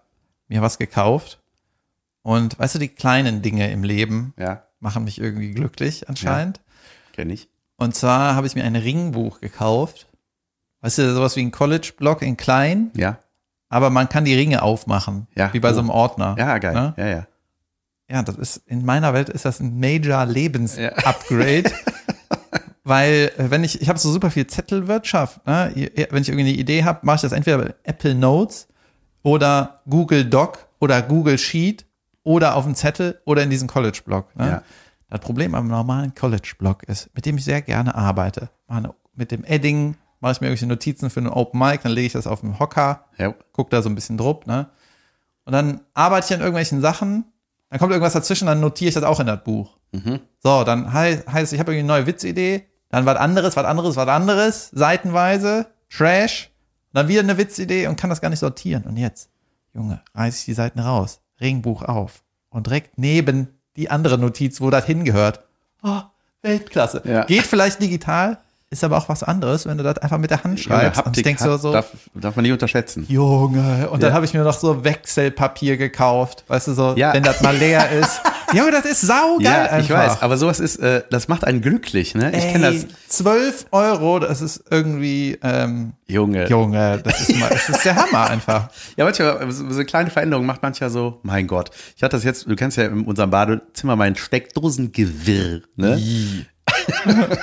mir 0.50 0.62
was 0.62 0.78
gekauft. 0.78 1.40
Und 2.22 2.60
weißt 2.60 2.76
du, 2.76 2.80
die 2.80 2.90
kleinen 2.90 3.42
Dinge 3.42 3.72
im 3.72 3.84
Leben 3.86 4.34
Ja, 4.38 4.64
machen 4.82 5.06
mich 5.06 5.22
irgendwie 5.22 5.52
glücklich 5.52 6.10
anscheinend. 6.10 6.60
kenne 7.14 7.32
ich. 7.32 7.48
Und 7.78 7.96
zwar 7.96 8.36
habe 8.36 8.46
ich 8.46 8.56
mir 8.56 8.66
ein 8.66 8.76
Ringbuch 8.76 9.40
gekauft. 9.40 10.09
Weißt 10.82 10.98
du, 10.98 11.14
sowas 11.14 11.36
wie 11.36 11.42
ein 11.42 11.52
College-Block 11.52 12.22
in 12.22 12.38
klein, 12.38 12.92
Ja, 12.96 13.18
aber 13.70 13.90
man 13.90 14.08
kann 14.10 14.26
die 14.26 14.34
Ringe 14.36 14.62
aufmachen. 14.62 15.28
Ja. 15.36 15.54
Wie 15.54 15.60
bei 15.60 15.72
Oh. 15.72 15.74
so 15.74 15.80
einem 15.80 15.90
Ordner. 15.90 16.36
ja, 16.38 16.58
geil. 16.58 16.74
Ne? 16.74 16.94
Ja, 16.98 17.08
ja. 17.08 17.28
Ja, 18.12 18.24
das 18.24 18.38
ist, 18.38 18.58
in 18.66 18.84
meiner 18.86 19.14
Welt 19.14 19.30
ist 19.30 19.46
das 19.46 19.60
ein 19.60 19.80
major 19.80 20.26
Lebens-Upgrade. 20.26 21.72
Weil, 22.84 23.32
äh, 23.38 23.52
wenn 23.52 23.64
ich, 23.64 23.82
ich 23.82 23.90
habe 23.90 24.00
so 24.00 24.12
super 24.12 24.32
viel 24.32 24.48
Zettelwirtschaft, 24.48 25.46
ne? 25.46 25.72
Wenn 26.10 26.22
ich 26.24 26.30
irgendwie 26.30 26.48
eine 26.50 26.58
Idee 26.58 26.84
habe, 26.86 27.00
mache 27.04 27.18
ich 27.18 27.22
das 27.22 27.34
entweder 27.34 27.58
bei 27.60 27.76
Apple 27.84 28.16
Notes 28.16 28.68
oder 29.22 29.82
Google 29.88 30.26
Doc 30.26 30.68
oder 30.80 31.02
Google 31.04 31.38
Sheet 31.38 31.86
oder 32.24 32.56
auf 32.56 32.64
dem 32.66 32.74
Zettel 32.76 33.20
oder 33.26 33.44
in 33.44 33.50
diesem 33.52 33.68
College-Blog. 33.68 34.36
Ne? 34.36 34.48
Ja. 34.48 34.64
Das 35.10 35.20
Problem 35.20 35.54
am 35.56 35.68
normalen 35.68 36.16
College-Blog 36.16 36.84
ist, 36.84 37.10
mit 37.16 37.26
dem 37.26 37.38
ich 37.38 37.44
sehr 37.44 37.62
gerne 37.62 37.94
arbeite. 37.96 38.50
Mit 39.16 39.32
dem 39.32 39.44
Edding 39.44 39.96
mache 40.20 40.34
ich 40.34 40.42
mir 40.42 40.48
irgendwelche 40.48 40.68
Notizen 40.68 41.10
für 41.10 41.20
einen 41.20 41.30
Open 41.30 41.60
Mic, 41.60 41.80
dann 41.84 41.92
lege 41.92 42.08
ich 42.08 42.14
das 42.14 42.28
auf 42.28 42.42
den 42.42 42.60
Hocker, 42.60 43.06
ja. 43.18 43.34
guck 43.54 43.70
da 43.70 43.82
so 43.82 43.90
ein 43.90 43.96
bisschen 43.96 44.18
druck, 44.18 44.48
ne? 44.48 44.70
Und 45.46 45.54
dann 45.54 45.82
arbeite 45.94 46.28
ich 46.28 46.34
an 46.34 46.42
irgendwelchen 46.42 46.82
Sachen, 46.82 47.26
dann 47.70 47.80
kommt 47.80 47.92
irgendwas 47.92 48.14
dazwischen, 48.14 48.46
dann 48.48 48.60
notiere 48.60 48.90
ich 48.90 48.96
das 48.96 49.04
auch 49.04 49.20
in 49.20 49.28
das 49.28 49.44
Buch. 49.44 49.78
Mhm. 49.92 50.20
So, 50.40 50.64
dann 50.64 50.94
hei- 50.94 51.24
heißt, 51.32 51.54
ich 51.54 51.60
habe 51.60 51.72
irgendwie 51.74 51.92
eine 51.92 52.00
neue 52.02 52.08
Witzidee, 52.08 52.66
dann 52.90 53.06
was 53.06 53.18
anderes, 53.18 53.56
was 53.56 53.66
anderes, 53.66 53.96
was 53.96 54.08
anderes, 54.08 54.70
seitenweise, 54.72 55.68
Trash, 55.90 56.52
dann 56.94 57.08
wieder 57.08 57.22
eine 57.22 57.38
Witzidee 57.38 57.88
und 57.88 57.96
kann 58.00 58.10
das 58.10 58.22
gar 58.22 58.30
nicht 58.30 58.40
sortieren. 58.40 58.84
Und 58.84 58.98
jetzt, 58.98 59.30
Junge, 59.74 60.02
reiß 60.16 60.40
ich 60.40 60.46
die 60.46 60.54
Seiten 60.54 60.80
raus, 60.80 61.22
Ringbuch 61.42 61.84
auf 61.84 62.24
und 62.50 62.68
direkt 62.68 62.98
neben 62.98 63.60
die 63.76 63.90
andere 63.90 64.18
Notiz, 64.18 64.62
wo 64.62 64.70
das 64.70 64.86
hingehört. 64.86 65.42
Oh, 65.84 66.02
Weltklasse. 66.42 67.02
Ja. 67.06 67.26
Geht 67.26 67.44
vielleicht 67.46 67.82
digital, 67.82 68.40
ist 68.72 68.84
aber 68.84 68.98
auch 68.98 69.10
was 69.10 69.24
anderes, 69.24 69.66
wenn 69.66 69.78
du 69.80 69.84
das 69.84 69.98
einfach 69.98 70.20
mit 70.20 70.30
der 70.30 70.44
Hand 70.44 70.60
schreibst. 70.60 70.98
Haptik 70.98 71.06
und 71.08 71.18
ich 71.18 71.24
denk 71.24 71.40
so, 71.40 71.58
so 71.58 71.74
darf, 71.74 71.88
darf 72.14 72.36
man 72.36 72.44
nicht 72.44 72.52
unterschätzen. 72.52 73.04
Junge. 73.10 73.90
Und 73.90 74.04
dann 74.04 74.12
Ja. 74.12 74.16
habe 74.16 74.26
ich 74.26 74.34
mir 74.36 74.44
noch 74.44 74.54
so 74.58 74.84
Wechselpapier 74.84 75.78
gekauft, 75.78 76.44
weißt 76.48 76.68
du, 76.68 76.74
so, 76.74 76.94
Ja. 76.96 77.14
wenn 77.14 77.24
das 77.24 77.42
mal 77.42 77.56
leer 77.56 77.90
ist. 78.00 78.22
Junge, 78.54 78.72
das 78.72 78.86
ist 78.86 79.02
saugeil 79.02 79.44
Ja, 79.44 79.62
einfach. 79.64 79.80
ich 79.80 79.90
weiß, 79.90 80.22
aber 80.22 80.38
sowas 80.38 80.60
ist, 80.60 80.76
äh, 80.78 81.02
das 81.10 81.28
macht 81.28 81.46
einen 81.46 81.62
glücklich, 81.62 82.14
ne? 82.14 82.32
Ich 82.36 82.52
kenne 82.52 82.72
das. 82.72 82.84
Ey, 82.84 82.88
12 83.08 83.66
Euro, 83.72 84.20
das 84.20 84.42
ist 84.42 84.64
irgendwie, 84.70 85.38
ähm, 85.44 85.94
Junge. 86.08 86.48
Junge, 86.48 87.00
das 87.04 87.22
ist 87.28 87.40
mal, 87.40 87.50
das 87.50 87.70
ist 87.70 87.86
der 87.86 87.96
Hammer 87.96 88.30
einfach. 88.30 88.70
Ja, 88.98 89.06
manchmal, 89.06 89.52
so 89.52 89.66
eine 89.66 89.86
kleine 89.86 90.10
Veränderung 90.12 90.46
macht 90.46 90.62
manchmal 90.62 90.90
so, 90.92 91.20
mein 91.24 91.48
Gott. 91.48 91.72
Ich 91.96 92.04
hatte 92.04 92.16
das 92.18 92.24
jetzt, 92.24 92.48
du 92.48 92.56
kennst 92.56 92.78
ja 92.78 92.86
in 92.86 93.04
unserem 93.06 93.30
Badezimmer 93.32 93.96
mein 93.96 94.16
Steckdosengewirr, 94.16 95.62
ne? 95.76 96.02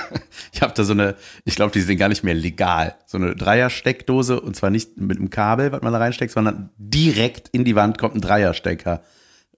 Ich 0.53 0.61
habe 0.61 0.73
da 0.73 0.83
so 0.83 0.93
eine, 0.93 1.15
ich 1.45 1.55
glaube, 1.55 1.71
die 1.71 1.81
sind 1.81 1.97
gar 1.97 2.09
nicht 2.09 2.23
mehr 2.23 2.33
legal. 2.33 2.95
So 3.05 3.17
eine 3.17 3.35
Dreier-Steckdose 3.35 4.39
und 4.39 4.55
zwar 4.55 4.69
nicht 4.69 4.97
mit 4.97 5.17
einem 5.17 5.29
Kabel, 5.29 5.71
was 5.71 5.81
man 5.81 5.93
da 5.93 5.99
reinsteckt, 5.99 6.31
sondern 6.31 6.71
direkt 6.77 7.49
in 7.49 7.63
die 7.63 7.75
Wand 7.75 7.97
kommt 7.97 8.15
ein 8.15 8.21
Dreierstecker. 8.21 9.01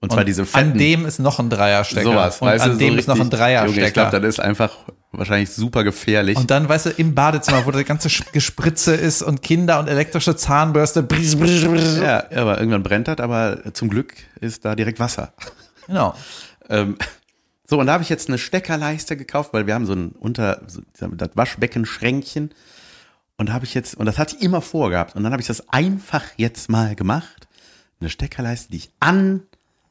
Und 0.02 0.12
zwar 0.12 0.24
diese 0.24 0.46
fetten. 0.46 0.72
An 0.72 0.78
dem 0.78 1.04
ist 1.04 1.18
noch 1.18 1.38
ein 1.38 1.50
Dreierstecker. 1.50 2.02
sowas, 2.10 2.40
und 2.40 2.48
weißt 2.48 2.64
an 2.64 2.70
du, 2.72 2.78
dem 2.78 2.94
so 2.94 2.98
ist 3.00 3.08
noch 3.08 3.20
ein 3.20 3.28
Dreierstecker. 3.28 3.76
Junge, 3.76 3.86
ich 3.86 3.92
glaube, 3.92 4.18
das 4.18 4.28
ist 4.28 4.40
einfach 4.40 4.70
wahrscheinlich 5.12 5.50
super 5.50 5.84
gefährlich. 5.84 6.38
und 6.38 6.50
dann, 6.50 6.68
weißt 6.68 6.86
du, 6.86 6.90
im 6.90 7.14
Badezimmer, 7.14 7.66
wo 7.66 7.70
das 7.70 7.84
ganze 7.84 8.08
Gespritze 8.32 8.94
ist 8.94 9.22
und 9.22 9.42
Kinder 9.42 9.78
und 9.78 9.88
elektrische 9.88 10.36
Zahnbürste. 10.36 11.02
Brrr, 11.02 11.18
brrr, 11.36 11.68
brrr. 11.68 12.02
ja, 12.02 12.24
aber 12.34 12.58
irgendwann 12.58 12.82
brennt 12.82 13.08
das, 13.08 13.18
aber 13.18 13.74
zum 13.74 13.90
Glück 13.90 14.14
ist 14.40 14.64
da 14.64 14.74
direkt 14.74 15.00
Wasser. 15.00 15.32
Genau. 15.86 16.14
Ähm, 16.72 16.98
so, 17.70 17.78
und 17.78 17.86
da 17.86 17.92
habe 17.92 18.02
ich 18.02 18.08
jetzt 18.08 18.28
eine 18.28 18.36
Steckerleiste 18.36 19.16
gekauft, 19.16 19.52
weil 19.52 19.66
wir 19.68 19.74
haben 19.74 19.86
so 19.86 19.92
ein 19.92 20.10
unter, 20.10 20.60
so, 20.66 20.80
das 21.12 21.30
Waschbecken-Schränkchen. 21.34 22.50
Und 23.36 23.48
da 23.48 23.52
habe 23.52 23.64
ich 23.64 23.74
jetzt, 23.74 23.94
und 23.94 24.06
das 24.06 24.18
hatte 24.18 24.34
ich 24.36 24.42
immer 24.42 24.60
vorgehabt. 24.60 25.14
Und 25.14 25.22
dann 25.22 25.30
habe 25.32 25.40
ich 25.40 25.46
das 25.46 25.68
einfach 25.68 26.24
jetzt 26.36 26.68
mal 26.68 26.96
gemacht. 26.96 27.46
Eine 28.00 28.10
Steckerleiste, 28.10 28.72
die 28.72 28.78
ich 28.78 28.90
an 28.98 29.44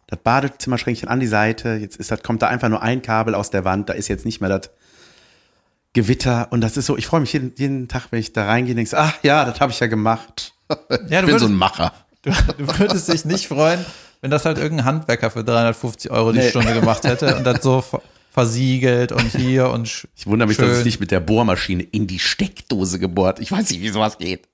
das 0.08 0.20
Badezimmerschränkchen 0.24 1.08
an 1.08 1.20
die 1.22 1.28
Seite. 1.28 1.76
Jetzt 1.76 1.96
ist 1.96 2.12
das, 2.12 2.22
kommt 2.22 2.42
da 2.42 2.48
einfach 2.48 2.68
nur 2.68 2.82
ein 2.82 3.02
Kabel 3.02 3.34
aus 3.34 3.50
der 3.50 3.64
Wand. 3.64 3.88
Da 3.88 3.94
ist 3.94 4.08
jetzt 4.10 4.26
nicht 4.26 4.42
mehr 4.42 4.50
das 4.50 4.70
Gewitter. 5.94 6.48
Und 6.52 6.62
das 6.62 6.78
ist 6.78 6.86
so, 6.86 6.98
ich 6.98 7.08
freue 7.08 7.22
mich 7.22 7.34
jeden, 7.34 7.54
jeden 7.58 7.88
Tag, 7.88 8.08
wenn 8.12 8.20
ich 8.20 8.34
da 8.34 8.46
reingehe, 8.46 8.76
denke, 8.76 8.98
ach 8.98 9.14
ja, 9.24 9.46
das 9.46 9.60
habe 9.60 9.72
ich 9.72 9.80
ja 9.80 9.88
gemacht. 9.88 10.54
Ja, 10.70 10.76
ich 10.90 10.98
du 10.98 11.06
bin 11.08 11.10
so 11.22 11.26
würdest- 11.28 11.46
ein 11.46 11.56
Macher. 11.56 11.94
Du, 12.24 12.32
du 12.58 12.78
würdest 12.80 13.12
dich 13.12 13.24
nicht 13.24 13.48
freuen, 13.48 13.84
wenn 14.22 14.32
das 14.32 14.46
halt 14.46 14.58
irgendein 14.58 14.86
Handwerker 14.86 15.32
für 15.32 15.44
350 15.44 16.12
Euro 16.12 16.32
die 16.32 16.40
Nee. 16.40 16.50
Stunde 16.50 16.74
gemacht 16.74 17.04
hätte 17.06 17.36
und 17.36 17.44
das 17.44 17.62
so 17.64 17.82
ver- 17.82 18.02
versiegelt 18.32 19.12
und 19.12 19.32
hier 19.36 19.70
und 19.70 20.08
Ich 20.16 20.28
wundere 20.28 20.48
mich, 20.48 20.58
dass 20.58 20.68
es 20.70 20.76
schön. 20.78 20.86
nicht 20.86 21.00
mit 21.00 21.12
der 21.12 21.20
Bohrmaschine 21.20 21.84
in 21.84 22.06
die 22.08 22.20
Steckdose 22.20 23.00
gebohrt. 23.00 23.40
Ich 23.40 23.52
weiß 23.52 23.70
nicht, 23.70 23.82
wie 23.82 23.90
sowas 23.90 24.18
geht. 24.18 24.48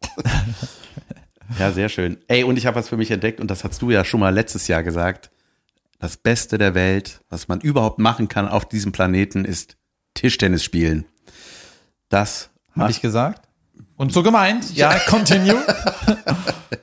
ja, 1.59 1.71
sehr 1.71 1.89
schön. 1.89 2.17
Ey, 2.27 2.43
und 2.43 2.57
ich 2.57 2.65
habe 2.65 2.77
was 2.77 2.89
für 2.89 2.97
mich 2.97 3.11
entdeckt 3.11 3.39
und 3.39 3.49
das 3.51 3.63
hast 3.63 3.81
du 3.81 3.91
ja 3.91 4.03
schon 4.05 4.19
mal 4.19 4.33
letztes 4.33 4.67
Jahr 4.67 4.83
gesagt. 4.83 5.29
Das 5.99 6.17
Beste 6.17 6.57
der 6.57 6.75
Welt, 6.75 7.21
was 7.29 7.47
man 7.47 7.61
überhaupt 7.61 7.99
machen 7.99 8.27
kann 8.27 8.47
auf 8.47 8.65
diesem 8.67 8.91
Planeten, 8.91 9.45
ist 9.45 9.77
Tischtennis 10.13 10.63
spielen. 10.63 11.05
Das 12.09 12.49
Habe 12.77 12.91
ich 12.91 13.01
gesagt? 13.01 13.44
Und 13.97 14.11
so 14.13 14.23
gemeint? 14.23 14.65
Ja, 14.75 14.97
continue. 15.07 15.61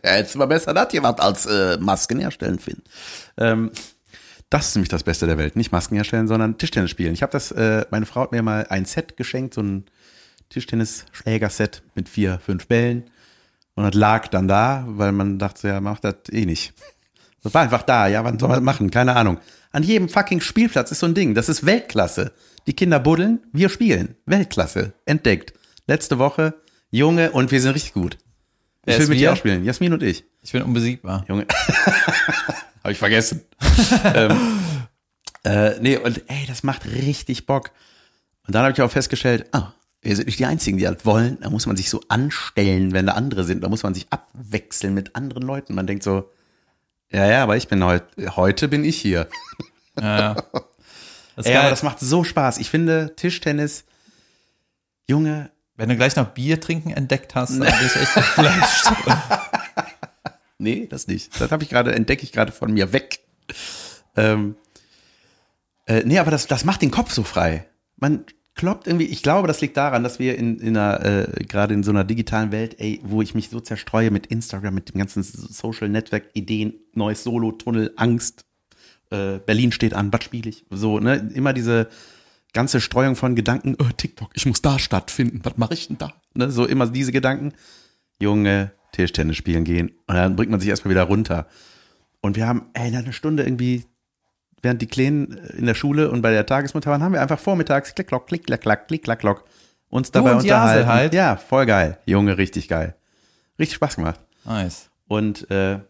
Ja, 0.05 0.17
jetzt 0.17 0.35
mal 0.35 0.47
besser 0.47 0.75
das 0.75 0.93
jemand 0.93 1.21
als 1.21 1.47
äh, 1.47 1.77
Masken 1.79 2.19
herstellen 2.19 2.59
finden. 2.59 2.83
Ähm, 3.37 3.71
das 4.51 4.69
ist 4.69 4.75
nämlich 4.75 4.89
das 4.89 5.05
Beste 5.05 5.27
der 5.27 5.39
Welt. 5.39 5.55
Nicht 5.55 5.71
Masken 5.71 5.95
herstellen, 5.95 6.27
sondern 6.27 6.59
Tischtennis 6.59 6.91
spielen. 6.91 7.15
Ich 7.15 7.23
habe 7.23 7.31
das, 7.31 7.53
äh, 7.53 7.87
meine 7.91 8.05
Frau 8.05 8.23
hat 8.23 8.33
mir 8.33 8.43
mal 8.43 8.67
ein 8.69 8.85
Set 8.85 9.17
geschenkt, 9.17 9.55
so 9.55 9.63
ein 9.63 9.85
Tischtennis-Schlägerset 10.51 11.83
mit 11.95 12.09
vier, 12.09 12.41
fünf 12.45 12.67
Bällen. 12.67 13.05
Und 13.75 13.85
das 13.85 13.95
lag 13.95 14.29
dann 14.29 14.49
da, 14.49 14.85
weil 14.89 15.13
man 15.13 15.39
dachte, 15.39 15.69
ja, 15.69 15.81
macht 15.81 16.05
das 16.05 16.17
eh 16.33 16.47
nicht. 16.47 16.75
Das 17.43 17.55
war 17.55 17.63
einfach 17.63 17.83
da, 17.83 18.09
ja, 18.09 18.25
wann 18.25 18.39
soll 18.39 18.49
man 18.49 18.59
das 18.59 18.65
machen? 18.65 18.91
Keine 18.91 19.17
Ahnung. 19.17 19.39
An 19.71 19.83
jedem 19.83 20.09
fucking 20.09 20.41
Spielplatz 20.41 20.91
ist 20.91 21.01
so 21.01 21.07
ein 21.07 21.15
Ding. 21.15 21.35
Das 21.35 21.49
ist 21.49 21.65
Weltklasse. 21.65 22.33
Die 22.67 22.75
Kinder 22.75 23.01
buddeln, 23.01 23.41
wir 23.53 23.69
spielen. 23.69 24.17
Weltklasse. 24.27 24.93
Entdeckt. 25.07 25.55
Letzte 25.87 26.19
Woche, 26.19 26.55
Junge, 26.93 27.33
und 27.33 27.51
wir 27.51 27.61
sind 27.61 27.75
richtig 27.75 27.95
gut. 27.95 28.19
Ich 28.85 28.99
will 28.99 29.07
mit 29.09 29.19
dir 29.19 29.33
auch 29.33 29.37
spielen. 29.37 29.65
Jasmin 29.65 29.95
und 29.95 30.03
ich. 30.03 30.25
Ich 30.43 30.53
bin 30.53 30.63
unbesiegbar. 30.63 31.25
Junge. 31.27 31.47
Habe 32.83 32.93
ich 32.93 32.99
vergessen. 32.99 33.41
ähm, 34.15 34.59
äh, 35.43 35.81
nee, 35.81 35.97
und 35.97 36.23
ey, 36.29 36.45
das 36.47 36.63
macht 36.63 36.85
richtig 36.85 37.47
Bock. 37.47 37.71
Und 38.47 38.55
dann 38.55 38.65
habe 38.65 38.73
ich 38.73 38.83
auch 38.83 38.91
festgestellt, 38.91 39.47
ah, 39.53 39.73
wir 40.03 40.15
sind 40.17 40.27
nicht 40.27 40.39
die 40.39 40.45
Einzigen, 40.45 40.77
die 40.77 40.85
das 40.85 41.07
wollen. 41.07 41.39
Da 41.41 41.49
muss 41.49 41.67
man 41.67 41.77
sich 41.77 41.89
so 41.89 42.01
anstellen, 42.09 42.93
wenn 42.93 43.07
da 43.07 43.13
andere 43.13 43.45
sind. 43.45 43.63
Da 43.63 43.71
muss 43.71 43.85
man 43.85 43.95
sich 43.95 44.09
abwechseln 44.11 44.93
mit 44.93 45.17
anderen 45.17 45.45
Leuten. 45.45 45.75
Man 45.75 45.87
denkt 45.87 46.03
so, 46.03 46.31
ja, 47.11 47.25
ja, 47.25 47.43
aber 47.43 47.57
ich 47.57 47.69
bin 47.69 47.83
heute, 47.83 48.37
heute 48.37 48.69
bin 48.69 48.85
ich 48.85 49.01
hier. 49.01 49.29
Ja, 49.99 50.19
ja. 50.19 50.37
Das 51.35 51.47
Ey, 51.47 51.57
aber 51.57 51.71
das 51.71 51.83
macht 51.83 51.99
so 51.99 52.25
Spaß. 52.25 52.59
Ich 52.59 52.69
finde 52.69 53.17
Tischtennis, 53.17 53.85
Junge, 55.09 55.51
Wenn 55.77 55.89
du 55.89 55.97
gleich 55.97 56.17
noch 56.17 56.29
Bier 56.29 56.61
trinken 56.61 56.91
entdeckt 56.91 57.35
hast, 57.35 57.53
dann 57.53 57.61
bin 57.61 57.87
ich 57.87 57.97
echt 57.97 58.15
geflasht. 58.15 58.93
Nee, 60.63 60.87
das 60.89 61.09
nicht. 61.09 61.41
Das 61.41 61.51
habe 61.51 61.65
ich 61.65 61.71
gerade, 61.71 61.93
entdecke 61.93 62.23
ich 62.23 62.31
gerade 62.31 62.53
von 62.53 62.73
mir 62.73 62.93
weg. 62.93 63.19
Ähm, 64.15 64.55
äh, 65.87 66.05
nee, 66.05 66.19
aber 66.21 66.31
das, 66.31 66.47
das 66.47 66.65
macht 66.65 66.83
den 66.83 66.93
Kopf 66.93 67.13
so 67.13 67.25
frei. 67.25 67.67
Man 67.97 68.25
kloppt 68.55 68.87
irgendwie, 68.87 69.07
ich 69.07 69.25
glaube, 69.25 69.49
das 69.49 69.61
liegt 69.61 69.77
daran, 69.77 70.05
dass 70.05 70.21
wir 70.21 70.39
in, 70.39 70.61
in 70.61 70.77
einer, 70.77 71.05
äh, 71.05 71.45
gerade 71.45 71.75
in 71.75 71.83
so 71.83 71.91
einer 71.91 72.05
digitalen 72.05 72.53
Welt, 72.53 72.77
ey, 72.79 73.01
wo 73.03 73.23
ich 73.23 73.35
mich 73.35 73.49
so 73.51 73.59
zerstreue 73.59 74.13
mit 74.13 74.29
Instagram, 74.29 74.75
mit 74.75 74.95
dem 74.95 74.99
ganzen 74.99 75.25
Social 75.25 75.89
Network, 75.89 76.27
Ideen, 76.35 76.75
neues 76.95 77.25
Solo, 77.25 77.51
Tunnel, 77.51 77.93
Angst, 77.97 78.45
äh, 79.11 79.39
Berlin 79.39 79.73
steht 79.73 79.95
an, 79.95 80.13
was 80.13 80.23
spiele 80.23 80.49
ich? 80.49 80.65
So, 80.71 81.01
ne, 81.01 81.29
immer 81.35 81.53
diese 81.53 81.89
ganze 82.53 82.81
Streuung 82.81 83.17
von 83.17 83.35
Gedanken, 83.35 83.77
oh, 83.81 83.89
TikTok, 83.97 84.31
ich 84.35 84.47
muss 84.47 84.63
da 84.63 84.79
stattfinden, 84.79 85.41
was 85.43 85.57
mache 85.57 85.75
ich 85.75 85.89
denn 85.89 85.99
da? 85.99 86.13
Ne, 86.35 86.51
so 86.51 86.67
immer 86.67 86.87
diese 86.87 87.13
Gedanken. 87.13 87.53
Junge, 88.19 88.73
Tischtennis 88.93 89.37
spielen 89.37 89.65
gehen. 89.65 89.91
Und 90.07 90.15
dann 90.15 90.37
bringt 90.37 90.51
man 90.51 90.61
sich 90.61 90.69
erstmal 90.69 90.91
wieder 90.91 91.05
runter. 91.05 91.47
Und 92.21 92.37
wir 92.37 92.47
haben, 92.47 92.67
ey, 92.75 92.95
eine 92.95 93.13
Stunde 93.13 93.43
irgendwie, 93.43 93.85
während 94.63 94.81
die 94.81 94.87
Kleinen 94.87 95.33
in 95.57 95.67
der 95.67 95.75
Schule 95.75 96.11
und 96.11 96.23
bei 96.23 96.31
der 96.31 96.47
Tagesmutter 96.47 96.91
waren, 96.91 97.03
haben 97.03 97.13
wir 97.13 97.23
einfach 97.23 97.41
vormittags 97.41 97.95
klick, 97.95 98.07
klock, 98.07 98.27
klick, 98.27 98.47
klack, 98.47 98.61
klack, 98.61 98.87
klick, 98.87 99.03
klack, 99.03 99.19
klock, 99.19 99.45
uns 99.89 100.11
dabei 100.11 100.33
und 100.33 100.43
unterhalten. 100.43 100.89
halt. 100.89 101.15
Ja, 101.15 101.37
voll 101.37 101.67
geil. 101.67 101.99
Junge, 102.07 102.39
richtig 102.39 102.69
geil. 102.69 102.95
Richtig 103.59 103.77
Spaß 103.77 103.97
gemacht. 103.97 104.21
Nice. 104.45 104.91
Und 105.09 105.51
äh, 105.51 105.81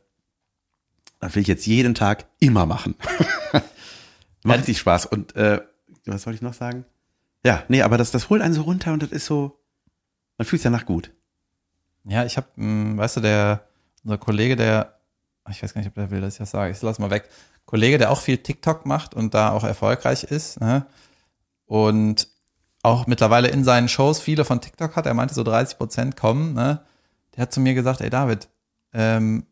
das 1.21 1.35
will 1.35 1.43
ich 1.43 1.49
jetzt 1.49 1.67
jeden 1.67 1.95
Tag 1.95 2.27
immer 2.41 2.67
machen. 2.67 2.95
Macht 4.43 4.61
richtig 4.61 4.79
Spaß. 4.79 5.07
Und 5.07 5.37
äh, 5.37 5.61
was 6.07 6.23
soll 6.23 6.35
ich 6.35 6.43
noch 6.43 6.55
sagen? 6.55 6.85
Ja, 7.45 7.65
nee, 7.69 7.83
aber 7.83 7.99
das, 7.99 8.11
das 8.11 8.31
holt 8.31 8.43
einen 8.43 8.55
so 8.55 8.63
runter 8.63 8.93
und 8.93 9.03
das 9.03 9.11
ist 9.11 9.27
so, 9.27 9.59
man 10.39 10.47
fühlt 10.47 10.63
sich 10.63 10.71
danach 10.71 10.87
gut. 10.87 11.13
Ja, 12.05 12.25
ich 12.25 12.37
habe, 12.37 12.49
weißt 12.57 13.17
du, 13.17 13.21
der, 13.21 13.69
unser 14.05 14.19
Kollege, 14.19 14.57
der, 14.57 14.99
ich 15.49 15.63
weiß 15.63 15.75
gar 15.75 15.81
nicht, 15.81 15.89
ob 15.89 15.95
der 15.95 16.11
will, 16.11 16.21
dass 16.21 16.35
ich 16.35 16.39
das 16.39 16.51
sage, 16.51 16.73
ich 16.73 16.83
lass 16.83 16.99
mal 16.99 17.11
weg. 17.11 17.29
Kollege, 17.65 17.99
der 17.99 18.11
auch 18.11 18.21
viel 18.21 18.39
TikTok 18.39 18.87
macht 18.87 19.15
und 19.15 19.35
da 19.35 19.51
auch 19.51 19.65
erfolgreich 19.65 20.25
ist, 20.25 20.61
ne? 20.61 20.87
Und 21.67 22.29
auch 22.83 23.07
mittlerweile 23.07 23.49
in 23.49 23.65
seinen 23.65 23.89
Shows 23.89 24.21
viele 24.21 24.45
von 24.45 24.61
TikTok 24.61 24.97
hat, 24.97 25.07
er 25.07 25.15
meinte 25.15 25.35
so 25.35 25.45
30 25.45 25.79
Prozent 25.79 26.17
kommen, 26.17 26.55
ne? 26.55 26.85
Der 27.35 27.43
hat 27.43 27.53
zu 27.53 27.61
mir 27.61 27.75
gesagt, 27.75 28.01
ey 28.01 28.11
David, 28.11 28.49
ähm, 28.93 29.47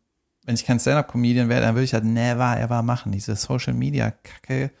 wenn 0.45 0.55
ich 0.55 0.65
kein 0.65 0.79
Stand-Up-Comedian 0.79 1.49
wäre, 1.49 1.61
dann 1.61 1.75
würde 1.75 1.85
ich 1.85 1.91
das 1.91 2.03
never 2.03 2.59
ever 2.59 2.81
machen. 2.83 3.11
Diese 3.11 3.35
Social-Media-Kacke 3.35 4.71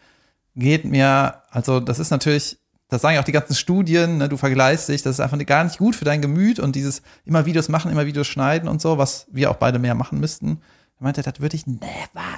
geht 0.55 0.85
mir, 0.85 1.41
also 1.49 1.79
das 1.79 1.99
ist 1.99 2.11
natürlich, 2.11 2.57
das 2.87 3.01
sagen 3.01 3.15
ja 3.15 3.21
auch 3.21 3.25
die 3.25 3.31
ganzen 3.31 3.55
Studien, 3.55 4.17
ne, 4.17 4.29
du 4.29 4.37
vergleichst 4.37 4.89
dich, 4.89 5.01
das 5.01 5.15
ist 5.15 5.19
einfach 5.19 5.43
gar 5.45 5.63
nicht 5.63 5.77
gut 5.77 5.95
für 5.95 6.05
dein 6.05 6.21
Gemüt 6.21 6.59
und 6.59 6.75
dieses 6.75 7.01
immer 7.25 7.45
Videos 7.45 7.69
machen, 7.69 7.91
immer 7.91 8.05
Videos 8.05 8.27
schneiden 8.27 8.67
und 8.67 8.81
so, 8.81 8.97
was 8.97 9.27
wir 9.31 9.49
auch 9.49 9.55
beide 9.55 9.79
mehr 9.79 9.95
machen 9.95 10.19
müssten. 10.19 10.61
Er 10.99 11.03
meinte, 11.03 11.21
das 11.21 11.39
würde 11.39 11.55
ich 11.55 11.67
never 11.67 11.89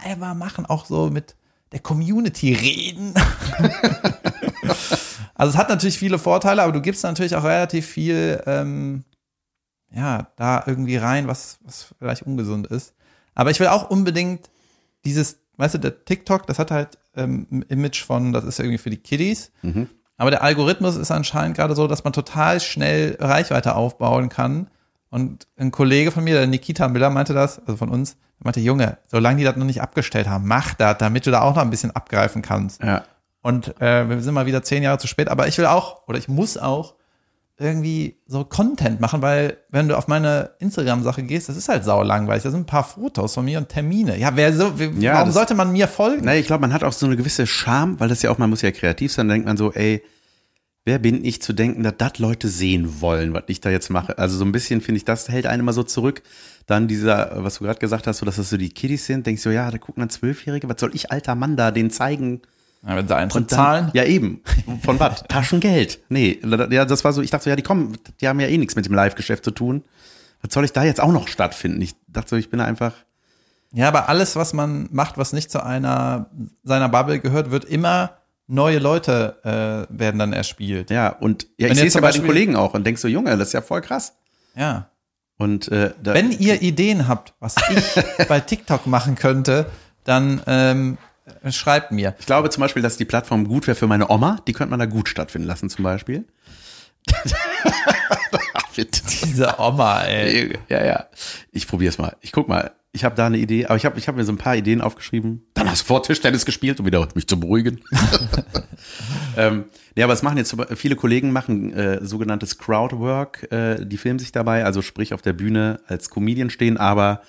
ever 0.06 0.34
machen, 0.36 0.66
auch 0.66 0.86
so 0.86 1.10
mit 1.10 1.36
der 1.72 1.80
Community 1.80 2.54
reden. 2.54 3.14
also 5.36 5.52
es 5.52 5.58
hat 5.58 5.70
natürlich 5.70 5.98
viele 5.98 6.20
Vorteile, 6.20 6.62
aber 6.62 6.72
du 6.72 6.82
gibst 6.82 7.04
natürlich 7.04 7.36
auch 7.36 7.44
relativ 7.44 7.88
viel, 7.88 8.42
ähm, 8.46 9.04
ja, 9.92 10.28
da 10.36 10.64
irgendwie 10.66 10.98
rein, 10.98 11.28
was, 11.28 11.58
was 11.62 11.94
vielleicht 11.98 12.24
ungesund 12.24 12.68
ist. 12.68 12.94
Aber 13.36 13.50
ich 13.50 13.60
will 13.60 13.68
auch 13.68 13.90
unbedingt 13.90 14.50
dieses, 15.04 15.40
weißt 15.58 15.76
du, 15.76 15.78
der 15.80 16.06
TikTok, 16.06 16.48
das 16.48 16.60
hat 16.60 16.72
halt 16.72 16.98
ähm, 17.16 17.48
ein 17.52 17.62
Image 17.64 18.04
von, 18.04 18.34
das 18.34 18.44
ist 18.44 18.60
irgendwie 18.60 18.78
für 18.78 18.90
die 18.90 18.98
Kiddies. 18.98 19.52
Aber 20.18 20.32
der 20.32 20.44
Algorithmus 20.44 20.96
ist 20.96 21.12
anscheinend 21.12 21.58
gerade 21.58 21.76
so, 21.76 21.88
dass 21.88 22.04
man 22.04 22.14
total 22.14 22.60
schnell 22.60 23.18
Reichweite 23.20 23.76
aufbauen 23.76 24.30
kann. 24.30 24.68
Und 25.10 25.48
ein 25.58 25.72
Kollege 25.72 26.12
von 26.12 26.24
mir, 26.24 26.36
der 26.36 26.48
Nikita 26.48 26.88
Miller, 26.88 27.10
meinte 27.10 27.34
das, 27.34 27.60
also 27.60 27.78
von 27.78 27.90
uns, 27.90 28.14
der 28.40 28.46
meinte, 28.46 28.60
Junge, 28.60 28.98
solange 29.08 29.38
die 29.38 29.44
das 29.44 29.56
noch 29.56 29.66
nicht 29.66 29.82
abgestellt 29.82 30.28
haben, 30.28 30.48
mach 30.48 30.74
das, 30.74 30.98
damit 30.98 31.26
du 31.26 31.32
da 31.32 31.42
auch 31.42 31.56
noch 31.56 31.62
ein 31.62 31.70
bisschen 31.70 31.92
abgreifen 31.92 32.42
kannst. 32.42 32.82
Ja. 32.84 33.04
Und 33.42 33.80
äh, 33.82 34.10
wir 34.10 34.22
sind 34.22 34.34
mal 34.34 34.46
wieder 34.46 34.64
zehn 34.64 34.82
Jahre 34.84 34.98
zu 34.98 35.08
spät, 35.08 35.30
aber 35.30 35.48
ich 35.48 35.58
will 35.58 35.66
auch, 35.66 36.08
oder 36.08 36.18
ich 36.18 36.28
muss 36.28 36.58
auch 36.58 36.96
irgendwie 37.60 38.18
so 38.26 38.44
Content 38.44 39.00
machen, 39.00 39.22
weil 39.22 39.58
wenn 39.70 39.88
du 39.88 39.98
auf 39.98 40.08
meine 40.08 40.52
Instagram-Sache 40.60 41.24
gehst, 41.24 41.50
das 41.50 41.56
ist 41.58 41.70
halt 41.70 41.84
sau 41.84 42.02
langweilig. 42.02 42.44
Da 42.44 42.50
sind 42.52 42.62
ein 42.62 42.66
paar 42.66 42.84
Fotos 42.84 43.36
von 43.36 43.46
mir 43.46 43.60
und 43.60 43.70
Termine. 43.70 44.18
Ja, 44.18 44.36
wer 44.36 44.54
so, 44.54 44.74
wer, 44.78 44.90
Ja, 45.00 45.14
warum 45.14 45.28
das- 45.28 45.36
sollte 45.36 45.54
man 45.54 45.72
mir 45.72 45.88
folgen? 45.88 46.22
Na, 46.26 46.36
ich 46.36 46.48
glaube, 46.48 46.62
man 46.62 46.74
hat 46.74 46.84
auch 46.84 46.94
so 46.94 47.06
eine 47.06 47.16
gewisse 47.16 47.46
Scham, 47.46 48.00
weil 48.00 48.10
das 48.10 48.22
ja 48.24 48.32
auch, 48.32 48.38
man 48.40 48.50
muss 48.50 48.64
ja 48.64 48.72
kreativ 48.72 49.12
sein, 49.14 49.28
dann 49.28 49.36
denkt 49.36 49.48
man 49.48 49.58
so, 49.58 49.72
ey, 49.72 50.02
wer 50.86 50.98
bin 51.00 51.24
ich 51.24 51.42
zu 51.42 51.54
denken, 51.54 51.84
dass 51.84 51.94
das 51.98 52.18
Leute 52.20 52.50
sehen 52.50 53.02
wollen, 53.02 53.34
was 53.34 53.44
ich 53.48 53.62
da 53.62 53.70
jetzt 53.70 53.90
mache. 53.90 54.18
Also 54.18 54.36
so 54.38 54.44
ein 54.46 54.52
bisschen 54.52 54.82
finde 54.82 54.98
ich, 54.98 55.06
das 55.06 55.30
hält 55.30 55.46
einen 55.46 55.62
immer 55.62 55.74
so 55.74 55.84
zurück. 55.84 56.24
Dann 56.66 56.88
dieser, 56.88 57.44
was 57.44 57.60
du 57.60 57.66
gerade 57.66 57.80
gesagt 57.80 58.08
hast, 58.08 58.18
so 58.18 58.26
dass 58.26 58.38
das 58.38 58.50
so 58.50 58.58
die 58.58 58.70
Kiddies 58.70 59.06
sind, 59.06 59.28
denkst 59.28 59.44
du, 59.44 59.50
ja, 59.54 59.70
da 59.70 59.78
gucken 59.78 60.02
dann 60.02 60.10
Zwölfjährige, 60.10 60.68
was 60.68 60.80
soll 60.80 60.94
ich 60.96 61.12
alter 61.12 61.36
Mann 61.36 61.56
da 61.56 61.72
denen 61.72 61.92
zeigen? 61.92 62.42
Ja, 62.86 62.96
wenn 62.98 63.08
sie 63.08 63.16
Eintritt 63.16 63.44
Und 63.44 63.52
dann, 63.52 63.58
zahlen. 63.58 63.92
Ja, 63.94 64.04
eben. 64.04 64.42
Von 64.84 65.00
was? 65.00 65.24
Taschengeld. 65.30 66.00
Nee, 66.10 66.40
ja, 66.70 66.84
das 66.86 67.04
war 67.04 67.14
so, 67.14 67.22
ich 67.22 67.32
dachte 67.32 67.46
so, 67.46 67.50
ja, 67.50 67.56
die 67.56 67.62
kommen, 67.64 67.98
die 68.20 68.28
haben 68.28 68.40
ja 68.40 68.48
eh 68.48 68.58
nichts 68.58 68.76
mit 68.76 68.86
dem 68.86 68.94
Live-Geschäft 68.94 69.46
zu 69.46 69.52
tun. 69.52 69.84
Was 70.42 70.54
soll 70.54 70.66
ich 70.66 70.74
da 70.74 70.84
jetzt 70.84 71.00
auch 71.02 71.12
noch 71.14 71.28
stattfinden? 71.30 71.82
Ich 71.82 71.96
dachte 72.08 72.32
so, 72.32 72.36
ich 72.36 72.50
bin 72.50 72.60
da 72.60 72.66
einfach, 72.66 72.94
Ja, 73.72 73.88
aber 73.88 74.10
alles, 74.10 74.36
was 74.36 74.52
man 74.54 74.90
macht, 74.92 75.18
was 75.18 75.32
nicht 75.32 75.50
zu 75.50 75.64
einer 75.64 76.30
seiner 76.64 76.90
Bubble 76.90 77.20
gehört, 77.20 77.52
wird 77.52 77.64
immer 77.64 78.18
neue 78.48 78.80
Leute 78.80 79.38
äh, 79.90 79.98
werden 79.98 80.20
dann 80.20 80.34
erspielt. 80.34 80.90
ja, 80.90 81.08
und 81.10 81.48
ja, 81.58 81.68
Wenn 81.68 81.72
ich 81.72 81.78
sehe 81.80 81.88
es 81.88 81.94
ja 81.94 82.02
bei 82.02 82.12
den 82.12 82.26
Kollegen 82.26 82.58
auch 82.58 82.74
und 82.74 82.86
denkst 82.86 83.02
so, 83.02 83.08
Junge, 83.08 83.38
das 83.38 83.48
ist 83.48 83.54
ja 83.54 83.62
voll 83.62 83.80
krass. 83.80 84.14
Ja. 84.56 84.90
Und 85.38 85.70
äh, 85.70 85.92
da, 86.04 86.14
Wenn 86.14 86.32
ihr 86.32 86.62
Ideen 86.62 87.08
habt, 87.08 87.34
was 87.40 87.56
ich 87.70 88.28
bei 88.28 88.42
TikTok 88.42 88.86
machen 88.88 89.16
könnte, 89.16 89.68
dann 90.04 90.42
ähm, 90.46 90.98
schreibt 91.50 91.92
mir. 91.92 92.16
ich 92.20 92.26
glaube 92.26 92.50
zum 92.50 92.62
Beispiel, 92.62 92.82
dass 92.82 92.98
die 92.98 93.06
Plattform 93.06 93.48
gut 93.48 93.68
wäre 93.68 93.76
für 93.76 93.88
meine 93.88 94.10
Oma, 94.10 94.42
die 94.48 94.54
könnte 94.54 94.72
man 94.72 94.80
da 94.80 94.86
gut 94.86 95.10
stattfinden 95.10 95.48
lassen 95.48 95.70
zum 95.70 95.84
Beispiel. 95.84 96.26
Diese 99.24 99.60
Oma, 99.60 100.02
ey. 100.02 100.58
Ja, 100.70 100.84
ja. 100.84 101.06
Ich 101.52 101.68
probier's 101.68 101.98
mal. 101.98 102.16
Ich 102.22 102.32
guck 102.32 102.48
mal. 102.48 102.72
Ich 102.96 103.04
habe 103.04 103.16
da 103.16 103.26
eine 103.26 103.40
Idee, 103.40 103.66
aber 103.66 103.76
ich 103.76 103.86
habe 103.86 103.98
ich 103.98 104.08
hab 104.08 104.16
mir 104.16 104.24
so 104.24 104.32
ein 104.32 104.38
paar 104.38 104.56
Ideen 104.56 104.80
aufgeschrieben. 104.80 105.48
Dann 105.56 105.70
hast 105.70 105.82
du 105.82 105.86
vor 105.86 106.04
Tischtennis 106.04 106.46
gespielt, 106.46 106.80
um 106.80 106.86
wieder 106.86 107.08
mich 107.16 107.28
zu 107.28 107.40
beruhigen. 107.40 107.82
ähm, 109.38 109.66
ja, 109.96 110.06
aber 110.06 110.14
es 110.14 110.22
machen 110.22 110.38
jetzt 110.38 110.56
viele 110.76 110.96
Kollegen 110.96 111.32
machen 111.32 111.74
äh, 111.74 112.06
sogenanntes 112.06 112.60
Crowdwork. 112.60 113.52
Äh, 113.52 113.84
die 113.86 113.98
filmen 113.98 114.20
sich 114.20 114.32
dabei, 114.32 114.64
also 114.64 114.84
sprich 114.84 115.16
auf 115.16 115.24
der 115.24 115.34
Bühne 115.34 115.80
als 115.88 116.12
Comedian 116.12 116.52
stehen, 116.52 116.78
aber 116.78 117.24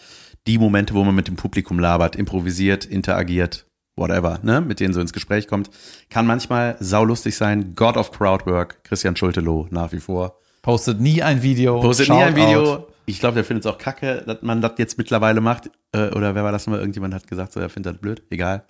die 0.47 0.59
Momente, 0.59 0.93
wo 0.93 1.03
man 1.03 1.15
mit 1.15 1.29
dem 1.29 1.37
Publikum 1.37 1.79
labert, 1.79 2.15
improvisiert, 2.15 2.85
interagiert, 2.85 3.65
whatever, 3.97 4.41
ne, 4.43 4.61
mit 4.61 4.81
denen 4.81 4.95
so 4.95 5.01
ins 5.01 5.13
Gespräch 5.13 5.47
kommt, 5.49 5.71
kann 6.11 6.27
manchmal 6.27 6.77
saulustig 6.81 7.37
sein. 7.37 7.75
God 7.75 7.97
of 7.97 8.11
Crowdwork, 8.11 8.85
Christian 8.85 9.17
Schulteloh 9.17 9.69
nach 9.71 9.93
wie 9.93 10.01
vor. 10.01 10.39
Postet 10.63 11.01
nie 11.01 11.23
ein 11.23 11.43
Video. 11.43 11.81
Postet 11.81 12.09
nie 12.09 12.23
ein. 12.23 12.37
Video. 12.37 12.89
Ich 13.07 13.21
glaube, 13.21 13.35
der 13.35 13.45
findet 13.45 13.67
es 13.67 13.71
auch 13.71 13.77
kacke, 13.77 14.23
dass 14.27 14.41
man 14.43 14.63
das 14.63 14.73
jetzt 14.79 14.97
mittlerweile 14.97 15.41
macht. 15.43 15.71
Äh, 15.93 16.09
oder 16.09 16.35
wer 16.35 16.43
war 16.43 16.53
das 16.53 16.67
mal? 16.67 16.79
Irgendjemand 16.79 17.13
hat 17.13 17.27
gesagt, 17.27 17.53
so, 17.53 17.61
er 17.61 17.69
findet 17.69 17.95
das 17.95 18.01
blöd. 18.01 18.23
Egal. 18.31 18.65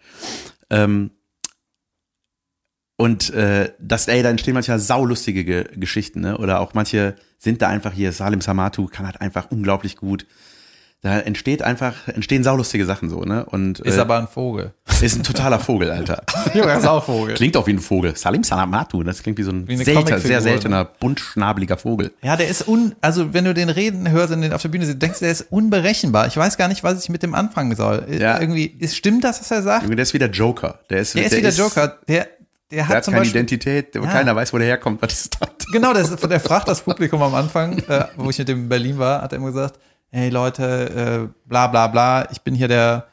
Ähm, 0.71 1.13
und 2.97 3.31
äh, 3.31 3.73
das, 3.79 4.09
ey, 4.09 4.23
da 4.23 4.31
entstehen 4.31 4.55
manchmal 4.55 4.79
saulustige 4.79 5.45
Ge 5.45 5.67
Geschichten, 5.77 6.21
ne? 6.21 6.39
Oder 6.39 6.61
auch 6.61 6.75
manche 6.75 7.15
sind 7.39 7.63
da 7.63 7.69
einfach 7.69 7.93
hier, 7.93 8.13
Salim 8.13 8.41
Samatu 8.41 8.87
kann 8.87 9.07
halt 9.07 9.21
einfach 9.21 9.51
unglaublich 9.51 9.97
gut. 9.97 10.27
Da 11.05 11.19
entsteht 11.19 11.61
einfach, 11.61 12.09
entstehen 12.09 12.43
saulustige 12.43 12.87
Sachen 12.87 13.11
so, 13.11 13.21
ne? 13.25 13.45
Und 13.45 13.79
Ist 13.81 13.99
äh, 13.99 14.01
aber 14.01 14.17
ein 14.19 14.27
Vogel. 14.27 14.73
ist 15.03 15.19
ein 15.19 15.23
totaler 15.23 15.61
Vogel, 15.61 15.91
Alter. 15.91 16.23
Junge, 16.55 16.73
ist 16.73 16.87
auch 16.87 17.05
Vogel. 17.05 17.35
Klingt 17.35 17.59
auch 17.59 17.67
wie 17.67 17.75
ein 17.75 17.79
Vogel. 17.79 18.17
Salim 18.17 18.43
Salamatu, 18.43 19.03
das 19.03 19.23
klingt 19.23 19.37
wie 19.37 19.43
so 19.43 19.51
ein 19.51 19.69
Wie 19.69 19.77
Comicfigur, 19.77 20.19
sehr 20.19 20.37
ne? 20.39 20.41
seltener, 20.43 20.87
buntschnabeliger 20.87 21.77
Vogel. 21.77 22.11
Ja, 22.23 22.37
der 22.39 22.49
ist 22.49 22.67
un, 22.67 22.95
also 23.03 23.35
wenn 23.35 23.45
du 23.45 23.53
den 23.53 23.69
reden 23.69 24.11
hörst 24.11 24.33
und 24.33 24.41
den 24.41 24.55
auf 24.55 24.63
der 24.63 24.71
Bühne 24.71 24.87
siehst, 24.87 25.03
denkst 25.03 25.19
du, 25.19 25.27
der 25.27 25.33
ist 25.33 25.43
unberechenbar. 25.51 26.27
Ich 26.27 26.39
weiß 26.39 26.57
gar 26.57 26.69
nicht, 26.69 26.83
was 26.83 27.03
ich 27.05 27.11
mit 27.11 27.23
dem 27.23 27.35
anfangen 27.35 27.77
soll. 27.77 28.07
Ja. 28.09 28.41
Irgendwie, 28.41 28.65
ist, 28.65 28.97
stimmt 28.97 29.25
das, 29.25 29.41
was 29.43 29.51
er 29.51 29.63
sagt? 29.63 29.83
Junge, 29.83 29.97
der 29.97 30.05
ist 30.05 30.15
wie 30.15 30.19
der 30.19 30.31
Joker. 30.31 30.79
Der 30.89 31.01
ist, 31.01 31.15
Der 31.15 31.27
ist 31.27 31.37
wie 31.37 31.43
der 31.43 31.53
Joker. 31.53 31.99
Der, 32.09 32.25
der 32.25 32.29
Der 32.71 32.89
hat 32.89 32.97
hat 32.97 33.05
zum 33.05 33.13
keine 33.13 33.21
Beispiel, 33.25 33.41
Identität, 33.43 33.95
Ja. 33.95 34.01
keiner 34.07 34.35
weiß, 34.35 34.55
wo 34.55 34.59
der 34.59 34.69
herkommt, 34.69 35.03
was 35.03 35.13
ist 35.13 35.37
das? 35.39 35.51
genau, 35.71 35.93
der, 35.93 36.01
ist- 36.03 36.23
der 36.31 36.41
fragt 36.41 36.67
das 36.67 36.81
Publikum 36.81 37.21
am 37.23 37.35
Anfang, 37.35 37.77
äh, 37.89 38.07
wo 38.17 38.31
ich 38.31 38.39
mit 38.39 38.49
dem 38.49 38.61
in 38.63 38.69
Berlin 38.71 38.99
war, 38.99 39.21
hat 39.21 39.33
er 39.35 39.37
immer 39.37 39.49
gesagt, 39.49 39.79
hey 40.15 40.29
Leute, 40.31 41.29
äh, 41.29 41.49
bla 41.49 41.67
bla 41.67 41.89
bla, 41.89 42.29
ich 42.31 42.41
bin 42.43 42.55
hier 42.55 42.69
der 42.69 43.07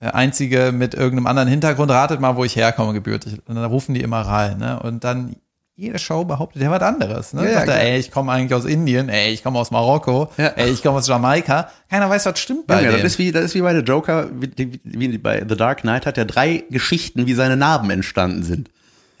äh, 0.00 0.08
Einzige 0.08 0.72
mit 0.72 0.94
irgendeinem 0.94 1.26
anderen 1.28 1.48
Hintergrund, 1.48 1.90
ratet 1.90 2.20
mal, 2.20 2.36
wo 2.36 2.44
ich 2.44 2.56
herkomme 2.56 2.92
gebürtig. 2.92 3.38
Und 3.46 3.54
dann 3.54 3.64
rufen 3.64 3.94
die 3.94 4.00
immer 4.02 4.20
rein, 4.22 4.58
ne? 4.58 4.80
Und 4.80 5.04
dann 5.04 5.36
jede 5.74 5.98
Show 5.98 6.24
behauptet, 6.24 6.60
der 6.62 6.70
was 6.70 6.82
anderes. 6.82 7.32
Ne? 7.32 7.42
Ja, 7.44 7.48
ja, 7.48 7.54
Sagt 7.54 7.68
er, 7.68 7.74
klar. 7.74 7.84
ey, 7.86 7.98
ich 7.98 8.10
komme 8.10 8.30
eigentlich 8.32 8.54
aus 8.54 8.64
Indien, 8.66 9.08
ey, 9.08 9.32
ich 9.32 9.42
komme 9.42 9.58
aus 9.58 9.70
Marokko, 9.70 10.30
Ja. 10.36 10.48
ey, 10.48 10.70
ich 10.70 10.82
komme 10.82 10.98
aus 10.98 11.08
Jamaika. 11.08 11.70
Keiner 11.88 12.10
weiß, 12.10 12.26
was 12.26 12.38
stimmt 12.40 12.66
bei 12.66 12.82
Junge, 12.82 12.96
dem. 12.96 13.02
das, 13.02 13.12
ist 13.12 13.18
wie, 13.18 13.32
das 13.32 13.44
ist 13.44 13.54
wie 13.54 13.62
bei 13.62 13.72
der 13.72 13.82
Joker, 13.82 14.28
wie, 14.38 14.50
wie, 14.56 14.80
wie 14.84 15.18
bei 15.18 15.44
The 15.48 15.56
Dark 15.56 15.80
Knight 15.80 16.04
hat 16.06 16.18
er 16.18 16.24
drei 16.26 16.64
Geschichten, 16.70 17.26
wie 17.26 17.34
seine 17.34 17.56
Narben 17.56 17.88
entstanden 17.90 18.42
sind. 18.42 18.68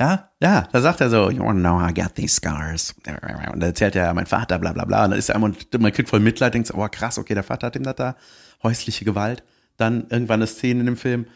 Ja? 0.02 0.30
Ja, 0.40 0.68
da 0.72 0.80
sagt 0.80 1.00
er 1.00 1.10
so, 1.10 1.30
you 1.30 1.44
wanna 1.44 1.60
know 1.60 1.80
how 1.80 1.90
I 1.90 1.94
got 1.94 2.14
these 2.16 2.34
scars. 2.34 2.94
Und 3.52 3.60
da 3.60 3.66
erzählt 3.66 3.94
er, 3.94 4.12
mein 4.14 4.26
Vater, 4.26 4.58
bla 4.58 4.72
bla 4.72 4.84
bla. 4.84 5.04
Und 5.04 5.10
dann 5.10 5.18
ist 5.18 5.28
er 5.28 5.36
einmal, 5.36 5.50
und 5.52 5.80
man 5.80 5.92
kriegt 5.92 6.08
voll 6.08 6.20
Mitleid, 6.20 6.54
denkt 6.54 6.68
so, 6.68 6.74
oh 6.74 6.88
krass, 6.90 7.18
okay, 7.18 7.34
der 7.34 7.44
Vater 7.44 7.68
hat 7.68 7.76
ihm 7.76 7.84
das 7.84 7.96
da, 7.96 8.16
häusliche 8.62 9.04
Gewalt. 9.04 9.44
Dann 9.76 10.06
irgendwann 10.10 10.40
eine 10.40 10.46
Szene 10.46 10.80
in 10.80 10.86
dem 10.86 10.96
Film, 10.96 11.26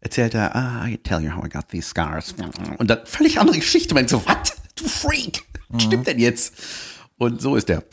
erzählt 0.00 0.34
er, 0.34 0.56
ah, 0.56 0.86
I 0.86 0.96
tell 0.96 1.20
you 1.20 1.36
how 1.36 1.44
I 1.44 1.48
got 1.48 1.68
these 1.68 1.88
scars. 1.88 2.34
Und 2.78 2.88
dann 2.88 3.00
völlig 3.04 3.38
andere 3.38 3.58
Geschichte. 3.58 3.94
Man 3.94 4.08
so, 4.08 4.24
was? 4.26 4.54
Du 4.76 4.84
Freak! 4.88 5.44
Was 5.68 5.84
stimmt 5.84 6.06
denn 6.06 6.18
jetzt? 6.18 6.54
Und 7.16 7.40
so 7.40 7.56
ist 7.56 7.68
der. 7.68 7.84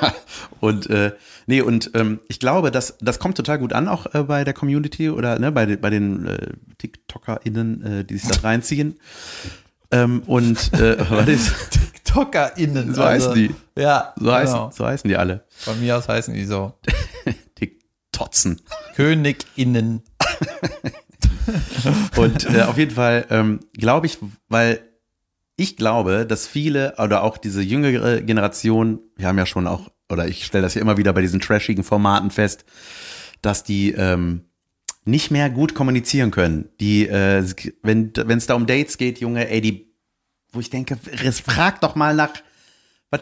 und 0.60 0.90
äh, 0.90 1.12
nee, 1.46 1.62
und 1.62 1.90
ähm, 1.94 2.20
ich 2.28 2.40
glaube, 2.40 2.70
das, 2.70 2.98
das 3.00 3.18
kommt 3.18 3.36
total 3.36 3.58
gut 3.58 3.72
an, 3.72 3.88
auch 3.88 4.14
äh, 4.14 4.22
bei 4.22 4.44
der 4.44 4.52
Community 4.52 5.08
oder 5.08 5.38
ne, 5.38 5.50
bei, 5.50 5.76
bei 5.76 5.90
den 5.90 6.26
äh, 6.26 6.52
TikTokerInnen, 6.78 7.82
äh, 7.82 8.04
die 8.04 8.18
sich 8.18 8.28
das 8.28 8.44
reinziehen. 8.44 8.98
Ähm, 9.90 10.22
und 10.26 10.72
äh, 10.74 10.98
was 11.10 11.28
ist? 11.28 11.70
TikTokerInnen. 11.70 12.94
So 12.94 13.04
heißen 13.04 13.34
die. 13.34 13.54
Ja, 13.76 14.14
So 14.18 14.32
heißen, 14.32 14.54
genau. 14.54 14.70
so 14.72 14.86
heißen 14.86 15.08
die 15.08 15.16
alle. 15.16 15.44
Von 15.48 15.80
mir 15.80 15.96
aus 15.96 16.08
heißen 16.08 16.34
die 16.34 16.44
so. 16.44 16.72
TikTotzen. 17.54 18.60
KönigInnen. 18.94 20.02
Und 22.16 22.50
äh, 22.52 22.62
auf 22.62 22.78
jeden 22.78 22.94
Fall 22.94 23.26
ähm, 23.30 23.60
glaube 23.74 24.06
ich, 24.06 24.18
weil 24.48 24.80
ich 25.56 25.76
glaube, 25.76 26.26
dass 26.26 26.46
viele 26.46 26.94
oder 26.98 27.22
auch 27.22 27.38
diese 27.38 27.62
jüngere 27.62 28.20
Generation, 28.20 29.00
wir 29.16 29.28
haben 29.28 29.38
ja 29.38 29.46
schon 29.46 29.66
auch, 29.66 29.90
oder 30.10 30.26
ich 30.26 30.44
stelle 30.44 30.62
das 30.62 30.74
ja 30.74 30.80
immer 30.80 30.96
wieder 30.96 31.12
bei 31.12 31.20
diesen 31.20 31.40
trashigen 31.40 31.84
Formaten 31.84 32.30
fest, 32.30 32.64
dass 33.42 33.64
die 33.64 33.92
ähm, 33.92 34.45
nicht 35.06 35.30
mehr 35.30 35.48
gut 35.48 35.74
kommunizieren 35.74 36.30
können. 36.30 36.68
Die, 36.80 37.08
äh, 37.08 37.42
wenn 37.82 38.12
wenn 38.14 38.38
es 38.38 38.46
da 38.46 38.54
um 38.54 38.66
Dates 38.66 38.98
geht, 38.98 39.20
Junge, 39.20 39.48
ey, 39.48 39.60
die, 39.60 39.94
wo 40.52 40.60
ich 40.60 40.68
denke, 40.68 40.98
frag 41.44 41.80
doch 41.80 41.94
mal 41.94 42.14
nach, 42.14 42.32
was, 43.10 43.20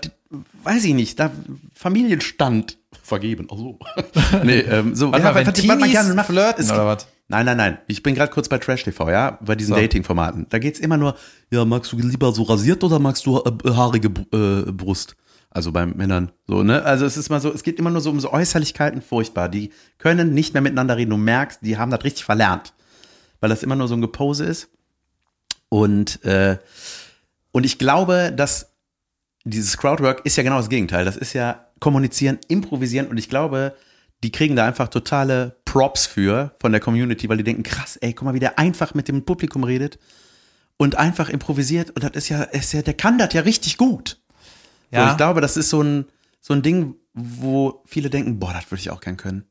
weiß 0.65 0.85
ich 0.85 0.95
nicht, 0.95 1.21
da 1.21 1.31
Familienstand 1.75 2.79
vergeben. 3.03 3.49
Ach 3.53 3.57
so. 3.59 3.79
nee, 4.45 4.61
ähm, 4.61 4.95
so, 4.95 5.13
Warte 5.13 5.25
mal, 5.25 5.35
wenn 5.35 5.47
was 5.47 5.65
man 5.67 5.79
Teenies 5.79 5.93
gerne 5.93 6.15
macht. 6.15 6.27
flirten 6.27 6.65
oder 6.71 6.87
was? 6.87 7.07
Nein, 7.29 7.47
nein, 7.47 7.57
nein. 7.57 7.79
Ich 7.87 8.03
bin 8.03 8.15
gerade 8.15 8.31
kurz 8.33 8.49
bei 8.49 8.59
Trash 8.59 8.85
TV, 8.85 9.11
ja, 9.11 9.39
bei 9.43 9.55
diesen 9.55 9.75
So. 9.75 9.81
Dating-Formaten. 9.81 10.47
Da 10.51 10.59
geht's 10.59 10.79
immer 10.79 10.97
nur, 10.97 11.17
ja, 11.51 11.65
magst 11.65 11.93
du 11.93 11.99
lieber 11.99 12.33
so 12.33 12.43
rasiert 12.43 12.83
oder 12.85 12.99
magst 12.99 13.25
du 13.27 13.39
äh, 13.39 13.71
haarige 13.71 14.09
äh, 14.09 14.71
Brust? 14.73 15.17
Also 15.55 15.71
bei 15.71 15.87
Männern, 15.87 16.33
so, 16.49 16.65
ne? 16.65 16.83
Also 16.83 17.07
es 17.07 17.17
ist 17.17 17.31
mal 17.31 17.41
so, 17.41 17.53
es 17.53 17.63
geht 17.63 17.79
immer 17.79 17.91
nur 17.91 18.01
so 18.01 18.11
um 18.11 18.19
so 18.19 18.33
Äußerlichkeiten, 18.33 19.01
furchtbar. 19.01 19.49
Die 19.49 19.71
können 19.99 20.35
nicht 20.35 20.53
mehr 20.53 20.61
miteinander 20.61 20.97
reden. 20.97 21.11
Du 21.11 21.17
merkst, 21.17 21.61
die 21.63 21.79
haben 21.79 21.93
das 21.93 22.03
richtig 22.03 22.25
verlernt. 22.25 22.75
Weil 23.39 23.51
das 23.51 23.63
immer 23.63 23.77
nur 23.77 23.87
so 23.87 23.95
ein 23.95 24.01
Gepose 24.01 24.45
ist. 24.45 24.69
Und, 25.69 26.25
äh, 26.25 26.59
und 27.53 27.65
ich 27.65 27.79
glaube, 27.79 28.33
dass 28.37 28.75
dieses 29.45 29.79
Crowdwork 29.79 30.27
ist 30.27 30.37
ja 30.37 30.43
genau 30.43 30.57
das 30.57 30.69
Gegenteil. 30.69 31.05
Das 31.05 31.17
ist 31.17 31.35
ja 31.35 31.69
kommunizieren, 31.79 32.39
improvisieren 32.49 33.07
und 33.07 33.19
ich 33.19 33.29
glaube, 33.29 33.77
die 34.25 34.33
kriegen 34.33 34.57
da 34.57 34.67
einfach 34.67 34.89
totale 34.89 35.61
Props 35.65 36.07
für 36.07 36.57
von 36.61 36.73
der 36.73 36.81
Community, 36.81 37.29
weil 37.29 37.37
die 37.37 37.45
denken, 37.45 37.63
krass, 37.63 37.97
ey, 37.97 38.13
guck 38.13 38.25
mal, 38.25 38.35
wie 38.35 38.41
der 38.41 38.59
einfach 38.59 38.95
mit 38.95 39.07
dem 39.07 39.25
Publikum 39.25 39.63
redet 39.63 39.99
und 40.79 40.97
einfach 40.97 41.29
improvisiert 41.29 41.91
und 41.91 42.03
das 42.03 42.13
ist 42.15 42.29
ja, 42.31 42.43
ist 42.43 42.73
ja 42.73 42.83
der 42.83 42.95
kann 42.95 43.19
das 43.19 43.35
ja 43.35 43.43
richtig 43.43 43.77
gut. 43.77 44.19
So, 44.91 44.97
Ja. 44.99 45.11
ich 45.11 45.17
glaube, 45.17 45.41
das 45.41 45.57
ist 45.57 45.71
so 45.71 45.83
ein, 45.83 46.07
so 46.41 46.55
ein 46.55 46.63
Ding, 46.63 46.95
wo 47.15 47.83
viele 47.87 48.11
denken, 48.11 48.39
boah, 48.39 48.53
das 48.53 48.71
würde 48.71 48.81
ich 48.81 48.91
auch 48.91 49.01
gern 49.01 49.17
können. 49.17 49.45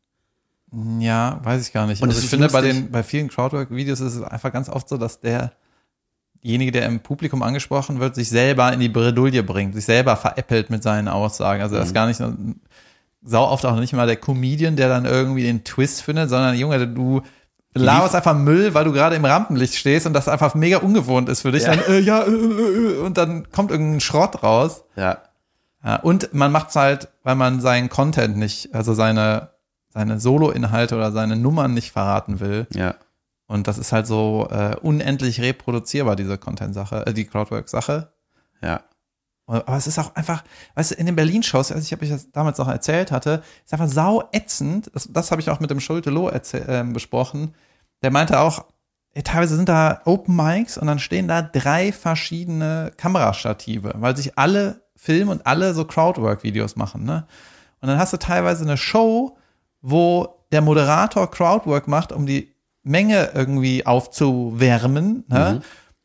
Ja, 0.99 1.39
weiß 1.43 1.65
ich 1.67 1.71
gar 1.73 1.85
nicht. 1.87 2.01
Und 2.01 2.09
also 2.09 2.19
ich 2.21 2.27
finde, 2.29 2.49
bei, 2.49 2.61
lustig. 2.61 2.83
den, 2.83 2.91
bei 2.91 3.03
vielen 3.03 3.27
Crowdwork-Videos 3.29 3.99
ist 3.99 4.15
es 4.15 4.23
einfach 4.23 4.51
ganz 4.51 4.69
oft 4.69 4.89
so, 4.89 4.97
dass 4.97 5.19
derjenige, 5.21 6.71
der 6.71 6.85
im 6.87 6.99
Publikum 7.01 7.43
angesprochen 7.43 7.99
wird, 7.99 8.15
sich 8.15 8.29
selber 8.29 8.73
in 8.73 8.79
die 8.79 8.89
Bredouille 8.89 9.43
bringt, 9.43 9.75
sich 9.75 9.85
selber 9.85 10.15
veräppelt 10.17 10.69
mit 10.69 10.81
seinen 10.83 11.07
Aussagen. 11.07 11.61
Also 11.61 11.75
Mhm. 11.75 11.79
das 11.79 11.87
ist 11.89 11.93
gar 11.93 12.07
nicht 12.07 12.17
so, 12.17 12.33
sau 13.21 13.47
oft 13.49 13.65
auch 13.65 13.79
nicht 13.79 13.93
mal 13.93 14.07
der 14.07 14.17
Comedian, 14.17 14.75
der 14.75 14.89
dann 14.89 15.05
irgendwie 15.05 15.43
den 15.43 15.63
Twist 15.63 16.01
findet, 16.01 16.29
sondern 16.29 16.55
Junge, 16.57 16.87
du 16.87 17.21
laberst 17.73 18.15
einfach 18.15 18.35
Müll, 18.35 18.73
weil 18.73 18.85
du 18.85 18.91
gerade 18.91 19.15
im 19.15 19.25
Rampenlicht 19.25 19.75
stehst 19.75 20.05
und 20.05 20.13
das 20.13 20.27
einfach 20.27 20.55
mega 20.55 20.77
ungewohnt 20.77 21.29
ist 21.29 21.41
für 21.41 21.51
dich. 21.51 21.63
Ja. 21.63 21.75
Dann, 21.75 21.93
äh, 21.93 21.99
ja, 21.99 22.21
äh, 22.23 22.29
äh, 22.29 22.95
äh, 22.95 22.99
und 22.99 23.17
dann 23.17 23.51
kommt 23.51 23.71
irgendein 23.71 24.01
Schrott 24.01 24.43
raus. 24.43 24.83
Ja. 24.95 25.19
Ja, 25.83 25.97
und 25.97 26.33
man 26.33 26.51
macht's 26.51 26.75
halt, 26.75 27.09
weil 27.23 27.35
man 27.35 27.59
seinen 27.59 27.89
Content 27.89 28.37
nicht, 28.37 28.73
also 28.73 28.93
seine, 28.93 29.49
seine 29.89 30.19
Solo-Inhalte 30.19 30.95
oder 30.95 31.11
seine 31.11 31.35
Nummern 31.35 31.73
nicht 31.73 31.91
verraten 31.91 32.39
will. 32.39 32.67
Ja. 32.73 32.95
Und 33.47 33.67
das 33.67 33.77
ist 33.77 33.91
halt 33.91 34.07
so 34.07 34.47
äh, 34.49 34.77
unendlich 34.81 35.41
reproduzierbar, 35.41 36.15
diese 36.15 36.37
Content-Sache, 36.37 37.05
äh, 37.05 37.13
die 37.13 37.25
Crowdwork-Sache. 37.25 38.13
Ja. 38.61 38.81
Aber 39.45 39.77
es 39.77 39.87
ist 39.87 39.99
auch 39.99 40.15
einfach, 40.15 40.43
weißt 40.75 40.91
du, 40.91 40.95
in 40.95 41.05
den 41.05 41.15
Berlin-Shows, 41.15 41.71
also 41.71 41.83
ich 41.83 41.91
habe 41.91 42.03
euch 42.03 42.11
das 42.11 42.31
damals 42.31 42.57
noch 42.57 42.69
erzählt 42.69 43.11
hatte, 43.11 43.43
ist 43.65 43.73
einfach 43.73 43.89
sau 43.89 44.23
ätzend. 44.31 44.89
Das, 44.93 45.09
das 45.11 45.31
habe 45.31 45.41
ich 45.41 45.49
auch 45.49 45.59
mit 45.59 45.69
dem 45.69 45.81
Schulte 45.81 46.09
Loh 46.09 46.29
äh, 46.29 46.83
besprochen. 46.85 47.53
Der 48.03 48.11
meinte 48.11 48.39
auch, 48.39 48.65
teilweise 49.23 49.55
sind 49.55 49.69
da 49.69 50.01
Open 50.05 50.35
Mics 50.35 50.77
und 50.77 50.87
dann 50.87 50.99
stehen 50.99 51.27
da 51.27 51.41
drei 51.41 51.91
verschiedene 51.91 52.91
Kamerastative, 52.97 53.93
weil 53.97 54.15
sich 54.15 54.37
alle 54.37 54.81
filmen 54.95 55.29
und 55.29 55.45
alle 55.45 55.73
so 55.73 55.85
Crowdwork-Videos 55.85 56.75
machen, 56.75 57.03
ne? 57.03 57.27
Und 57.81 57.89
dann 57.89 57.99
hast 57.99 58.13
du 58.13 58.17
teilweise 58.17 58.63
eine 58.63 58.77
Show, 58.77 59.37
wo 59.81 60.45
der 60.53 60.61
Moderator 60.61 61.29
Crowdwork 61.29 61.89
macht, 61.89 62.13
um 62.13 62.25
die 62.25 62.55
Menge 62.83 63.31
irgendwie 63.33 63.85
aufzuwärmen, 63.85 65.25
ne? 65.27 65.55
Mhm. 65.59 65.63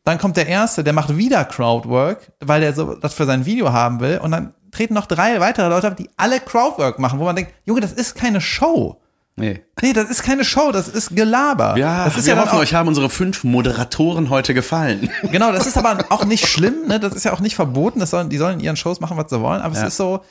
Dann 0.08 0.16
kommt 0.16 0.38
der 0.38 0.46
Erste, 0.46 0.82
der 0.82 0.94
macht 0.94 1.18
wieder 1.18 1.44
Crowdwork, 1.44 2.32
weil 2.40 2.62
der 2.62 2.72
so 2.74 2.94
das 2.94 3.12
für 3.12 3.26
sein 3.26 3.44
Video 3.44 3.72
haben 3.74 4.00
will. 4.00 4.18
Und 4.22 4.30
dann 4.30 4.54
treten 4.70 4.94
noch 4.94 5.04
drei 5.04 5.38
weitere 5.38 5.68
Leute 5.68 5.88
auf, 5.88 5.96
die 5.96 6.08
alle 6.16 6.40
Crowdwork 6.40 6.98
machen, 6.98 7.18
wo 7.18 7.24
man 7.24 7.36
denkt, 7.36 7.52
Junge, 7.66 7.82
das 7.82 7.92
ist 7.92 8.14
keine 8.14 8.40
Show. 8.40 8.98
Nee. 9.36 9.62
Nee, 9.82 9.92
das 9.92 10.08
ist 10.08 10.22
keine 10.22 10.46
Show, 10.46 10.72
das 10.72 10.88
ist 10.88 11.14
Gelaber. 11.14 11.76
Ja, 11.76 12.06
das 12.06 12.16
ist 12.16 12.24
wir 12.26 12.36
ja 12.36 12.40
hoffen, 12.40 12.56
auch, 12.56 12.60
euch 12.60 12.72
haben 12.72 12.88
unsere 12.88 13.10
fünf 13.10 13.44
Moderatoren 13.44 14.30
heute 14.30 14.54
gefallen. 14.54 15.10
Genau, 15.30 15.52
das 15.52 15.66
ist 15.66 15.76
aber 15.76 16.06
auch 16.08 16.24
nicht 16.24 16.46
schlimm, 16.48 16.86
ne? 16.88 16.98
Das 16.98 17.12
ist 17.12 17.24
ja 17.24 17.34
auch 17.34 17.40
nicht 17.40 17.54
verboten. 17.54 18.00
Das 18.00 18.08
sollen, 18.08 18.30
die 18.30 18.38
sollen 18.38 18.60
in 18.60 18.64
ihren 18.64 18.76
Shows 18.76 19.00
machen, 19.00 19.18
was 19.18 19.28
sie 19.28 19.42
wollen. 19.42 19.60
Aber 19.60 19.74
Ja. 19.74 19.82
es 19.82 19.88
ist 19.88 19.98
so, 19.98 20.24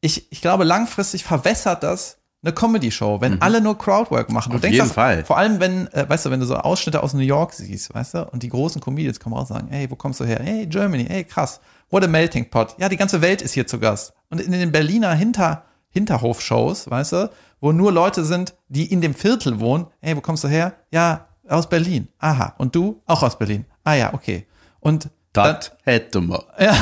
ich, 0.00 0.32
ich 0.32 0.40
glaube, 0.40 0.64
langfristig 0.64 1.24
verwässert 1.24 1.82
das 1.82 2.16
eine 2.42 2.52
Comedy-Show, 2.54 3.20
wenn 3.20 3.32
Mhm. 3.34 3.38
alle 3.40 3.60
nur 3.60 3.76
Crowdwork 3.76 4.30
machen. 4.32 4.50
Du 4.50 4.56
Auf 4.56 4.60
denkst 4.62 4.76
jeden 4.76 4.88
auch, 4.90 4.94
Fall. 4.94 5.24
Vor 5.24 5.36
allem, 5.36 5.60
wenn, 5.60 5.88
äh, 5.88 6.08
weißt 6.08 6.26
du, 6.26 6.30
wenn 6.30 6.40
du 6.40 6.46
so 6.46 6.56
Ausschnitte 6.56 7.02
aus 7.02 7.12
New 7.12 7.20
York 7.20 7.52
siehst, 7.52 7.92
weißt 7.94 8.14
du, 8.14 8.28
und 8.32 8.42
die 8.42 8.48
großen 8.48 8.80
Comedians 8.80 9.20
kommen 9.20 9.34
raus 9.36 9.50
und 9.50 9.56
sagen, 9.56 9.68
hey, 9.70 9.90
wo 9.90 9.96
kommst 9.96 10.20
du 10.20 10.24
her? 10.24 10.40
Hey, 10.42 10.66
Germany, 10.66 11.04
hey, 11.06 11.24
krass. 11.24 11.60
What 11.90 12.02
a 12.04 12.06
melting 12.06 12.48
pot. 12.48 12.74
Ja, 12.78 12.88
die 12.88 12.96
ganze 12.96 13.20
Welt 13.20 13.42
ist 13.42 13.52
hier 13.52 13.66
zu 13.66 13.78
Gast. 13.78 14.14
Und 14.30 14.40
in 14.40 14.52
den 14.52 14.72
Berliner 14.72 15.12
Hinter, 15.14 15.64
Hinterhof-Shows, 15.90 16.90
weißt 16.90 17.12
du, 17.12 17.30
wo 17.60 17.72
nur 17.72 17.92
Leute 17.92 18.24
sind, 18.24 18.54
die 18.68 18.90
in 18.90 19.00
dem 19.00 19.14
Viertel 19.14 19.60
wohnen, 19.60 19.86
hey, 20.00 20.16
wo 20.16 20.20
kommst 20.20 20.44
du 20.44 20.48
her? 20.48 20.72
Ja, 20.90 21.26
aus 21.48 21.68
Berlin. 21.68 22.08
Aha. 22.20 22.54
Und 22.58 22.74
du? 22.74 23.02
Auch 23.06 23.22
aus 23.22 23.36
Berlin. 23.38 23.66
Ah 23.84 23.94
ja, 23.94 24.14
okay. 24.14 24.46
Und 24.80 25.08
Das 25.32 25.70
hätte 25.84 26.20
man. 26.20 26.40
ja. 26.58 26.74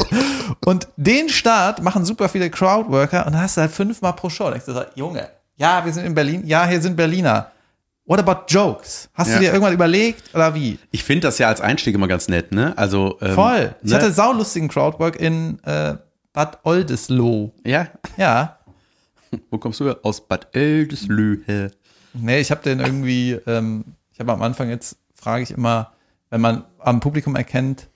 und 0.64 0.88
den 0.96 1.28
Start 1.28 1.82
machen 1.82 2.04
super 2.04 2.28
viele 2.28 2.50
Crowdworker 2.50 3.26
und 3.26 3.32
dann 3.34 3.42
hast 3.42 3.56
du 3.56 3.60
halt 3.60 3.70
fünfmal 3.70 4.14
pro 4.14 4.28
Show. 4.28 4.50
Denkst 4.50 4.66
du 4.66 4.72
so, 4.74 4.82
Junge, 4.94 5.28
ja, 5.56 5.84
wir 5.84 5.92
sind 5.92 6.04
in 6.04 6.14
Berlin, 6.14 6.46
ja, 6.46 6.66
hier 6.66 6.80
sind 6.80 6.96
Berliner. 6.96 7.50
What 8.04 8.18
about 8.20 8.46
Jokes? 8.48 9.08
Hast 9.14 9.28
Ja. 9.28 9.34
du 9.34 9.40
dir 9.40 9.46
irgendwann 9.52 9.74
überlegt 9.74 10.34
oder 10.34 10.54
wie? 10.54 10.78
Ich 10.90 11.04
finde 11.04 11.28
das 11.28 11.38
ja 11.38 11.48
als 11.48 11.60
Einstieg 11.60 11.94
immer 11.94 12.08
ganz 12.08 12.26
nett, 12.28 12.52
ne? 12.52 12.72
Also 12.76 13.18
ähm, 13.20 13.34
Voll. 13.34 13.74
Ich 13.82 13.90
ne? 13.90 13.96
hatte 13.96 14.12
saulustigen 14.12 14.68
Crowdwork 14.68 15.16
in 15.16 15.62
äh, 15.64 15.94
Bad 16.32 16.58
Oldesloe. 16.64 17.52
ja. 17.64 17.88
Ja. 18.16 18.58
Wo 19.50 19.58
kommst 19.58 19.78
du 19.80 19.84
her? 19.84 19.98
Aus 20.02 20.26
Bad 20.26 20.48
Eldeslöhe. 20.56 21.70
Nee, 22.14 22.40
ich 22.40 22.50
habe 22.50 22.62
den 22.62 22.80
irgendwie, 22.80 23.32
ähm, 23.46 23.84
ich 24.12 24.18
habe 24.20 24.32
am 24.32 24.40
Anfang 24.40 24.70
jetzt, 24.70 24.96
frage 25.14 25.42
ich 25.42 25.50
immer, 25.50 25.92
wenn 26.30 26.40
man 26.40 26.64
am 26.78 27.00
Publikum 27.00 27.36
erkennt, 27.36 27.88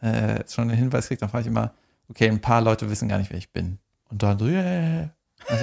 äh, 0.00 0.44
schon 0.48 0.68
einen 0.68 0.78
Hinweis 0.78 1.08
kriegt, 1.08 1.22
dann 1.22 1.28
frage 1.28 1.42
ich 1.42 1.48
immer, 1.48 1.72
okay, 2.08 2.28
ein 2.28 2.40
paar 2.40 2.60
Leute 2.60 2.88
wissen 2.90 3.08
gar 3.08 3.18
nicht, 3.18 3.30
wer 3.30 3.38
ich 3.38 3.52
bin. 3.52 3.78
Und 4.10 4.22
dann 4.22 4.38
so, 4.38 4.46
yeah. 4.46 5.10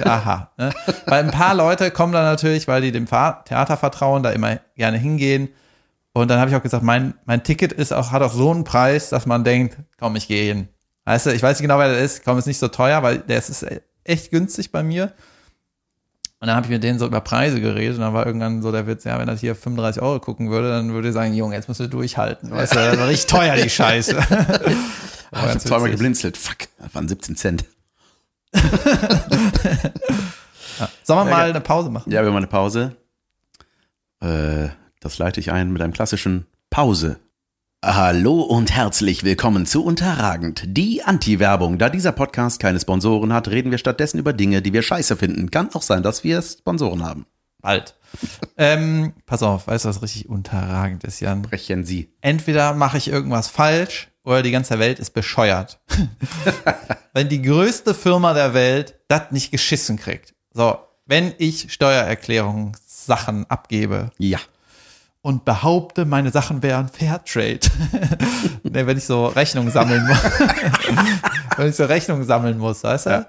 Aha. 0.04 0.50
Ne? 0.56 0.72
Weil 1.06 1.24
ein 1.24 1.30
paar 1.30 1.54
Leute 1.54 1.90
kommen 1.90 2.12
dann 2.12 2.24
natürlich, 2.24 2.66
weil 2.66 2.82
die 2.82 2.92
dem 2.92 3.06
Theater 3.06 3.76
vertrauen, 3.76 4.22
da 4.22 4.30
immer 4.30 4.58
gerne 4.74 4.98
hingehen. 4.98 5.48
Und 6.12 6.28
dann 6.28 6.40
habe 6.40 6.50
ich 6.50 6.56
auch 6.56 6.62
gesagt, 6.62 6.82
mein, 6.82 7.14
mein 7.26 7.42
Ticket 7.42 7.72
ist 7.72 7.92
auch, 7.92 8.10
hat 8.10 8.22
auch 8.22 8.32
so 8.32 8.50
einen 8.50 8.64
Preis, 8.64 9.10
dass 9.10 9.26
man 9.26 9.44
denkt, 9.44 9.76
komm, 9.98 10.16
ich 10.16 10.28
gehe 10.28 10.46
hin. 10.46 10.68
Weißt 11.04 11.26
du, 11.26 11.30
ich 11.30 11.42
weiß 11.42 11.58
nicht 11.58 11.62
genau, 11.62 11.78
wer 11.78 11.88
der 11.88 11.98
ist, 11.98 12.24
komm, 12.24 12.38
ist 12.38 12.46
nicht 12.46 12.58
so 12.58 12.68
teuer, 12.68 13.02
weil 13.02 13.18
der 13.18 13.38
ist 13.38 13.66
echt 14.02 14.30
günstig 14.30 14.72
bei 14.72 14.82
mir. 14.82 15.12
Und 16.38 16.48
dann 16.48 16.56
habe 16.56 16.66
ich 16.66 16.70
mit 16.70 16.84
denen 16.84 16.98
so 16.98 17.06
über 17.06 17.22
Preise 17.22 17.60
geredet 17.60 17.96
und 17.96 18.02
dann 18.02 18.12
war 18.12 18.26
irgendwann 18.26 18.60
so 18.60 18.70
der 18.70 18.86
Witz, 18.86 19.04
ja, 19.04 19.18
wenn 19.18 19.26
das 19.26 19.40
hier 19.40 19.54
35 19.54 20.02
Euro 20.02 20.20
gucken 20.20 20.50
würde, 20.50 20.68
dann 20.68 20.92
würde 20.92 21.08
ich 21.08 21.14
sagen, 21.14 21.32
Junge, 21.32 21.54
jetzt 21.54 21.66
musst 21.68 21.80
du 21.80 21.88
durchhalten. 21.88 22.50
Weißt 22.50 22.74
du, 22.74 22.76
das 22.76 22.98
war 22.98 23.08
richtig 23.08 23.26
teuer, 23.26 23.56
die 23.56 23.70
Scheiße. 23.70 24.16
Ah, 25.32 25.42
ich 25.42 25.48
habe 25.50 25.58
zweimal 25.58 25.90
geblinzelt. 25.90 26.36
Fuck, 26.36 26.68
das 26.78 26.94
waren 26.94 27.08
17 27.08 27.34
Cent. 27.36 27.64
Sollen 28.54 28.70
wir 31.08 31.16
Ja, 31.16 31.24
mal 31.24 31.50
eine 31.50 31.60
Pause 31.60 31.90
machen? 31.90 32.10
Ja, 32.12 32.22
wir 32.22 32.28
machen 32.30 32.38
eine 32.38 32.46
Pause. 32.46 32.96
Äh, 34.20 34.68
das 35.00 35.18
leite 35.18 35.40
ich 35.40 35.50
ein 35.50 35.72
mit 35.72 35.82
einem 35.82 35.92
klassischen 35.92 36.46
Pause. 36.70 37.18
Hallo 37.88 38.40
und 38.40 38.72
herzlich 38.72 39.22
willkommen 39.22 39.64
zu 39.64 39.84
Unterragend, 39.84 40.64
die 40.66 41.04
Anti-Werbung. 41.04 41.78
Da 41.78 41.88
dieser 41.88 42.10
Podcast 42.10 42.58
keine 42.58 42.80
Sponsoren 42.80 43.32
hat, 43.32 43.46
reden 43.46 43.70
wir 43.70 43.78
stattdessen 43.78 44.18
über 44.18 44.32
Dinge, 44.32 44.60
die 44.60 44.72
wir 44.72 44.82
scheiße 44.82 45.16
finden. 45.16 45.52
Kann 45.52 45.72
auch 45.72 45.82
sein, 45.82 46.02
dass 46.02 46.24
wir 46.24 46.42
Sponsoren 46.42 47.04
haben. 47.04 47.26
Bald. 47.62 47.94
ähm, 48.56 49.12
pass 49.24 49.44
auf, 49.44 49.68
weißt 49.68 49.84
du, 49.84 49.90
was 49.90 50.02
richtig 50.02 50.28
unterragend 50.28 51.04
ist, 51.04 51.20
Jan? 51.20 51.42
Brechen 51.42 51.84
Sie. 51.84 52.12
Entweder 52.22 52.74
mache 52.74 52.98
ich 52.98 53.06
irgendwas 53.06 53.46
falsch 53.46 54.08
oder 54.24 54.42
die 54.42 54.50
ganze 54.50 54.80
Welt 54.80 54.98
ist 54.98 55.10
bescheuert. 55.10 55.78
wenn 57.12 57.28
die 57.28 57.40
größte 57.40 57.94
Firma 57.94 58.34
der 58.34 58.52
Welt 58.52 58.98
das 59.06 59.30
nicht 59.30 59.52
geschissen 59.52 59.96
kriegt. 59.96 60.34
So, 60.52 60.76
wenn 61.04 61.34
ich 61.38 61.72
Steuererklärungssachen 61.72 63.48
abgebe, 63.48 64.10
Ja. 64.18 64.40
Und 65.26 65.44
behaupte, 65.44 66.04
meine 66.04 66.30
Sachen 66.30 66.62
wären 66.62 66.86
Fairtrade. 66.86 67.58
nee, 68.62 68.86
wenn 68.86 68.96
ich 68.96 69.06
so 69.06 69.26
Rechnungen 69.26 69.72
sammeln 69.72 70.06
muss. 70.06 70.22
wenn 71.56 71.68
ich 71.68 71.74
so 71.74 71.84
Rechnungen 71.84 72.22
sammeln 72.22 72.58
muss, 72.58 72.84
weißt 72.84 73.06
du? 73.06 73.10
Ja. 73.10 73.26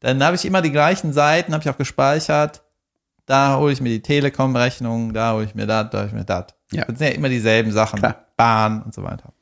Dann 0.00 0.22
habe 0.22 0.36
ich 0.36 0.44
immer 0.44 0.60
die 0.60 0.70
gleichen 0.70 1.14
Seiten, 1.14 1.54
habe 1.54 1.64
ich 1.64 1.70
auch 1.70 1.78
gespeichert. 1.78 2.60
Da 3.24 3.56
hole 3.56 3.72
ich 3.72 3.80
mir 3.80 3.88
die 3.88 4.02
Telekom-Rechnung, 4.02 5.14
da 5.14 5.32
hole 5.32 5.46
ich 5.46 5.54
mir 5.54 5.66
das, 5.66 5.88
da 5.88 6.00
hole 6.00 6.08
ich 6.08 6.12
mir 6.12 6.26
das. 6.26 6.48
Ja. 6.70 6.84
Das 6.84 6.98
sind 6.98 7.08
ja 7.08 7.14
immer 7.14 7.30
dieselben 7.30 7.72
Sachen. 7.72 7.98
Klar. 7.98 8.26
Bahn 8.36 8.82
und 8.82 8.92
so 8.92 9.02
weiter. 9.02 9.32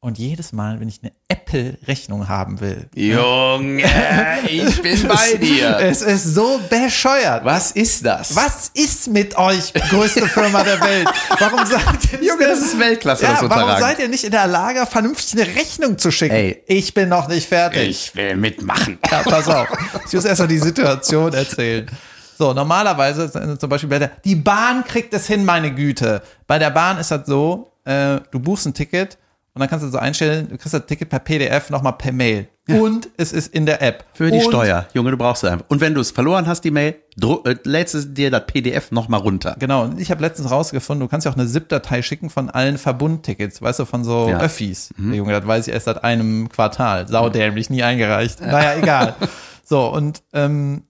Und 0.00 0.16
jedes 0.16 0.52
Mal, 0.52 0.78
wenn 0.78 0.88
ich 0.88 1.00
eine 1.02 1.10
Apple-Rechnung 1.26 2.28
haben 2.28 2.60
will, 2.60 2.88
Junge, 2.94 3.82
ich 4.48 4.80
bin 4.80 5.08
bei 5.08 5.34
dir. 5.34 5.76
es 5.80 6.02
ist 6.02 6.22
so 6.22 6.60
bescheuert. 6.70 7.44
Was 7.44 7.72
ist 7.72 8.06
das? 8.06 8.36
Was 8.36 8.70
ist 8.74 9.08
mit 9.08 9.36
euch, 9.36 9.72
größte 9.74 10.28
Firma 10.28 10.62
der 10.62 10.80
Welt? 10.80 11.08
Warum 11.40 11.66
sagt 11.66 12.12
ihr 12.12 12.18
nicht, 12.20 12.30
Junge, 12.30 12.46
das 12.46 12.60
ist 12.60 12.78
Weltklasse, 12.78 13.24
ja, 13.24 13.40
das 13.40 13.50
warum 13.50 13.76
seid 13.80 13.98
ihr 13.98 14.06
nicht 14.06 14.22
in 14.22 14.30
der 14.30 14.46
Lage, 14.46 14.86
vernünftig 14.86 15.40
eine 15.40 15.56
Rechnung 15.56 15.98
zu 15.98 16.12
schicken? 16.12 16.36
Ey. 16.36 16.62
Ich 16.68 16.94
bin 16.94 17.08
noch 17.08 17.26
nicht 17.26 17.48
fertig. 17.48 17.88
Ich 17.88 18.14
will 18.14 18.36
mitmachen. 18.36 19.00
Ja, 19.10 19.24
pass 19.24 19.48
auf. 19.48 19.66
Ich 20.06 20.12
muss 20.12 20.24
erst 20.24 20.40
mal 20.40 20.46
die 20.46 20.58
Situation 20.58 21.34
erzählen. 21.34 21.90
So, 22.38 22.52
normalerweise 22.52 23.24
ist 23.24 23.60
zum 23.60 23.68
Beispiel 23.68 23.90
bei 23.90 23.98
der, 23.98 24.12
die 24.24 24.36
Bahn 24.36 24.84
kriegt 24.84 25.12
es 25.12 25.26
hin, 25.26 25.44
meine 25.44 25.74
Güte. 25.74 26.22
Bei 26.46 26.60
der 26.60 26.70
Bahn 26.70 26.98
ist 26.98 27.10
das 27.10 27.26
so, 27.26 27.72
äh, 27.84 28.20
du 28.30 28.38
buchst 28.38 28.64
ein 28.64 28.74
Ticket 28.74 29.18
und 29.58 29.62
dann 29.62 29.70
kannst 29.70 29.84
du 29.84 29.90
so 29.90 29.98
einstellen, 29.98 30.46
du 30.50 30.56
kriegst 30.56 30.72
das 30.72 30.86
Ticket 30.86 31.08
per 31.08 31.18
PDF 31.18 31.68
nochmal 31.68 31.94
per 31.94 32.12
Mail. 32.12 32.46
Und 32.68 33.08
es 33.16 33.32
ist 33.32 33.52
in 33.52 33.66
der 33.66 33.82
App. 33.82 34.04
Für 34.12 34.30
die 34.30 34.38
und, 34.38 34.44
Steuer. 34.44 34.86
Junge, 34.94 35.10
du 35.10 35.16
brauchst 35.16 35.42
es 35.42 35.50
einfach. 35.50 35.64
Und 35.68 35.80
wenn 35.80 35.94
du 35.94 36.00
es 36.00 36.12
verloren 36.12 36.46
hast, 36.46 36.60
die 36.60 36.70
Mail, 36.70 36.94
äh, 37.20 37.56
lädst 37.64 37.96
es 37.96 38.14
dir 38.14 38.30
das 38.30 38.46
PDF 38.46 38.92
nochmal 38.92 39.18
runter. 39.18 39.56
Genau, 39.58 39.82
und 39.82 40.00
ich 40.00 40.12
habe 40.12 40.20
letztens 40.20 40.52
rausgefunden, 40.52 41.04
du 41.04 41.10
kannst 41.10 41.24
ja 41.24 41.32
auch 41.32 41.36
eine 41.36 41.48
ZIP-Datei 41.48 42.02
schicken 42.02 42.30
von 42.30 42.50
allen 42.50 42.78
Verbundtickets, 42.78 43.60
weißt 43.60 43.80
du, 43.80 43.84
von 43.84 44.04
so 44.04 44.28
Ja. 44.28 44.38
Öffis. 44.38 44.94
Junge, 44.96 45.32
das 45.32 45.44
weiß 45.44 45.66
ich 45.66 45.74
erst 45.74 45.86
seit 45.86 46.04
einem 46.04 46.48
Quartal. 46.50 47.08
Saudämlich, 47.08 47.68
nie 47.68 47.82
eingereicht. 47.82 48.40
Naja, 48.40 48.74
egal. 48.80 49.16
So, 49.64 49.92
und 49.92 50.22
ähm, 50.32 50.84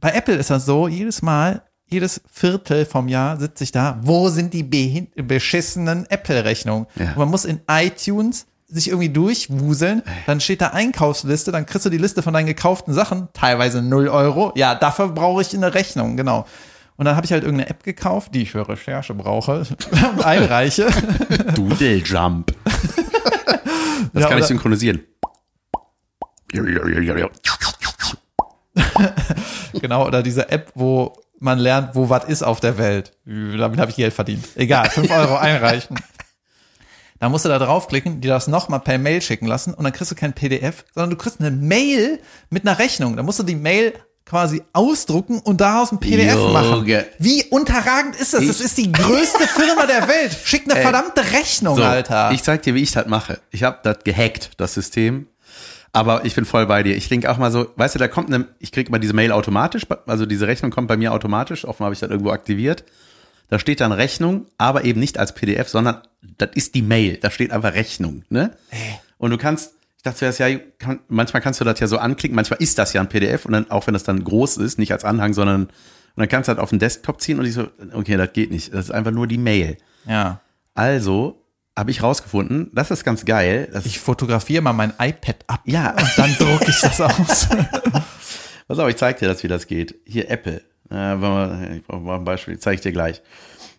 bei 0.00 0.10
Apple 0.10 0.34
ist 0.36 0.50
das 0.50 0.64
so, 0.64 0.86
jedes 0.86 1.22
Mal, 1.22 1.62
jedes 1.88 2.20
Viertel 2.30 2.84
vom 2.84 3.08
Jahr 3.08 3.38
sitze 3.38 3.64
ich 3.64 3.72
da, 3.72 3.98
wo 4.02 4.28
sind 4.28 4.52
die 4.54 4.62
beschissenen 4.62 6.06
Apple-Rechnungen? 6.08 6.86
Ja. 6.96 7.14
Man 7.16 7.28
muss 7.28 7.44
in 7.44 7.60
iTunes 7.70 8.46
sich 8.68 8.88
irgendwie 8.88 9.10
durchwuseln, 9.10 10.02
dann 10.26 10.40
steht 10.40 10.60
da 10.60 10.68
Einkaufsliste, 10.68 11.52
dann 11.52 11.66
kriegst 11.66 11.86
du 11.86 11.90
die 11.90 11.98
Liste 11.98 12.22
von 12.22 12.34
deinen 12.34 12.46
gekauften 12.46 12.92
Sachen, 12.92 13.28
teilweise 13.32 13.80
0 13.80 14.08
Euro. 14.08 14.52
Ja, 14.56 14.74
dafür 14.74 15.08
brauche 15.08 15.42
ich 15.42 15.54
eine 15.54 15.72
Rechnung, 15.74 16.16
genau. 16.16 16.46
Und 16.96 17.04
dann 17.04 17.14
habe 17.14 17.26
ich 17.26 17.32
halt 17.32 17.44
irgendeine 17.44 17.70
App 17.70 17.84
gekauft, 17.84 18.34
die 18.34 18.42
ich 18.42 18.50
für 18.50 18.68
Recherche 18.68 19.14
brauche 19.14 19.60
und 19.60 20.24
einreiche. 20.24 20.88
Doodle 21.54 21.96
Jump. 21.98 22.52
Das 24.12 24.22
Ja, 24.22 24.28
kann 24.28 24.38
ich 24.38 24.46
synchronisieren. 24.46 25.02
Genau, 29.80 30.06
oder 30.06 30.22
diese 30.22 30.48
App, 30.48 30.72
wo 30.74 31.12
man 31.38 31.58
lernt, 31.58 31.94
wo 31.94 32.08
was 32.08 32.24
ist 32.24 32.42
auf 32.42 32.60
der 32.60 32.78
Welt. 32.78 33.12
Damit 33.24 33.78
habe 33.78 33.90
ich 33.90 33.96
Geld 33.96 34.12
verdient. 34.14 34.44
Egal, 34.56 34.88
5 34.90 35.10
Euro 35.10 35.36
einreichen. 35.36 35.96
Da 37.18 37.30
musst 37.30 37.46
du 37.46 37.48
da 37.48 37.58
draufklicken, 37.58 38.20
dir 38.20 38.28
das 38.28 38.46
nochmal 38.46 38.80
per 38.80 38.98
Mail 38.98 39.22
schicken 39.22 39.46
lassen 39.46 39.72
und 39.72 39.84
dann 39.84 39.92
kriegst 39.94 40.10
du 40.10 40.14
kein 40.14 40.34
PDF, 40.34 40.84
sondern 40.94 41.08
du 41.08 41.16
kriegst 41.16 41.40
eine 41.40 41.50
Mail 41.50 42.20
mit 42.50 42.66
einer 42.68 42.78
Rechnung. 42.78 43.16
Da 43.16 43.22
musst 43.22 43.38
du 43.38 43.42
die 43.42 43.54
Mail 43.56 43.94
quasi 44.26 44.62
ausdrucken 44.74 45.38
und 45.38 45.62
daraus 45.62 45.92
ein 45.92 45.98
PDF 45.98 46.34
Junge. 46.34 46.52
machen. 46.52 46.86
Wie 47.18 47.44
unterragend 47.44 48.16
ist 48.16 48.34
das? 48.34 48.46
das 48.46 48.58
Ich- 48.60 48.66
ist 48.66 48.76
die 48.76 48.92
größte 48.92 49.46
Firma 49.46 49.86
der 49.86 50.06
Welt. 50.08 50.36
Schick 50.44 50.64
eine 50.64 50.74
Ey. 50.74 50.82
verdammte 50.82 51.22
Rechnung, 51.32 51.76
So, 51.76 51.84
Alter. 51.84 52.32
Ich 52.32 52.42
zeig 52.42 52.60
dir, 52.64 52.74
wie 52.74 52.82
ich 52.82 52.92
das 52.92 53.06
mache. 53.06 53.40
Ich 53.50 53.62
habe 53.62 53.78
das 53.82 53.96
gehackt, 54.04 54.50
das 54.58 54.74
System. 54.74 55.26
Aber 55.96 56.26
ich 56.26 56.34
bin 56.34 56.44
voll 56.44 56.66
bei 56.66 56.82
dir. 56.82 56.94
Ich 56.94 57.08
denke 57.08 57.30
auch 57.30 57.38
mal 57.38 57.50
so, 57.50 57.72
weißt 57.76 57.94
du, 57.94 57.98
da 57.98 58.06
kommt 58.06 58.32
eine, 58.32 58.46
ich 58.58 58.70
kriege 58.70 58.88
immer 58.88 58.98
diese 58.98 59.14
Mail 59.14 59.32
automatisch, 59.32 59.86
also 60.06 60.26
diese 60.26 60.46
Rechnung 60.46 60.70
kommt 60.70 60.88
bei 60.88 60.96
mir 60.98 61.12
automatisch, 61.12 61.64
offenbar 61.64 61.86
habe 61.86 61.94
ich 61.94 62.00
das 62.00 62.10
irgendwo 62.10 62.32
aktiviert. 62.32 62.84
Da 63.48 63.58
steht 63.58 63.80
dann 63.80 63.92
Rechnung, 63.92 64.46
aber 64.58 64.84
eben 64.84 65.00
nicht 65.00 65.18
als 65.18 65.34
PDF, 65.34 65.68
sondern 65.68 66.02
das 66.36 66.50
ist 66.54 66.74
die 66.74 66.82
Mail. 66.82 67.16
Da 67.16 67.30
steht 67.30 67.50
einfach 67.50 67.72
Rechnung, 67.72 68.24
ne? 68.28 68.50
Und 69.16 69.30
du 69.30 69.38
kannst, 69.38 69.72
ich 69.96 70.02
dachte 70.02 70.18
zuerst, 70.18 70.38
ja, 70.38 70.48
kann, 70.78 71.00
manchmal 71.08 71.40
kannst 71.40 71.60
du 71.60 71.64
das 71.64 71.80
ja 71.80 71.86
so 71.86 71.96
anklicken, 71.96 72.36
manchmal 72.36 72.60
ist 72.60 72.78
das 72.78 72.92
ja 72.92 73.00
ein 73.00 73.08
PDF 73.08 73.46
und 73.46 73.52
dann, 73.52 73.70
auch 73.70 73.86
wenn 73.86 73.94
das 73.94 74.04
dann 74.04 74.22
groß 74.22 74.58
ist, 74.58 74.78
nicht 74.78 74.92
als 74.92 75.04
Anhang, 75.04 75.32
sondern, 75.32 75.62
und 75.62 75.70
dann 76.16 76.28
kannst 76.28 76.48
du 76.48 76.54
das 76.54 76.62
auf 76.62 76.70
den 76.70 76.78
Desktop 76.78 77.22
ziehen 77.22 77.38
und 77.38 77.46
ich 77.46 77.54
so, 77.54 77.68
okay, 77.94 78.16
das 78.16 78.32
geht 78.34 78.50
nicht. 78.50 78.74
Das 78.74 78.86
ist 78.86 78.90
einfach 78.90 79.12
nur 79.12 79.26
die 79.26 79.38
Mail. 79.38 79.78
ja. 80.06 80.40
Also 80.74 81.45
habe 81.76 81.90
ich 81.90 82.02
rausgefunden, 82.02 82.70
das 82.72 82.90
ist 82.90 83.04
ganz 83.04 83.24
geil. 83.24 83.68
Das 83.72 83.84
Ich 83.84 83.98
fotografiere 83.98 84.62
mal 84.62 84.72
mein 84.72 84.94
iPad 84.98 85.36
ab. 85.46 85.60
ja, 85.66 85.90
Und 85.90 86.12
dann 86.16 86.34
drucke 86.38 86.70
ich 86.70 86.80
das 86.80 87.00
aus. 87.00 87.48
pass 88.68 88.78
auf, 88.78 88.88
ich 88.88 88.96
zeig 88.96 89.18
dir 89.18 89.28
das, 89.28 89.42
wie 89.42 89.48
das 89.48 89.66
geht. 89.66 89.94
Hier 90.06 90.30
Apple. 90.30 90.62
Äh, 90.90 91.76
ich 91.76 91.84
brauche 91.84 92.00
mal 92.00 92.16
ein 92.16 92.24
Beispiel, 92.24 92.58
zeige 92.58 92.76
ich 92.76 92.80
dir 92.80 92.92
gleich. 92.92 93.20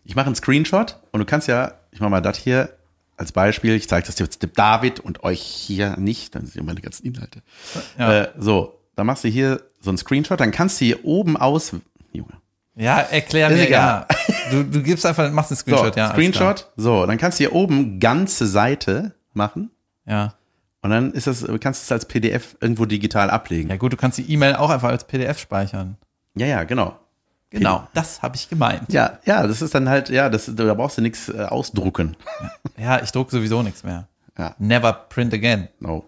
Ich 0.03 0.15
mache 0.15 0.27
einen 0.27 0.35
Screenshot 0.35 0.97
und 1.11 1.19
du 1.19 1.25
kannst 1.25 1.47
ja, 1.47 1.73
ich 1.91 1.99
mache 1.99 2.11
mal 2.11 2.21
das 2.21 2.37
hier 2.37 2.69
als 3.17 3.31
Beispiel, 3.31 3.73
ich 3.73 3.89
zeige 3.89 4.05
das 4.05 4.19
jetzt 4.19 4.43
dem 4.43 4.53
David 4.53 4.99
und 4.99 5.23
euch 5.23 5.41
hier 5.41 5.97
nicht, 5.97 6.35
dann 6.35 6.53
wir 6.53 6.63
meine 6.63 6.81
ganzen 6.81 7.05
Inhalte. 7.05 7.41
Ja. 7.97 8.21
Äh, 8.21 8.31
so, 8.37 8.79
dann 8.95 9.07
machst 9.07 9.23
du 9.23 9.27
hier 9.27 9.63
so 9.81 9.89
einen 9.89 9.97
Screenshot, 9.97 10.39
dann 10.39 10.51
kannst 10.51 10.79
du 10.79 10.85
hier 10.85 11.03
oben 11.03 11.35
aus, 11.35 11.71
Junge. 12.13 12.33
Ja, 12.77 12.99
erklär 12.99 13.49
mir, 13.49 13.67
egal. 13.67 14.05
ja. 14.09 14.15
Du, 14.51 14.63
du 14.63 14.81
gibst 14.83 15.05
einfach, 15.05 15.29
machst 15.31 15.51
einen 15.51 15.57
So, 15.57 15.63
Screenshot, 15.63 15.95
ja. 15.97 16.03
alles 16.05 16.13
Screenshot, 16.13 16.71
so, 16.77 17.05
dann 17.05 17.17
kannst 17.17 17.39
du 17.39 17.43
hier 17.43 17.53
oben 17.53 17.99
ganze 17.99 18.45
Seite 18.47 19.13
machen. 19.33 19.71
Ja. 20.05 20.35
und 20.81 20.91
dann 20.91 21.11
ist 21.11 21.27
das, 21.27 21.41
kannst 21.59 21.81
du 21.81 21.83
es 21.85 21.91
als 21.91 22.05
PDF 22.05 22.55
irgendwo 22.61 22.85
digital 22.85 23.29
ablegen. 23.29 23.69
Ja 23.69 23.75
gut, 23.77 23.91
du 23.91 23.97
kannst 23.97 24.17
die 24.19 24.31
E-Mail 24.31 24.55
auch 24.55 24.69
einfach 24.69 24.89
als 24.89 25.03
PDF 25.03 25.37
speichern. 25.39 25.97
Ja, 26.35 26.45
ja, 26.47 26.63
genau. 26.63 26.97
Genau, 27.49 27.87
das 27.93 28.21
habe 28.21 28.35
ich 28.35 28.47
gemeint. 28.49 28.91
Ja, 28.91 29.19
ja, 29.25 29.47
das 29.47 29.61
ist 29.61 29.73
dann 29.73 29.87
halt, 29.89 30.09
ja, 30.09 30.29
das, 30.29 30.51
da 30.53 30.73
brauchst 30.73 30.97
du 30.97 31.01
nichts 31.01 31.29
äh, 31.29 31.43
ausdrucken. 31.43 32.15
Ja, 32.77 33.01
ich 33.01 33.11
druck 33.11 33.31
sowieso 33.31 33.63
nichts 33.63 33.83
mehr. 33.83 34.07
Ja, 34.37 34.53
Never 34.59 34.93
print 34.93 35.33
again. 35.33 35.67
no. 35.79 36.05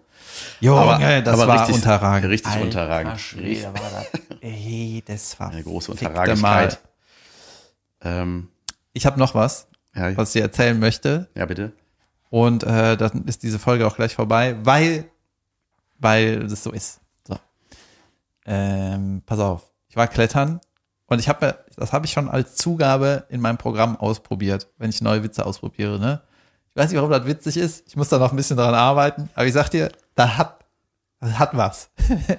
Jo, 0.60 0.76
Aber- 0.76 0.98
das 1.22 1.34
aber 1.34 1.48
war 1.48 1.58
richtig- 1.60 1.74
unterragend. 1.76 2.30
richtig 2.30 2.56
unterragend. 2.60 3.20
Schwede, 3.20 3.64
war 3.74 3.90
das. 3.90 4.06
Ey, 4.40 5.02
das 5.06 5.38
war 5.40 5.50
Eine 5.50 5.62
große. 5.62 5.92
Mal. 6.36 6.76
Ähm, 8.02 8.48
Ich 8.92 9.06
habe 9.06 9.18
noch 9.18 9.34
was, 9.34 9.66
ja, 9.94 10.16
was 10.16 10.30
ich 10.30 10.32
dir 10.34 10.42
erzählen 10.42 10.78
möchte. 10.78 11.28
ja, 11.34 11.46
bitte. 11.46 11.72
Und 12.30 12.62
äh, 12.64 12.96
dann 12.96 13.24
ist 13.26 13.42
diese 13.42 13.58
Folge 13.58 13.86
auch 13.86 13.96
gleich 13.96 14.14
vorbei, 14.14 14.56
weil, 14.62 15.10
weil 15.98 16.46
das 16.46 16.62
so 16.62 16.70
ist. 16.72 17.00
So. 17.26 17.36
Ähm, 18.46 19.22
pass 19.26 19.38
auf, 19.40 19.70
ich 19.88 19.96
war 19.96 20.06
klettern 20.08 20.60
und 21.06 21.18
ich 21.18 21.28
habe, 21.28 21.64
das 21.76 21.92
habe 21.92 22.06
ich 22.06 22.12
schon 22.12 22.28
als 22.28 22.54
Zugabe 22.56 23.26
in 23.30 23.40
meinem 23.40 23.58
Programm 23.58 23.96
ausprobiert, 23.96 24.68
wenn 24.78 24.90
ich 24.90 25.00
neue 25.02 25.22
Witze 25.24 25.44
ausprobiere. 25.44 25.98
Ne? 25.98 26.20
Ich 26.74 26.80
weiß 26.80 26.90
nicht, 26.90 26.96
warum 26.96 27.10
das 27.10 27.26
witzig 27.26 27.56
ist. 27.56 27.84
Ich 27.86 27.96
muss 27.96 28.08
da 28.08 28.18
noch 28.18 28.32
ein 28.32 28.36
bisschen 28.36 28.56
dran 28.56 28.74
arbeiten, 28.74 29.28
aber 29.34 29.46
ich 29.46 29.52
sag 29.52 29.68
dir, 29.70 29.90
da 30.14 30.36
hat, 30.36 30.64
das 31.20 31.38
hat 31.38 31.56
was. 31.56 31.90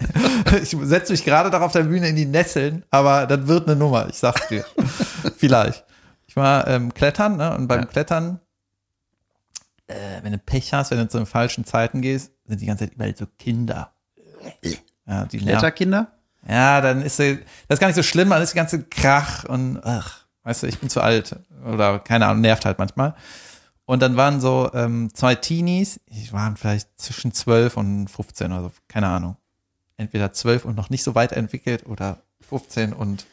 ich 0.62 0.76
setze 0.84 1.12
mich 1.12 1.26
gerade 1.26 1.50
da 1.50 1.60
auf 1.62 1.74
der 1.74 1.84
Bühne 1.84 2.10
in 2.10 2.16
die 2.16 2.26
Nesseln, 2.26 2.84
aber 2.90 3.28
das 3.28 3.48
wird 3.48 3.68
eine 3.68 3.76
Nummer. 3.76 4.08
Ich 4.10 4.18
sag's 4.18 4.48
dir. 4.48 4.66
Vielleicht. 5.38 5.86
Ich 6.28 6.36
war 6.36 6.66
ähm, 6.68 6.94
klettern 6.94 7.38
ne? 7.38 7.56
und 7.56 7.68
beim 7.68 7.82
Ja. 7.82 7.86
Klettern 7.86 8.40
äh, 9.92 10.24
wenn 10.24 10.32
du 10.32 10.38
Pech 10.38 10.74
hast, 10.74 10.92
wenn 10.92 10.98
du 11.00 11.08
zu 11.08 11.18
den 11.18 11.26
falschen 11.26 11.66
Zeiten 11.66 12.02
gehst, 12.02 12.32
sind 12.46 12.62
die 12.62 12.66
ganze 12.66 12.86
Zeit 12.86 12.96
überall 12.96 13.16
so 13.16 13.26
Kinder. 13.38 13.92
Ja, 15.06 15.26
die. 15.26 15.40
Kletterkinder? 15.40 16.08
Ja, 16.48 16.82
dann 16.82 17.02
ist 17.04 17.18
sie, 17.18 17.40
das 17.68 17.76
ist 17.76 17.80
gar 17.80 17.88
nicht 17.88 17.96
so 17.96 18.04
schlimm, 18.04 18.30
dann 18.30 18.42
ist 18.42 18.54
die 18.54 18.58
ganze 18.58 18.84
Krach 18.84 19.44
und 19.44 19.80
ach, 19.84 20.26
weißt 20.44 20.64
du, 20.64 20.68
ich 20.68 20.80
bin 20.80 20.90
zu 20.90 21.02
alt 21.02 21.36
oder 21.66 22.00
keine 22.00 22.26
Ahnung, 22.26 22.42
nervt 22.42 22.66
halt 22.66 22.80
manchmal. 22.80 23.16
Und 23.86 24.02
dann 24.02 24.16
waren 24.16 24.40
so 24.40 24.70
ähm, 24.74 25.14
zwei 25.14 25.36
Teenies, 25.36 26.00
die 26.08 26.32
waren 26.32 26.56
vielleicht 26.56 26.90
zwischen 27.00 27.34
12 27.34 27.78
und 27.78 28.08
15 28.08 28.52
oder 28.52 28.64
so, 28.64 28.72
keine 28.88 29.08
Ahnung. 29.08 29.38
Entweder 29.98 30.32
12 30.32 30.66
und 30.66 30.76
noch 30.76 30.90
nicht 30.90 31.04
so 31.04 31.16
weit 31.16 31.32
entwickelt 31.32 31.86
oder 31.86 32.22
15 32.48 32.94
und 32.94 33.26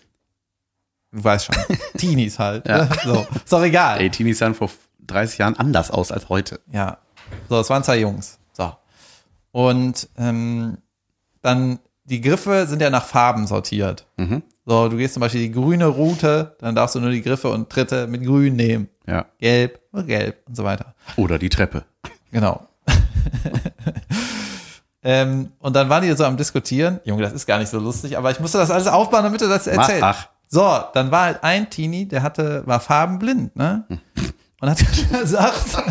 du 1.13 1.25
weißt 1.25 1.47
schon, 1.47 1.77
Teenies 1.97 2.39
halt. 2.39 2.67
Ja. 2.67 2.85
Ne? 2.85 2.91
So, 3.05 3.27
ist 3.35 3.53
doch 3.53 3.63
egal. 3.63 4.01
Ey, 4.01 4.11
Teenies 4.11 4.39
sahen 4.39 4.55
vor 4.55 4.71
30 5.07 5.39
Jahren 5.39 5.57
anders 5.57 5.91
aus 5.91 6.13
als 6.13 6.29
heute. 6.29 6.61
Ja. 6.73 6.99
So, 7.49 7.61
es 7.61 7.71
waren 7.71 7.85
zwei 7.85 7.99
Jungs. 8.01 8.39
So. 8.53 8.73
Und 9.53 10.09
ähm, 10.17 10.79
dann, 11.43 11.79
die 12.05 12.21
Griffe 12.21 12.67
sind 12.67 12.83
ja 12.83 12.91
nach 12.91 13.05
Farben 13.05 13.47
sortiert. 13.47 14.07
Mhm. 14.17 14.43
So, 14.69 14.91
du 14.91 14.99
gehst 14.99 15.15
zum 15.15 15.23
Beispiel 15.23 15.41
die 15.41 15.53
grüne 15.53 15.87
Route, 15.87 16.55
dann 16.61 16.75
darfst 16.75 16.95
du 16.95 17.01
nur 17.01 17.09
die 17.09 17.23
Griffe 17.23 17.49
und 17.49 17.71
Tritte 17.71 18.07
mit 18.07 18.23
grün 18.23 18.55
nehmen. 18.55 18.91
Ja. 19.07 19.25
Gelb 19.39 19.81
und 19.93 20.07
gelb 20.07 20.43
und 20.47 20.59
so 20.59 20.63
weiter. 20.63 20.95
Oder 21.17 21.39
die 21.39 21.49
Treppe. 21.49 21.85
Genau. 22.31 22.69
ähm, 25.03 25.53
und 25.61 25.75
dann 25.75 25.89
waren 25.89 26.03
die 26.03 26.13
so 26.13 26.27
am 26.27 26.37
Diskutieren. 26.37 27.01
Junge, 27.05 27.23
das 27.23 27.33
ist 27.33 27.47
gar 27.47 27.59
nicht 27.59 27.71
so 27.71 27.79
lustig, 27.79 28.19
aber 28.19 28.31
ich 28.31 28.41
musste 28.41 28.59
das 28.59 28.71
alles 28.71 28.89
aufbauen, 28.89 29.23
damit 29.23 29.41
du 29.41 29.49
das 29.49 29.67
erzählst. 29.67 30.03
ach. 30.03 30.29
So, 30.51 30.81
dann 30.93 31.11
war 31.11 31.23
halt 31.23 31.45
ein 31.45 31.71
Teenie, 31.71 32.05
der 32.05 32.23
hatte, 32.23 32.63
war 32.67 32.81
farbenblind, 32.81 33.57
ne? 33.57 33.87
Und 34.61 34.69
hat 34.69 34.85
gesagt, 35.19 35.83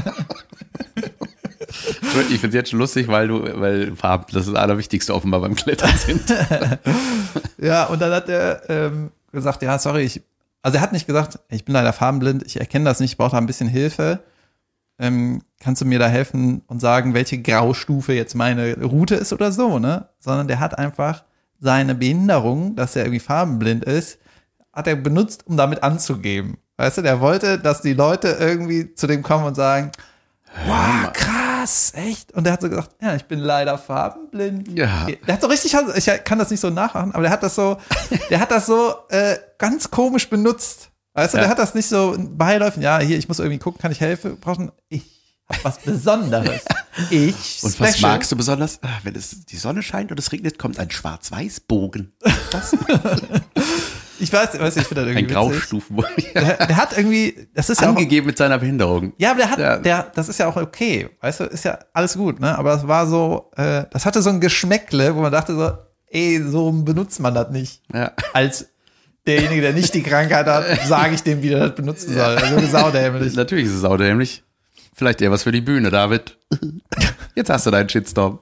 Ich 2.29 2.39
finde 2.39 2.47
es 2.47 2.53
jetzt 2.53 2.69
schon 2.71 2.79
lustig, 2.79 3.07
weil 3.07 3.27
du, 3.27 3.59
weil 3.59 3.95
Farben 3.95 4.25
das 4.31 4.47
ist 4.47 4.53
das 4.53 4.61
Allerwichtigste 4.61 5.13
offenbar 5.13 5.41
beim 5.41 5.55
Klettern 5.55 5.95
sind. 5.97 6.21
Ja, 7.59 7.85
und 7.85 8.01
dann 8.01 8.11
hat 8.11 8.29
er 8.29 8.69
ähm, 8.69 9.11
gesagt, 9.31 9.63
ja, 9.63 9.79
sorry, 9.79 10.03
ich, 10.03 10.21
also 10.61 10.77
er 10.77 10.81
hat 10.81 10.93
nicht 10.93 11.07
gesagt, 11.07 11.39
ich 11.49 11.65
bin 11.65 11.73
leider 11.73 11.91
farbenblind, 11.91 12.45
ich 12.45 12.59
erkenne 12.59 12.85
das 12.85 12.99
nicht, 12.99 13.13
ich 13.13 13.17
brauche 13.17 13.31
da 13.31 13.37
ein 13.37 13.47
bisschen 13.47 13.67
Hilfe. 13.67 14.19
Ähm, 14.99 15.41
kannst 15.59 15.81
du 15.81 15.85
mir 15.85 15.99
da 15.99 16.07
helfen 16.07 16.61
und 16.67 16.79
sagen, 16.79 17.13
welche 17.13 17.39
Graustufe 17.41 18.13
jetzt 18.13 18.35
meine 18.35 18.79
Route 18.83 19.15
ist 19.15 19.33
oder 19.33 19.51
so, 19.51 19.79
ne? 19.79 20.09
Sondern 20.19 20.47
der 20.47 20.59
hat 20.59 20.77
einfach 20.77 21.23
seine 21.59 21.95
Behinderung, 21.95 22.75
dass 22.75 22.95
er 22.95 23.03
irgendwie 23.03 23.19
farbenblind 23.19 23.83
ist, 23.85 24.19
hat 24.73 24.87
er 24.87 24.95
benutzt, 24.95 25.45
um 25.47 25.57
damit 25.57 25.83
anzugeben. 25.83 26.57
Weißt 26.77 26.99
du, 26.99 27.01
der 27.01 27.19
wollte, 27.19 27.57
dass 27.57 27.81
die 27.81 27.93
Leute 27.93 28.37
irgendwie 28.39 28.93
zu 28.93 29.07
dem 29.07 29.23
kommen 29.23 29.45
und 29.45 29.55
sagen, 29.55 29.91
wow, 30.65 31.11
krass, 31.13 31.46
echt? 31.93 32.31
Und 32.33 32.43
der 32.45 32.53
hat 32.53 32.61
so 32.61 32.69
gesagt, 32.69 32.91
ja, 33.01 33.15
ich 33.15 33.25
bin 33.25 33.39
leider 33.39 33.77
farbenblind. 33.77 34.67
Ja. 34.77 35.07
Der 35.27 35.33
hat 35.33 35.41
so 35.41 35.47
richtig, 35.47 35.73
ich 35.95 36.23
kann 36.23 36.39
das 36.39 36.49
nicht 36.49 36.59
so 36.59 36.69
nachmachen, 36.69 37.11
aber 37.13 37.23
der 37.23 37.31
hat 37.31 37.43
das 37.43 37.55
so, 37.55 37.77
der 38.29 38.39
hat 38.39 38.51
das 38.51 38.65
so 38.65 38.95
äh, 39.09 39.37
ganz 39.57 39.89
komisch 39.91 40.29
benutzt. 40.29 40.89
Weißt 41.13 41.33
du, 41.33 41.37
Ja. 41.37 41.43
der 41.43 41.49
hat 41.51 41.59
das 41.59 41.73
nicht 41.73 41.87
so 41.89 42.15
beiläufen, 42.17 42.81
ja, 42.83 42.99
hier, 42.99 43.17
ich 43.17 43.27
muss 43.27 43.39
irgendwie 43.39 43.57
gucken, 43.59 43.81
kann 43.81 43.91
ich 43.91 43.99
helfen? 44.01 44.39
Brauchen, 44.39 44.71
ich 44.89 45.03
hab 45.49 45.63
was 45.63 45.79
Besonderes. 45.79 46.61
Ich, 47.11 47.59
Und 47.61 47.79
was 47.79 47.93
special. 47.95 48.11
magst 48.13 48.31
du 48.31 48.35
besonders? 48.35 48.79
Ah, 48.81 48.87
Wenn 49.03 49.13
es 49.13 49.45
die 49.45 49.57
Sonne 49.57 49.83
scheint 49.83 50.09
und 50.09 50.17
es 50.17 50.31
regnet, 50.31 50.57
kommt 50.57 50.79
ein 50.79 50.89
Schwarz-Weiß-Bogen. 50.89 52.11
Ich 54.19 54.31
weiß, 54.33 54.59
weiß 54.59 54.77
ich 54.77 54.83
finde 54.87 55.05
das 55.05 55.11
Ein 55.11 55.17
irgendwie 55.17 55.35
witzig. 55.35 55.35
Graustufenbogen. 55.35 56.11
Der, 56.33 56.67
der 56.67 56.75
hat 56.77 56.97
irgendwie, 56.97 57.47
das 57.53 57.69
ist 57.69 57.81
ja 57.81 57.87
auch, 57.87 57.95
Angegeben 57.95 58.25
mit 58.27 58.37
seiner 58.37 58.57
Behinderung. 58.57 59.13
Ja, 59.17 59.31
aber 59.31 59.39
der 59.39 59.49
hat, 59.51 59.59
Ja. 59.59 59.77
der, 59.77 60.11
das 60.15 60.29
ist 60.29 60.39
ja 60.39 60.47
auch 60.47 60.55
okay, 60.55 61.09
weißt 61.21 61.41
du, 61.41 61.43
ist 61.45 61.65
ja 61.65 61.77
alles 61.93 62.15
gut, 62.17 62.39
ne? 62.39 62.57
Aber 62.57 62.73
es 62.73 62.87
war 62.87 63.05
so, 63.07 63.51
äh, 63.55 63.83
das 63.91 64.05
hatte 64.05 64.21
so 64.21 64.29
ein 64.29 64.41
Geschmäckle, 64.41 65.15
wo 65.15 65.21
man 65.21 65.31
dachte 65.31 65.55
so, 65.55 65.71
ey, 66.07 66.41
so 66.47 66.71
benutzt 66.71 67.19
man 67.19 67.33
das 67.33 67.49
nicht. 67.51 67.81
Ja. 67.93 68.11
Als 68.33 68.67
derjenige, 69.25 69.61
der 69.61 69.73
nicht 69.73 69.93
die 69.93 70.03
Krankheit 70.03 70.45
hat, 70.47 70.65
sage 70.87 71.13
ich 71.15 71.21
dem, 71.23 71.41
wie 71.43 71.49
der 71.49 71.59
das 71.67 71.75
benutzen 71.75 72.13
soll. 72.13 72.37
Also 72.37 72.65
saudämlich. 72.67 73.35
Natürlich 73.35 73.65
ist 73.65 73.73
es 73.73 73.81
saudämlich. 73.81 74.43
Vielleicht 74.95 75.21
eher 75.21 75.29
was 75.31 75.43
für 75.43 75.51
die 75.51 75.61
Bühne, 75.61 75.91
David. 75.91 76.37
Jetzt 77.35 77.49
hast 77.51 77.65
du 77.67 77.71
deinen 77.71 77.87
Shitstorm. 77.89 78.39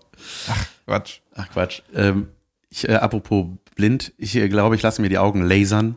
Quatsch. 0.86 1.20
Ach 1.36 1.50
Quatsch. 1.52 1.82
Ähm, 1.94 2.30
ich, 2.70 2.88
äh, 2.88 2.94
apropos 2.94 3.48
blind, 3.76 4.14
ich 4.18 4.36
äh, 4.36 4.50
glaube, 4.50 4.76
ich 4.76 4.82
lasse 4.82 5.02
mir 5.02 5.10
die 5.10 5.18
Augen 5.18 5.42
lasern. 5.44 5.96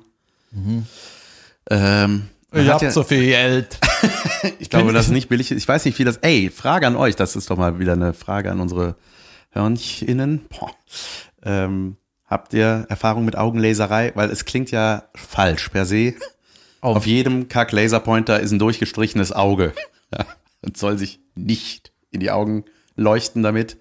Ähm, 1.70 2.28
man 2.50 2.62
Ich 2.62 2.68
hab 2.70 2.82
ja, 2.82 2.90
so 2.90 3.02
viel 3.02 3.24
Geld. 3.26 3.78
ich 4.58 4.70
glaube, 4.70 4.92
das 4.92 5.06
ist 5.06 5.12
nicht 5.12 5.28
billig. 5.28 5.50
Ich 5.50 5.66
weiß 5.68 5.84
nicht, 5.84 5.98
wie 5.98 6.04
das. 6.04 6.18
Ey, 6.18 6.50
Frage 6.50 6.86
an 6.86 6.96
euch. 6.96 7.16
Das 7.16 7.36
ist 7.36 7.50
doch 7.50 7.56
mal 7.56 7.78
wieder 7.78 7.92
eine 7.92 8.14
Frage 8.14 8.50
an 8.50 8.60
unsere 8.60 8.96
Hörnchinnen. 9.50 10.46
Boah. 10.48 10.72
Ähm, 11.42 11.96
habt 12.26 12.52
ihr 12.54 12.86
Erfahrung 12.88 13.24
mit 13.24 13.36
Augenlaserei? 13.36 14.12
Weil 14.14 14.30
es 14.30 14.44
klingt 14.44 14.70
ja 14.70 15.04
falsch 15.14 15.68
per 15.68 15.84
se. 15.86 16.14
Auf- 16.80 16.96
Auf 16.98 17.06
jedem 17.06 17.48
Kack-Laserpointer 17.48 18.40
ist 18.40 18.52
ein 18.52 18.58
durchgestrichenes 18.58 19.32
Auge. 19.32 19.72
Und 20.62 20.76
soll 20.76 20.96
sich 20.98 21.20
nicht 21.34 21.92
in 22.10 22.20
die 22.20 22.30
Augen 22.30 22.64
leuchten 22.96 23.42
damit. 23.42 23.76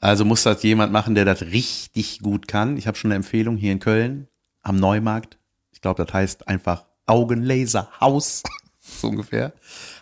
Also 0.00 0.24
muss 0.24 0.44
das 0.44 0.62
jemand 0.62 0.92
machen, 0.92 1.14
der 1.14 1.24
das 1.24 1.42
richtig 1.42 2.20
gut 2.20 2.46
kann. 2.46 2.76
Ich 2.76 2.86
habe 2.86 2.96
schon 2.96 3.10
eine 3.10 3.16
Empfehlung 3.16 3.56
hier 3.56 3.72
in 3.72 3.80
Köln 3.80 4.28
am 4.62 4.76
Neumarkt. 4.76 5.38
Ich 5.72 5.80
glaube, 5.80 6.04
das 6.04 6.12
heißt 6.12 6.48
einfach 6.48 6.84
Augenlaserhaus, 7.06 8.42
so 8.80 9.08
ungefähr. 9.08 9.52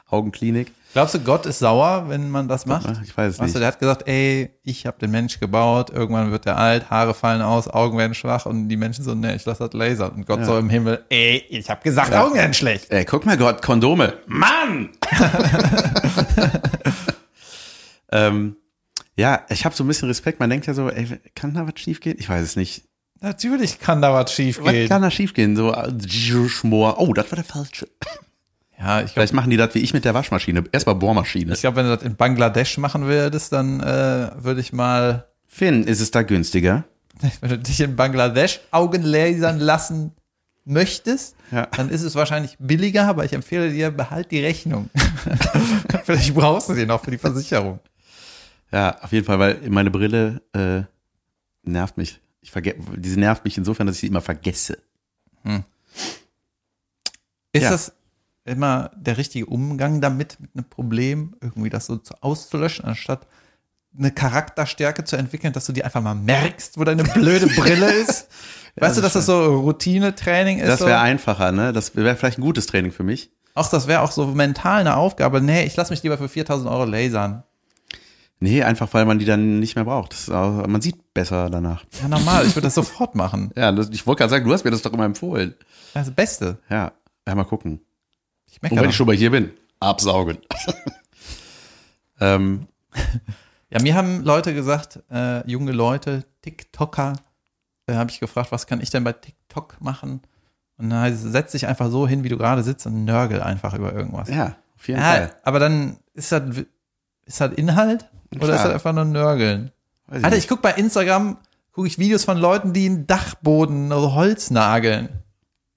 Augenklinik. 0.08 0.70
Glaubst 0.92 1.14
du, 1.14 1.20
Gott 1.20 1.46
ist 1.46 1.58
sauer, 1.58 2.04
wenn 2.08 2.30
man 2.30 2.46
das 2.48 2.64
macht? 2.64 2.86
Ich 3.04 3.16
weiß 3.16 3.34
es 3.34 3.38
Weißt 3.38 3.40
du, 3.40 3.44
nicht. 3.44 3.56
der 3.56 3.66
hat 3.66 3.78
gesagt, 3.80 4.08
ey, 4.08 4.50
ich 4.62 4.86
habe 4.86 4.98
den 4.98 5.10
Mensch 5.10 5.40
gebaut, 5.40 5.90
irgendwann 5.90 6.30
wird 6.30 6.46
er 6.46 6.56
alt, 6.56 6.88
Haare 6.90 7.12
fallen 7.12 7.42
aus, 7.42 7.68
Augen 7.68 7.98
werden 7.98 8.14
schwach 8.14 8.46
und 8.46 8.68
die 8.68 8.76
Menschen 8.76 9.04
so, 9.04 9.14
nee, 9.14 9.34
ich 9.34 9.44
lasse 9.44 9.64
das 9.64 9.72
lasern. 9.74 10.12
Und 10.12 10.26
Gott 10.26 10.44
so 10.44 10.56
im 10.56 10.70
Himmel, 10.70 11.04
ey, 11.08 11.44
ich 11.48 11.68
habe 11.68 11.82
gesagt, 11.82 12.14
Augen 12.14 12.34
werden 12.34 12.54
schlecht. 12.54 12.90
Ey, 12.90 13.04
guck 13.04 13.26
mal 13.26 13.36
Gott, 13.36 13.60
Kondome. 13.62 14.14
Mann! 14.26 14.90
ähm, 18.12 18.56
ja, 19.16 19.42
ich 19.48 19.64
habe 19.64 19.74
so 19.74 19.84
ein 19.84 19.88
bisschen 19.88 20.08
Respekt. 20.08 20.40
Man 20.40 20.50
denkt 20.50 20.66
ja 20.66 20.74
so, 20.74 20.88
ey, 20.90 21.18
kann 21.34 21.54
da 21.54 21.66
was 21.66 21.80
schiefgehen? 21.80 22.16
Ich 22.18 22.28
weiß 22.28 22.42
es 22.42 22.56
nicht. 22.56 22.84
Natürlich 23.20 23.78
kann 23.80 24.02
da 24.02 24.12
was 24.12 24.32
schief 24.32 24.58
Was 24.62 24.72
gehen. 24.72 24.88
kann 24.88 25.00
da 25.02 25.10
schiefgehen? 25.10 25.56
So, 25.56 25.72
äh, 25.72 25.90
Schmor. 26.48 27.00
Oh, 27.00 27.12
das 27.14 27.30
war 27.30 27.36
der 27.36 27.44
falsche. 27.44 27.88
Ja, 28.78 28.98
ich 29.00 29.06
glaube, 29.06 29.08
Vielleicht 29.12 29.32
machen 29.32 29.50
die 29.50 29.56
das 29.56 29.74
wie 29.74 29.78
ich 29.78 29.94
mit 29.94 30.04
der 30.04 30.12
Waschmaschine. 30.12 30.64
Erstmal 30.70 30.96
Bohrmaschine. 30.96 31.54
ich 31.54 31.60
glaub, 31.60 31.76
wenn 31.76 31.86
du 31.86 31.94
das 31.96 32.04
in 32.04 32.14
Bangladesch 32.16 32.76
machen 32.76 33.06
würdest, 33.06 33.52
dann 33.54 33.80
äh, 33.80 34.30
würde 34.36 34.60
ich 34.60 34.74
mal, 34.74 35.26
Finn, 35.46 35.84
ist 35.84 36.00
es 36.00 36.10
da 36.10 36.22
günstiger? 36.22 36.84
wenn 37.40 37.48
du 37.48 37.58
dich 37.58 37.80
in 37.80 37.96
Bangladesch 37.96 38.60
Augen 38.70 39.02
lasern 39.02 39.60
lassen 39.60 40.12
möchtest, 40.66 41.36
Ja. 41.50 41.66
dann 41.74 41.88
ist 41.88 42.02
es 42.02 42.14
wahrscheinlich 42.16 42.56
billiger, 42.58 43.06
aber 43.08 43.24
ich 43.24 43.32
empfehle 43.32 43.70
dir, 43.72 43.90
behalt 43.90 44.30
die 44.30 44.40
Rechnung. 44.44 44.90
Vielleicht 46.04 46.34
brauchst 46.34 46.68
du 46.68 46.74
die 46.74 46.84
noch 46.84 47.02
für 47.02 47.10
die 47.12 47.18
Versicherung. 47.18 47.78
Ja, 48.72 48.98
auf 49.02 49.12
jeden 49.12 49.24
Fall, 49.26 49.38
weil 49.38 49.60
meine 49.70 49.90
Brille 49.90 50.42
äh, 50.52 50.82
nervt 51.62 51.96
mich. 51.96 52.20
Ich 52.40 52.52
diese 52.96 53.18
nervt 53.18 53.44
mich 53.44 53.56
insofern, 53.58 53.86
dass 53.86 53.96
ich 53.96 54.00
sie 54.02 54.06
immer 54.06 54.20
vergesse. 54.20 54.78
Ist 57.52 57.62
Ja. 57.62 57.70
das 57.70 57.92
immer 58.44 58.90
der 58.96 59.16
richtige 59.18 59.46
Umgang 59.46 60.00
damit, 60.00 60.38
mit 60.40 60.50
einem 60.54 60.64
Problem, 60.68 61.36
irgendwie 61.40 61.70
das 61.70 61.86
so 61.86 61.96
zu- 61.96 62.14
auszulöschen, 62.22 62.84
anstatt 62.84 63.26
eine 63.98 64.10
Charakterstärke 64.12 65.04
zu 65.04 65.16
entwickeln, 65.16 65.52
dass 65.52 65.66
du 65.66 65.72
dir 65.72 65.84
einfach 65.84 66.02
mal 66.02 66.14
merkst, 66.14 66.78
wo 66.78 66.84
deine 66.84 67.02
blöde 67.02 67.46
Brille 67.46 67.90
ist? 68.02 68.28
Weißt 68.76 68.98
du, 68.98 69.00
dass 69.00 69.14
das 69.14 69.26
so 69.26 69.60
Routine-Training 69.60 70.58
ist? 70.58 70.68
Das 70.68 70.80
so? 70.80 70.86
wäre 70.86 71.00
einfacher, 71.00 71.50
ne? 71.50 71.72
Das 71.72 71.96
wäre 71.96 72.14
vielleicht 72.14 72.38
ein 72.38 72.42
gutes 72.42 72.66
Training 72.66 72.92
für 72.92 73.04
mich. 73.04 73.30
Auch 73.54 73.70
das 73.70 73.86
wäre 73.86 74.02
auch 74.02 74.10
so 74.12 74.26
mental 74.26 74.80
eine 74.80 74.96
Aufgabe. 74.96 75.40
Nee, 75.40 75.64
ich 75.64 75.74
lasse 75.76 75.92
mich 75.92 76.02
lieber 76.02 76.18
für 76.18 76.28
4000 76.28 76.68
Euro 76.70 76.84
lasern. 76.84 77.42
Nee, 78.38 78.62
einfach 78.62 78.92
weil 78.92 79.06
man 79.06 79.18
die 79.18 79.24
dann 79.24 79.60
nicht 79.60 79.76
mehr 79.76 79.84
braucht. 79.86 80.12
Ist 80.12 80.28
man 80.28 80.80
sieht 80.82 81.14
besser 81.14 81.48
danach. 81.48 81.84
Ja, 82.02 82.08
normal, 82.08 82.44
ich 82.46 82.54
würde 82.54 82.66
das 82.66 82.74
sofort 82.74 83.14
machen. 83.14 83.50
Ja, 83.56 83.72
das, 83.72 83.88
ich 83.90 84.06
wollte 84.06 84.18
gerade 84.20 84.30
sagen, 84.30 84.44
du 84.44 84.52
hast 84.52 84.64
mir 84.64 84.70
das 84.70 84.82
doch 84.82 84.92
immer 84.92 85.04
empfohlen. 85.06 85.54
Das 85.94 86.06
das 86.06 86.14
Beste. 86.14 86.58
Ja, 86.68 86.92
ja 87.26 87.34
mal 87.34 87.44
gucken. 87.44 87.80
Ich 88.46 88.56
Und 88.56 88.62
meckere. 88.64 88.82
wenn 88.82 88.90
ich 88.90 88.96
schon 88.96 89.06
mal 89.06 89.16
hier 89.16 89.30
bin, 89.30 89.52
absaugen. 89.80 90.38
ähm, 92.20 92.66
Ja, 93.70 93.82
mir 93.82 93.94
haben 93.94 94.22
Leute 94.22 94.54
gesagt, 94.54 95.00
äh, 95.10 95.46
junge 95.50 95.72
Leute, 95.72 96.24
TikToker, 96.42 97.14
da 97.86 97.94
habe 97.96 98.10
ich 98.10 98.20
gefragt, 98.20 98.52
was 98.52 98.66
kann 98.66 98.80
ich 98.80 98.90
denn 98.90 99.02
bei 99.04 99.12
TikTok 99.12 99.80
machen? 99.80 100.20
Und 100.78 100.90
dann 100.90 101.00
heißt 101.00 101.24
es, 101.24 101.32
setz 101.32 101.52
dich 101.52 101.66
einfach 101.66 101.90
so 101.90 102.06
hin, 102.06 102.22
wie 102.22 102.28
du 102.28 102.36
gerade 102.38 102.62
sitzt 102.62 102.86
und 102.86 103.04
nörgel 103.04 103.42
einfach 103.42 103.74
über 103.74 103.92
irgendwas. 103.92 104.28
ja, 104.28 104.56
auf 104.76 104.86
jeden 104.88 105.00
Ja, 105.00 105.06
Fall. 105.12 105.36
aber 105.42 105.58
dann 105.58 105.96
ist 106.14 106.30
das, 106.32 106.42
ist 107.24 107.40
das 107.40 107.52
Inhalt 107.54 108.08
oder 108.34 108.40
Klar. 108.46 108.56
ist 108.56 108.64
das 108.64 108.72
einfach 108.74 108.92
nur 108.92 109.04
Nörgeln? 109.04 109.70
Weiß 110.06 110.22
Alter, 110.22 110.36
nicht. 110.36 110.44
ich 110.44 110.48
guck 110.48 110.62
bei 110.62 110.72
Instagram, 110.72 111.36
gucke 111.72 111.86
ich 111.88 111.98
Videos 111.98 112.24
von 112.24 112.38
Leuten, 112.38 112.72
die 112.72 112.86
einen 112.86 113.06
Dachboden 113.06 113.92
also 113.92 114.14
Holz 114.14 114.50
nageln. 114.50 115.08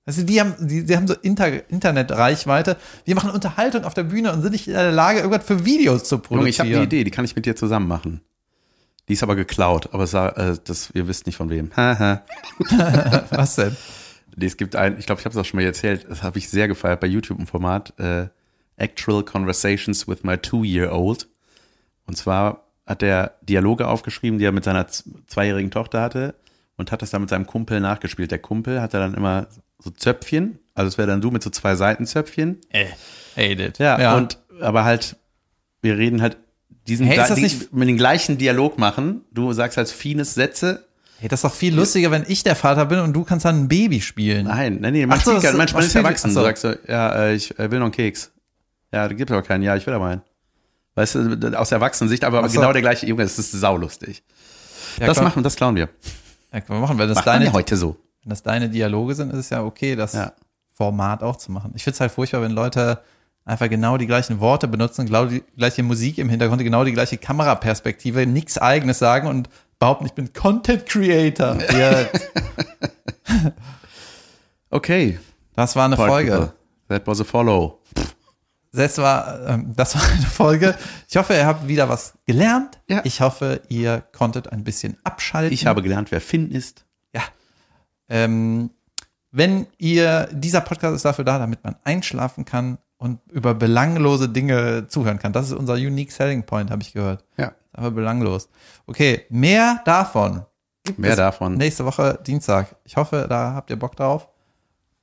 Also 0.05 0.23
die 0.23 0.39
haben, 0.39 0.55
die, 0.59 0.85
die 0.85 0.95
haben 0.97 1.07
so 1.07 1.13
Inter, 1.13 1.69
Internetreichweite. 1.69 2.77
Wir 3.05 3.13
machen 3.15 3.29
Unterhaltung 3.29 3.83
auf 3.83 3.93
der 3.93 4.03
Bühne 4.03 4.31
und 4.33 4.41
sind 4.41 4.53
nicht 4.53 4.67
in 4.67 4.73
der 4.73 4.91
Lage, 4.91 5.19
irgendwas 5.19 5.45
für 5.45 5.65
Videos 5.65 6.03
zu 6.05 6.17
produzieren. 6.17 6.39
Junge, 6.39 6.49
ich 6.49 6.59
habe 6.59 6.69
eine 6.69 6.83
Idee, 6.83 7.03
die 7.03 7.11
kann 7.11 7.25
ich 7.25 7.35
mit 7.35 7.45
dir 7.45 7.55
zusammen 7.55 7.87
machen. 7.87 8.21
Die 9.07 9.13
ist 9.13 9.23
aber 9.23 9.35
geklaut, 9.35 9.89
aber 9.91 10.07
sa- 10.07 10.29
äh, 10.29 10.57
das, 10.63 10.89
ihr 10.93 11.07
wisst 11.07 11.25
nicht 11.27 11.35
von 11.35 11.49
wem. 11.49 11.71
Haha. 11.75 12.23
Was 13.31 13.55
denn? 13.55 13.75
Nee, 14.35 14.45
es 14.45 14.57
gibt 14.57 14.75
ein, 14.75 14.97
ich 14.97 15.05
glaube, 15.05 15.19
ich 15.19 15.25
habe 15.25 15.33
es 15.33 15.37
auch 15.37 15.45
schon 15.45 15.59
mal 15.59 15.65
erzählt, 15.65 16.05
das 16.09 16.23
habe 16.23 16.37
ich 16.37 16.49
sehr 16.49 16.67
gefeiert 16.67 16.99
bei 17.01 17.07
YouTube 17.07 17.39
ein 17.39 17.47
Format, 17.47 17.93
äh, 17.99 18.27
Actual 18.77 19.23
Conversations 19.23 20.07
with 20.07 20.23
my 20.23 20.37
Two-Year-Old. 20.37 21.27
Und 22.09 22.15
zwar 22.17 22.63
hat 22.87 23.03
er 23.03 23.35
Dialoge 23.43 23.87
aufgeschrieben, 23.87 24.39
die 24.39 24.45
er 24.45 24.51
mit 24.51 24.63
seiner 24.63 24.87
zweijährigen 25.27 25.69
Tochter 25.69 26.01
hatte 26.01 26.33
und 26.75 26.91
hat 26.91 27.03
das 27.03 27.11
dann 27.11 27.21
mit 27.21 27.29
seinem 27.29 27.45
Kumpel 27.45 27.79
nachgespielt. 27.79 28.31
Der 28.31 28.39
Kumpel 28.39 28.81
hat 28.81 28.95
dann 28.95 29.13
immer 29.13 29.45
so 29.77 29.91
Zöpfchen, 29.91 30.57
also 30.73 30.87
es 30.87 30.97
wäre 30.97 31.07
dann 31.07 31.21
du 31.21 31.29
mit 31.29 31.43
so 31.43 31.51
zwei 31.51 31.75
Seitenzöpfchen. 31.75 32.57
Äh, 32.71 32.85
hate 33.37 33.63
it. 33.63 33.77
Ja, 33.77 34.15
und 34.17 34.39
aber 34.59 34.85
halt, 34.85 35.17
wir 35.83 35.99
reden 35.99 36.21
halt 36.23 36.37
diesen 36.87 37.05
Hey, 37.05 37.21
ist 37.21 37.29
das 37.29 37.37
nicht- 37.39 37.71
mit 37.73 37.87
den 37.87 37.95
gleichen 37.97 38.39
Dialog 38.39 38.79
machen. 38.79 39.21
Du 39.31 39.53
sagst 39.53 39.77
halt 39.77 39.87
Fines 39.87 40.33
Sätze. 40.33 40.85
Hey, 41.19 41.29
das 41.29 41.39
ist 41.39 41.43
doch 41.43 41.53
viel 41.53 41.75
lustiger, 41.75 42.09
wenn 42.09 42.25
ich 42.27 42.43
der 42.43 42.55
Vater 42.55 42.85
bin 42.87 42.99
und 42.99 43.13
du 43.13 43.23
kannst 43.23 43.45
dann 43.45 43.63
ein 43.63 43.67
Baby 43.67 44.01
spielen. 44.01 44.47
Nein, 44.47 44.79
nein, 44.81 44.93
nee, 44.93 45.05
man, 45.05 45.19
so, 45.19 45.31
spielt 45.31 45.43
das- 45.43 45.55
man, 45.55 45.67
man 45.71 45.83
ist 45.83 45.93
erwachsen. 45.95 46.29
ach 46.31 46.33
so. 46.33 46.39
Du 46.39 46.45
sagst 46.47 46.61
so, 46.63 46.73
ja, 46.87 47.13
äh, 47.25 47.35
ich 47.35 47.53
will 47.59 47.77
noch 47.77 47.85
einen 47.85 47.91
Keks. 47.91 48.31
Ja, 48.91 49.07
da 49.07 49.13
gibt 49.13 49.29
aber 49.29 49.43
keinen. 49.43 49.61
Ja, 49.61 49.75
ich 49.75 49.85
will 49.85 49.93
aber 49.93 50.07
einen. 50.07 50.21
Weißt 50.95 51.15
du, 51.15 51.57
aus 51.59 51.71
Erwachsenensicht, 51.71 52.23
aber 52.23 52.47
so. 52.49 52.59
genau 52.59 52.73
der 52.73 52.81
gleiche 52.81 53.05
Junge, 53.05 53.23
das 53.23 53.37
ist 53.39 53.51
saulustig. 53.51 54.23
Ja, 54.97 55.07
das 55.07 55.17
komm, 55.17 55.25
machen, 55.25 55.43
das 55.43 55.55
klauen 55.55 55.75
wir. 55.75 55.89
Ja, 56.51 56.61
können 56.61 56.79
wir 56.79 56.81
machen. 56.81 56.97
Wenn 56.97 57.07
das, 57.07 57.15
Macht 57.15 57.27
deine, 57.27 57.45
ja 57.45 57.53
heute 57.53 57.77
so. 57.77 57.95
wenn 58.23 58.29
das 58.31 58.43
deine 58.43 58.69
Dialoge 58.69 59.15
sind, 59.15 59.31
ist 59.31 59.39
es 59.39 59.49
ja 59.49 59.63
okay, 59.63 59.95
das 59.95 60.13
Ja. 60.13 60.33
Format 60.71 61.23
auch 61.23 61.35
zu 61.35 61.51
machen. 61.51 61.71
Ich 61.75 61.83
finde 61.83 61.95
es 61.95 61.99
halt 62.01 62.11
furchtbar, 62.11 62.41
wenn 62.41 62.51
Leute 62.51 62.99
einfach 63.45 63.69
genau 63.69 63.97
die 63.97 64.07
gleichen 64.07 64.39
Worte 64.39 64.67
benutzen, 64.67 65.05
genau 65.05 65.25
die 65.25 65.43
gleiche 65.57 65.83
Musik 65.83 66.17
im 66.17 66.29
Hintergrund, 66.29 66.61
genau 66.63 66.83
die 66.83 66.93
gleiche 66.93 67.17
Kameraperspektive, 67.17 68.25
nichts 68.25 68.57
eigenes 68.57 68.99
sagen 68.99 69.27
und 69.27 69.49
behaupten, 69.77 70.05
ich 70.05 70.13
bin 70.13 70.33
Content 70.33 70.85
Creator. 70.85 71.57
Okay. 74.71 75.19
das 75.55 75.75
war 75.75 75.85
eine 75.85 75.95
Folge. 75.95 76.53
That 76.89 77.05
was 77.07 77.21
a 77.21 77.23
follow. 77.23 77.79
Das 78.71 78.97
war, 78.99 79.47
ähm, 79.47 79.73
das 79.75 79.95
war 79.95 80.03
eine 80.03 80.25
Folge. 80.25 80.75
Ich 81.07 81.17
hoffe, 81.17 81.33
ihr 81.33 81.45
habt 81.45 81.67
wieder 81.67 81.89
was 81.89 82.13
gelernt. 82.25 82.79
Ja. 82.87 83.01
Ich 83.03 83.21
hoffe, 83.21 83.61
ihr 83.69 84.03
konntet 84.11 84.51
ein 84.51 84.63
bisschen 84.63 84.97
abschalten. 85.03 85.53
Ich 85.53 85.65
habe 85.65 85.81
gelernt, 85.81 86.11
wer 86.11 86.21
Finn 86.21 86.51
ist. 86.51 86.85
Ja. 87.13 87.23
Ähm, 88.09 88.69
wenn 89.31 89.67
ihr, 89.77 90.29
dieser 90.31 90.61
Podcast 90.61 90.95
ist 90.95 91.05
dafür 91.05 91.25
da, 91.25 91.39
damit 91.39 91.63
man 91.63 91.75
einschlafen 91.83 92.45
kann 92.45 92.77
und 92.97 93.19
über 93.31 93.53
belanglose 93.55 94.29
Dinge 94.29 94.87
zuhören 94.87 95.19
kann. 95.19 95.33
Das 95.33 95.47
ist 95.47 95.53
unser 95.53 95.73
unique 95.73 96.11
selling 96.11 96.43
point, 96.43 96.69
habe 96.69 96.81
ich 96.81 96.93
gehört. 96.93 97.23
Ja. 97.37 97.53
Aber 97.73 97.91
belanglos. 97.91 98.49
Okay, 98.87 99.25
mehr 99.29 99.81
davon. 99.85 100.45
Mehr 100.97 101.15
davon. 101.15 101.55
Nächste 101.55 101.85
Woche 101.85 102.19
Dienstag. 102.25 102.75
Ich 102.83 102.97
hoffe, 102.97 103.27
da 103.29 103.53
habt 103.53 103.69
ihr 103.69 103.77
Bock 103.77 103.95
drauf. 103.95 104.28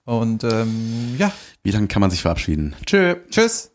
Und 0.07 0.45
ähm, 0.45 1.17
ja, 1.19 1.33
Wie 1.63 1.73
lange 1.73 1.89
kann 1.89 2.01
man 2.01 2.11
sich 2.11 2.23
verabschieden? 2.23 2.75
Tschö. 2.87 3.17
tschüss. 3.29 3.73